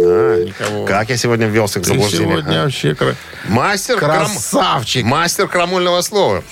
А, 0.02 0.44
никого. 0.44 0.84
Как 0.86 1.10
я 1.10 1.16
сегодня 1.16 1.46
ввелся 1.46 1.80
к 1.80 1.82
Ты 1.82 1.88
заблуждению. 1.88 2.28
сегодня 2.38 2.60
а? 2.60 2.64
вообще 2.64 2.94
кра- 2.94 3.14
Мастер, 3.48 3.98
крам- 3.98 4.26
красавчик. 4.26 5.04
Мастер 5.04 5.48
крамольного 5.48 6.00
слова. 6.02 6.42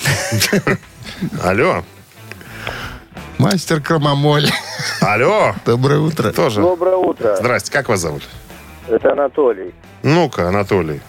Алло. 1.43 1.83
Мастер 3.39 3.81
крамомоль. 3.81 4.49
Алло. 5.01 5.55
Доброе 5.65 6.01
утро. 6.01 6.33
Тоже. 6.33 6.61
Доброе 6.61 6.97
утро. 6.97 7.37
Здрасте, 7.37 7.71
как 7.71 7.89
вас 7.89 8.01
зовут? 8.01 8.23
Это 8.89 9.13
Анатолий. 9.13 9.75
Ну-ка, 10.03 10.49
Анатолий. 10.49 11.01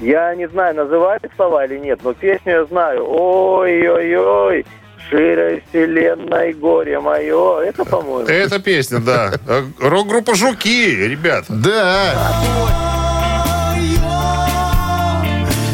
Я 0.00 0.34
не 0.34 0.48
знаю, 0.48 0.74
называют 0.74 1.22
слова 1.36 1.64
или 1.64 1.78
нет, 1.78 2.00
но 2.02 2.12
песню 2.14 2.52
я 2.52 2.64
знаю. 2.64 3.04
Ой-ой-ой, 3.08 4.66
шире 5.14 5.62
вселенной 5.68 6.52
горе 6.54 6.98
мое. 6.98 7.60
Это, 7.60 7.84
по-моему. 7.84 8.28
Это 8.28 8.58
песня, 8.58 8.98
да. 8.98 9.32
Рок-группа 9.78 10.34
«Жуки», 10.34 11.06
ребята. 11.06 11.52
Да. 11.52 12.14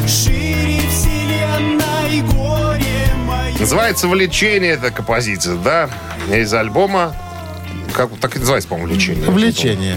Шире 0.07 0.81
вселенной 0.91 2.21
горе 2.33 3.15
мое. 3.27 3.59
Называется 3.59 4.09
«Влечение» 4.09 4.73
эта 4.73 4.91
композиция, 4.91 5.57
да? 5.57 5.89
Из 6.31 6.53
альбома... 6.53 7.15
Как, 7.95 8.11
так 8.21 8.37
и 8.37 8.39
называется, 8.39 8.69
по-моему, 8.69 8.93
«Влечение». 8.93 9.31
Влечение. 9.31 9.97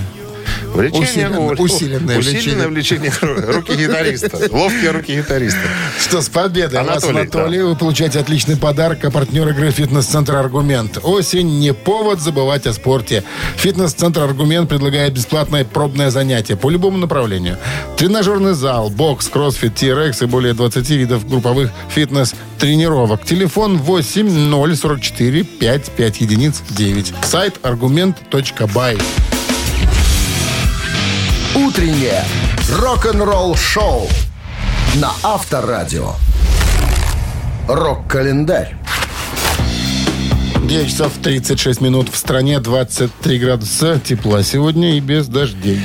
Влечение. 0.74 1.28
Усиленно- 1.30 1.55
ну, 1.57 1.63
усиленное 1.63 2.17
усиленное 2.19 2.67
влечение. 2.67 3.11
Руки 3.21 3.74
гитариста. 3.76 4.38
Ловкие 4.51 4.91
руки 4.91 5.15
гитариста. 5.17 5.59
Что, 5.99 6.21
с 6.21 6.30
победой 6.30 6.80
вас, 6.84 7.03
Анатолий, 7.03 7.19
Анатолий. 7.21 7.61
Вы 7.61 7.76
получаете 7.76 8.19
отличный 8.19 8.57
подарок. 8.57 9.03
А 9.05 9.11
партнер 9.11 9.47
игры 9.49 9.71
«Фитнес-центр 9.71 10.36
Аргумент». 10.36 10.97
Осень 11.03 11.59
не 11.59 11.74
повод 11.74 12.19
забывать 12.19 12.65
о 12.67 12.74
спорте. 12.74 13.24
«Фитнес-центр 13.57 14.21
Аргумент» 14.21 14.69
предлагает 14.69 15.13
бесплатное 15.13 15.63
пробное 15.63 16.09
занятие 16.09 16.55
по 16.55 16.69
любому 16.69 16.97
направлению. 16.97 17.57
Тренажерный 17.97 18.53
зал, 18.53 18.89
бокс, 18.89 19.28
кроссфит, 19.28 19.74
TRX 19.82 20.24
и 20.24 20.28
более 20.28 20.53
20 20.53 20.89
видов 20.89 21.28
групповых 21.30 21.71
фитнес-тренировок. 21.89 23.24
Телефон 23.26 23.78
8 23.78 24.76
044 24.76 25.43
55 25.43 26.21
единиц 26.21 26.61
9. 26.71 27.13
Сайт 27.24 27.59
аргумент.бай. 27.61 28.97
Утреннее 31.74 32.24
рок-н-ролл-шоу 32.69 34.07
на 34.97 35.11
Авторадио. 35.24 36.11
Рок-календарь. 37.67 38.76
9 40.61 40.88
часов 40.88 41.13
36 41.24 41.82
минут 41.82 42.09
в 42.09 42.15
стране, 42.15 42.59
23 42.59 43.39
градуса 43.39 43.99
тепла 43.99 44.43
сегодня 44.43 44.97
и 44.97 44.99
без 44.99 45.28
дождей. 45.28 45.82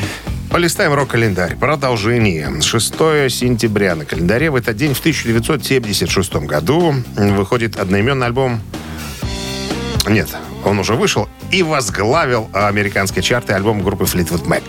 Полистаем 0.51 0.93
рок-календарь. 0.93 1.57
Продолжение. 1.57 2.61
6 2.61 2.93
сентября 3.30 3.95
на 3.95 4.05
календаре 4.05 4.51
в 4.51 4.57
этот 4.57 4.76
день 4.76 4.93
в 4.93 5.01
1976 5.01 6.34
году 6.34 6.97
выходит 7.16 7.78
одноименный 7.78 8.26
альбом... 8.26 8.61
Нет, 10.07 10.28
он 10.66 10.80
уже 10.80 10.93
вышел 10.97 11.30
и 11.51 11.62
возглавил 11.62 12.51
американские 12.53 13.22
чарты 13.22 13.55
альбом 13.55 13.80
группы 13.80 14.05
Fleetwood 14.05 14.45
Mac. 14.45 14.64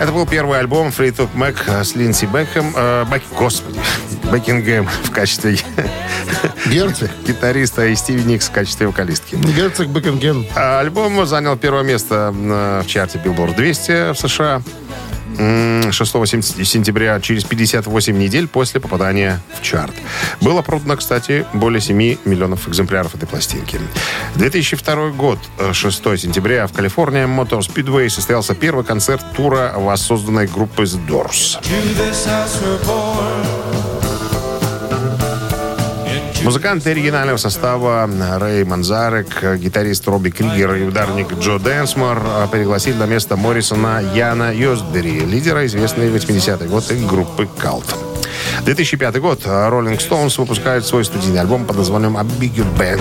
Это 0.00 0.12
был 0.12 0.26
первый 0.26 0.58
альбом 0.58 0.88
Fleetwood 0.88 1.28
Mac 1.34 1.84
с 1.84 1.94
Линдси 1.94 2.24
Бекхэм, 2.24 2.72
э, 2.74 3.04
Бек- 3.10 3.22
господи, 3.38 3.78
Бекингем 4.32 4.88
в 5.04 5.10
качестве 5.10 5.58
Герцог. 6.66 7.10
гитариста 7.26 7.86
и 7.86 7.94
Стиви 7.94 8.24
Никс 8.24 8.48
в 8.48 8.50
качестве 8.50 8.86
вокалистки. 8.86 9.34
Герцог 9.36 9.88
Бекинген. 9.88 10.46
А 10.56 10.80
Альбом 10.80 11.26
занял 11.26 11.56
первое 11.58 11.82
место 11.82 12.34
э, 12.34 12.82
в 12.82 12.86
чарте 12.88 13.20
Billboard 13.22 13.54
200 13.56 14.12
в 14.14 14.18
США 14.18 14.62
6 15.40 16.26
сен- 16.26 16.42
сентября, 16.42 17.20
через 17.20 17.44
58 17.44 18.16
недель 18.18 18.46
после 18.46 18.80
попадания 18.80 19.40
в 19.58 19.62
чарт. 19.62 19.94
Было 20.40 20.62
продано, 20.62 20.96
кстати, 20.96 21.46
более 21.54 21.80
7 21.80 21.96
миллионов 22.24 22.68
экземпляров 22.68 23.14
этой 23.14 23.26
пластинки. 23.26 23.80
2002 24.36 25.10
год, 25.10 25.38
э, 25.58 25.72
6 25.72 26.16
сентября, 26.18 26.66
в 26.66 26.72
Калифорнии 26.72 27.24
Motor 27.24 27.60
Speedway 27.60 28.08
состоялся 28.10 28.54
первый 28.54 28.84
концерт 28.84 29.24
тура 29.36 29.72
воссозданной 29.76 30.46
группы 30.46 30.82
The 30.84 31.06
Doors. 31.06 31.58
Музыканты 36.42 36.90
оригинального 36.90 37.36
состава 37.36 38.08
Рэй 38.38 38.64
Манзарек, 38.64 39.58
гитарист 39.58 40.08
Робби 40.08 40.30
Кригер 40.30 40.74
и 40.74 40.84
ударник 40.84 41.32
Джон 41.38 41.58
Дэнсмор 41.58 42.22
э, 42.24 42.46
пригласили 42.50 42.94
на 42.94 43.04
место 43.04 43.36
Моррисона 43.36 44.02
Яна 44.14 44.52
Эстбери, 44.52 45.20
лидера 45.20 45.66
известной 45.66 46.08
в 46.08 46.16
80-е 46.16 46.68
годы 46.68 46.96
группы 47.06 47.46
Cult. 47.62 47.84
2005 48.64 49.20
год. 49.20 49.44
Rolling 49.44 49.98
Stones 49.98 50.38
выпускают 50.38 50.86
свой 50.86 51.04
студийный 51.04 51.40
альбом 51.40 51.66
под 51.66 51.76
названием 51.76 52.16
«A 52.16 52.22
Bigger 52.22 52.66
Bang». 52.76 53.00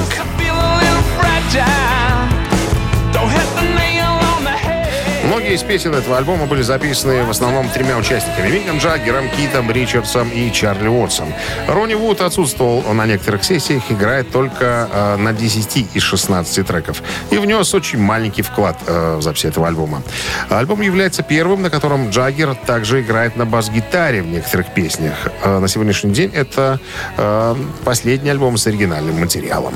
Многие 5.50 5.64
из 5.64 5.68
песен 5.68 5.95
этого 5.95 6.16
альбома 6.16 6.45
были 6.45 6.62
записаны 6.62 7.24
в 7.24 7.32
основном 7.32 7.68
тремя 7.70 7.97
участниками. 7.97 8.52
Миком 8.52 8.78
Джаггером, 8.78 9.32
Китом 9.32 9.72
Ричардсом 9.72 10.30
и 10.30 10.52
Чарли 10.52 10.88
Уотсом. 10.88 11.34
Ронни 11.68 11.95
Вуд 11.95 12.22
отсутствовал 12.22 12.84
на 12.93 13.08
некоторых 13.08 13.43
сессиях, 13.43 13.82
играет 13.89 14.32
только 14.32 14.88
э, 14.93 15.16
на 15.16 15.34
10 15.34 15.95
из 15.95 16.04
16 16.04 16.68
треков. 16.68 17.02
И 17.32 17.39
внес 17.39 17.74
очень 17.74 17.97
маленький 17.97 18.43
вклад 18.43 18.78
э, 18.86 19.16
в 19.16 19.24
запись 19.24 19.45
этого 19.45 19.68
альбома. 19.68 20.04
Альбом 20.50 20.82
является 20.82 21.24
первым, 21.24 21.64
на 21.64 21.72
котором 21.72 22.12
Джаггер 22.12 22.54
также 22.54 23.02
играет 23.02 23.36
на 23.36 23.47
бас-гитаре 23.47 24.22
в 24.22 24.28
некоторых 24.28 24.72
песнях. 24.76 25.16
Э, 25.43 25.58
на 25.58 25.68
сегодняшний 25.68 26.12
день 26.12 26.32
это 26.32 26.80
э, 27.18 27.56
последний 27.86 28.30
альбом 28.30 28.56
с 28.56 28.68
оригинальным 28.68 29.20
материалом. 29.20 29.74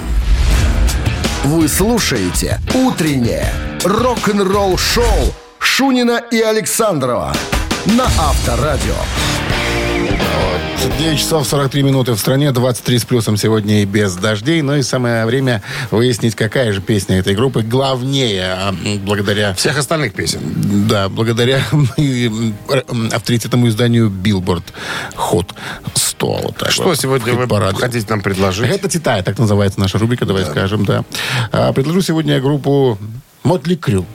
Вы 1.43 1.67
слушаете 1.67 2.59
«Утреннее 2.75 3.51
рок-н-ролл-шоу» 3.83 5.33
Шунина 5.63 6.21
и 6.29 6.41
Александрова 6.41 7.33
на 7.85 8.03
Авторадио. 8.03 8.95
9 10.99 11.17
часов 11.17 11.47
43 11.47 11.81
минуты 11.83 12.11
в 12.11 12.19
стране, 12.19 12.51
23 12.51 12.99
с 12.99 13.05
плюсом 13.05 13.37
сегодня 13.37 13.81
и 13.81 13.85
без 13.85 14.15
дождей. 14.15 14.61
Ну 14.61 14.75
и 14.75 14.81
самое 14.81 15.25
время 15.25 15.61
выяснить, 15.89 16.35
какая 16.35 16.73
же 16.73 16.81
песня 16.81 17.19
этой 17.19 17.33
группы 17.33 17.61
главнее, 17.63 18.43
а, 18.43 18.75
благодаря... 19.05 19.53
Всех 19.53 19.77
остальных 19.77 20.13
песен. 20.13 20.41
Да, 20.87 21.07
благодаря 21.07 21.63
авторитетному 23.13 23.69
изданию 23.69 24.09
Billboard 24.09 24.65
Hot 25.15 25.49
100. 25.93 26.27
Вот 26.27 26.57
так 26.57 26.71
Что 26.71 26.83
вот, 26.83 26.99
сегодня 26.99 27.33
вы 27.33 27.73
хотите 27.75 28.05
нам 28.09 28.21
предложить? 28.21 28.69
Это 28.69 28.89
Титая, 28.89 29.23
так 29.23 29.39
называется 29.39 29.79
наша 29.79 29.97
рубрика, 29.97 30.25
давай 30.25 30.45
скажем, 30.45 30.83
да. 30.85 31.05
А, 31.51 31.71
предложу 31.71 32.01
сегодня 32.01 32.41
группу 32.41 32.99
Мотли 33.43 33.75
Крю. 33.75 34.05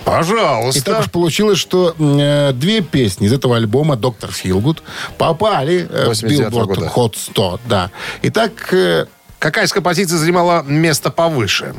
И 0.00 0.04
так 0.04 0.26
Пожалуйста. 0.26 0.98
уж 0.98 1.10
получилось, 1.10 1.58
что 1.58 1.94
э, 1.98 2.52
две 2.52 2.80
песни 2.80 3.26
из 3.26 3.32
этого 3.32 3.56
альбома 3.56 3.96
«Доктор 3.96 4.32
Филгуд» 4.32 4.82
попали 5.18 5.86
э, 5.88 6.06
в 6.06 6.10
89-го 6.10 6.64
Billboard. 6.64 6.94
Hot 6.94 7.14
100. 7.16 7.60
Да. 7.68 7.90
Итак, 8.22 8.72
э, 8.72 9.06
Какая 9.40 9.64
из 9.64 9.72
композиций 9.72 10.18
занимала 10.18 10.62
место 10.62 11.10
повыше? 11.10 11.74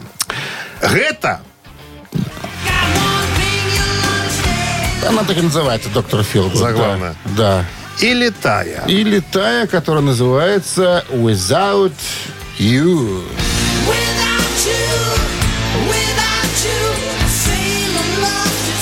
Это 0.81 1.41
она 5.07 5.23
так 5.23 5.37
и 5.37 5.41
называется 5.41 5.89
«Доктор 5.89 6.23
Филгуд». 6.23 6.55
Заглавная. 6.55 7.15
Да. 7.37 7.65
да. 7.99 8.05
или 8.05 8.29
Тая? 8.29 8.83
Или 8.87 9.19
тая, 9.19 9.67
которая 9.67 10.03
называется 10.03 11.03
«Without 11.09 11.93
You». 12.59 13.23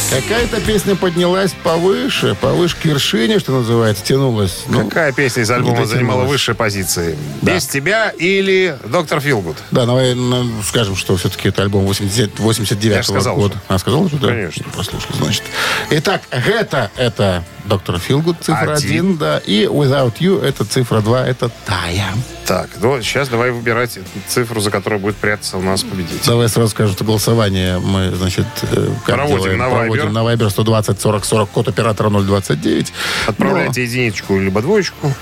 Какая-то 0.10 0.60
песня 0.62 0.96
поднялась 0.96 1.52
повыше, 1.64 2.34
повыше 2.34 2.76
к 2.82 2.86
вершине, 2.86 3.38
что 3.38 3.52
называется, 3.52 4.04
тянулась. 4.04 4.64
Ну, 4.68 4.86
Какая 4.86 5.12
песня 5.12 5.44
из 5.44 5.52
альбома 5.52 5.86
занимала 5.86 6.24
высшие 6.24 6.56
позиции? 6.56 7.16
Да. 7.44 7.54
Без 7.54 7.68
тебя 7.68 8.10
или 8.10 8.76
Доктор 8.86 9.22
Филгуд? 9.22 9.58
Да, 9.70 9.86
давай 9.86 10.16
ну, 10.16 10.50
скажем, 10.68 10.96
что 10.96 11.16
все-таки 11.16 11.50
это 11.50 11.62
альбом 11.62 11.86
80 11.86 12.40
89 12.40 12.98
Я 12.98 13.04
сказал 13.04 13.36
года. 13.36 13.54
уже. 13.54 13.62
А, 13.68 13.78
сказал 13.78 14.02
уже, 14.02 14.16
да? 14.16 14.30
Конечно. 14.30 14.66
Послушал, 14.76 15.12
значит. 15.14 15.44
Итак, 15.92 16.24
это, 16.32 16.90
это 16.98 17.44
Доктор 17.66 18.00
Филгуд, 18.00 18.38
цифра 18.42 18.74
Один. 18.74 18.90
один, 18.90 19.18
да. 19.18 19.38
И 19.46 19.66
Without 19.66 20.16
You, 20.20 20.44
это 20.44 20.66
цифра 20.66 21.02
два, 21.02 21.28
это 21.28 21.52
Тая. 21.68 22.08
Так, 22.46 22.70
ну, 22.82 23.00
сейчас 23.04 23.30
давай 23.30 23.52
выбирать 23.52 24.00
цифру, 24.28 24.60
за 24.60 24.72
которой 24.72 24.98
будет 24.98 25.18
прятаться 25.18 25.58
у 25.58 25.62
нас 25.62 25.84
победитель. 25.84 26.26
Давай 26.26 26.50
сразу 26.50 26.72
скажем, 26.72 26.96
что 26.96 27.04
голосование 27.04 27.78
мы, 27.78 28.10
значит, 28.16 28.48
э, 28.72 28.90
как 29.06 29.18
Проводим 29.18 29.44
делаем? 29.44 29.60
на 29.60 29.64
Viber. 29.66 29.99
Проводим 30.02 30.14
на 30.14 30.34
Viber 30.34 30.50
120 30.50 31.02
40 31.02 31.26
40, 31.26 31.50
код 31.50 31.68
оператора 31.68 32.10
029. 32.10 32.94
Отправляйте 33.28 33.84
единичку 33.84 34.40
либо 34.40 34.62
двоечку, 34.62 35.14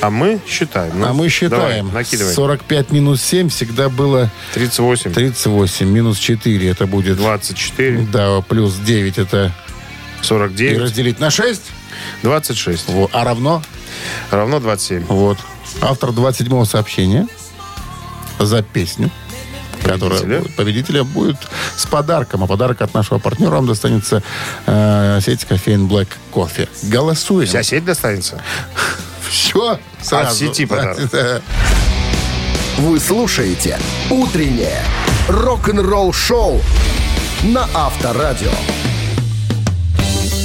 а 0.00 0.10
мы 0.10 0.40
считаем. 0.48 0.98
Ну, 0.98 1.06
а 1.06 1.12
мы 1.12 1.28
считаем. 1.28 1.86
Давай, 1.86 2.04
накидывай. 2.04 2.32
45 2.32 2.90
минус 2.90 3.22
7 3.22 3.48
всегда 3.48 3.88
было 3.88 4.30
38, 4.54 5.12
38. 5.12 5.86
Минус 5.88 6.18
4 6.18 6.68
это 6.68 6.86
будет... 6.86 7.16
24, 7.16 8.06
Да, 8.12 8.40
плюс 8.42 8.74
9 8.74 9.18
это... 9.18 9.52
И 10.22 10.24
49, 10.24 10.78
разделить 10.78 11.20
на 11.20 11.30
6. 11.30 11.62
26. 12.22 12.88
Вот, 12.88 13.10
а 13.12 13.24
равно... 13.24 13.62
Равно 14.30 14.58
27. 14.60 15.04
Вот. 15.06 15.38
Автор 15.80 16.10
27-го 16.10 16.64
сообщения 16.64 17.26
за 18.38 18.62
песню, 18.62 19.10
Победителя. 19.82 20.38
будет- 20.40 20.54
победителя 20.56 21.04
будет 21.04 21.36
с 21.76 21.86
подарком. 21.86 22.44
А 22.44 22.46
подарок 22.46 22.80
от 22.82 22.94
нашего 22.94 23.18
партнера 23.18 23.50
вам 23.52 23.66
достанется 23.66 24.22
э, 24.66 25.20
сеть 25.24 25.44
кофеин 25.44 25.86
Black 25.86 26.08
Coffee. 26.32 26.68
Голосуем. 26.84 27.46
Вся 27.48 27.62
сеть 27.62 27.84
достанется? 27.84 28.40
Все 29.28 29.78
сразу. 30.00 30.26
От 30.28 30.34
сети 30.34 30.66
подарок. 30.66 30.98
Да. 31.12 31.40
Вы 32.78 32.98
слушаете 33.00 33.78
«Утреннее 34.10 34.80
рок-н-ролл-шоу» 35.28 36.60
на 37.42 37.68
Авторадио. 37.74 38.50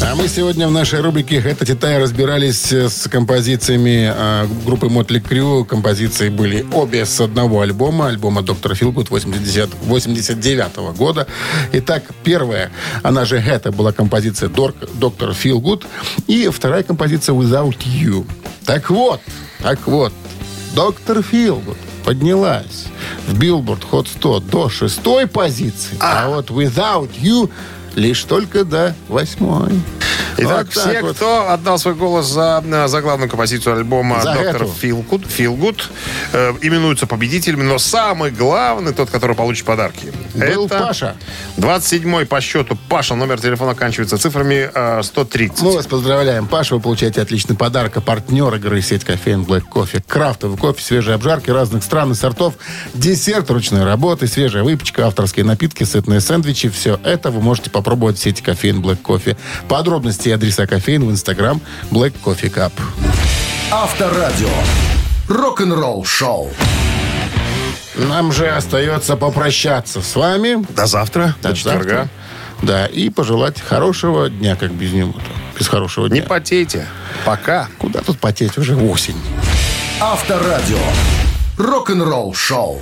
А 0.02 0.16
мы 0.16 0.28
сегодня 0.28 0.68
в 0.68 0.72
нашей 0.72 1.02
рубрике 1.02 1.38
«Это 1.38 1.66
Титай» 1.66 1.98
разбирались 2.00 2.72
э, 2.72 2.88
с 2.88 3.10
композициями 3.10 4.12
э, 4.14 4.48
группы 4.66 4.90
Мотли 4.90 5.20
Крю. 5.20 5.66
Композиции 5.66 6.30
были 6.30 6.66
обе 6.72 7.06
с 7.06 7.20
одного 7.20 7.62
альбома, 7.62 8.08
альбома 8.08 8.42
«Доктор 8.42 8.76
Филгуд» 8.76 9.10
80 9.10 9.70
89 9.82 10.76
года. 10.96 11.28
Итак, 11.74 12.04
первая, 12.24 12.72
она 13.04 13.26
же 13.26 13.38
это 13.38 13.72
была 13.72 13.92
композиция 13.92 14.50
«Дор- 14.50 14.76
«Доктор 14.94 15.34
Филгуд», 15.34 15.86
и 16.28 16.48
вторая 16.50 16.84
композиция 16.84 17.36
«Without 17.36 17.78
You». 17.86 18.26
Так 18.66 18.90
вот, 18.90 19.20
так 19.62 19.88
вот, 19.88 20.14
«Доктор 20.76 21.24
Филгуд» 21.24 21.78
поднялась 22.06 22.86
в 23.28 23.38
Billboard 23.38 23.82
Hot 23.92 24.08
100 24.08 24.40
до 24.42 24.70
шестой 24.70 25.28
позиции, 25.28 25.98
а, 26.00 26.30
вот 26.30 26.50
«Without 26.52 27.10
You» 27.20 27.50
лишь 27.98 28.24
только 28.24 28.64
до 28.64 28.96
восьмой. 29.10 29.72
Итак, 30.38 30.68
Вот 30.68 30.74
все, 30.74 31.02
вот. 31.02 31.16
кто 31.16 31.50
отдал 31.50 31.80
свой 31.80 31.96
голос 31.96 32.28
за, 32.28 32.64
э, 32.66 32.88
за 32.88 33.02
главную 33.02 33.30
композицию 33.30 33.78
альбома 33.78 34.22
За 34.22 34.34
«Доктор. 34.34 34.68
Филгуд», 34.68 35.26
Филгуд 35.28 35.90
э, 36.34 36.54
именуются 36.62 37.08
победителями, 37.08 37.64
но 37.64 37.80
самый 37.80 38.32
главный, 38.32 38.94
тот, 38.94 39.10
который 39.10 39.36
получит 39.36 39.66
подарки, 39.66 40.14
Был 40.36 40.68
это 40.68 40.80
Паша. 40.80 41.16
27-й 41.58 42.26
по 42.26 42.40
счету 42.42 42.78
Паша. 42.88 43.16
Номер 43.16 43.42
телефона 43.42 43.72
оканчивается 43.72 44.18
цифрами 44.18 44.70
э, 44.74 45.02
130. 45.04 45.62
Мы 45.62 45.74
вас 45.74 45.88
поздравляем, 45.88 46.48
Паша. 46.48 46.76
Вы 46.76 46.82
получаете 46.82 47.22
отличный 47.22 47.56
подарок. 47.56 47.98
А 47.98 48.02
партнер 48.02 48.54
игры 48.56 48.82
сеть 48.82 49.04
кофеин 49.04 49.42
Black 49.42 49.64
Coffee. 49.74 50.04
Крафтовый 50.08 50.58
кофе, 50.58 50.84
свежие 50.84 51.16
обжарки 51.16 51.50
разных 51.50 51.84
стран 51.84 52.12
и 52.12 52.16
сортов, 52.16 52.56
десерт 52.94 53.50
ручной 53.50 53.84
работы, 53.84 54.28
свежая 54.28 54.64
выпечка, 54.64 55.08
авторские 55.08 55.46
напитки, 55.46 55.84
сытные 55.84 56.22
сэндвичи. 56.22 56.70
Все 56.70 57.00
это 57.04 57.32
вы 57.32 57.42
можете 57.42 57.70
попробовать 57.70 58.18
в 58.18 58.22
сети 58.22 58.44
кофеин 58.44 58.82
Black 58.82 59.02
Coffee. 59.02 59.36
Подробности 59.68 60.27
и 60.28 60.32
адреса 60.32 60.68
кофеин 60.68 61.06
в 61.06 61.12
инстаграм 61.12 61.62
Black 61.92 62.14
Coffee 62.24 62.52
Cup. 62.54 62.72
Авторадио. 63.72 64.50
Рок-н-ролл-шоу. 65.28 66.50
Нам 67.96 68.32
же 68.32 68.48
остается 68.48 69.16
попрощаться 69.18 70.02
с 70.02 70.16
вами. 70.16 70.66
До 70.74 70.86
завтра, 70.86 71.36
До 71.42 71.50
до 71.50 71.56
четверга. 71.56 71.80
завтра. 71.90 72.10
Да, 72.62 72.86
и 72.86 73.10
пожелать 73.10 73.62
хорошего 73.62 74.30
дня, 74.30 74.56
как 74.56 74.72
без 74.72 74.92
него. 74.94 75.14
Без 75.60 75.68
хорошего 75.68 76.06
Не 76.08 76.20
дня. 76.20 76.28
потейте. 76.28 76.88
Пока. 77.26 77.68
Куда 77.78 78.02
тут 78.02 78.20
потеть? 78.20 78.58
Уже 78.58 78.76
осень. 78.76 79.18
Авторадио. 80.00 80.78
Рок-н-ролл-шоу. 81.58 82.82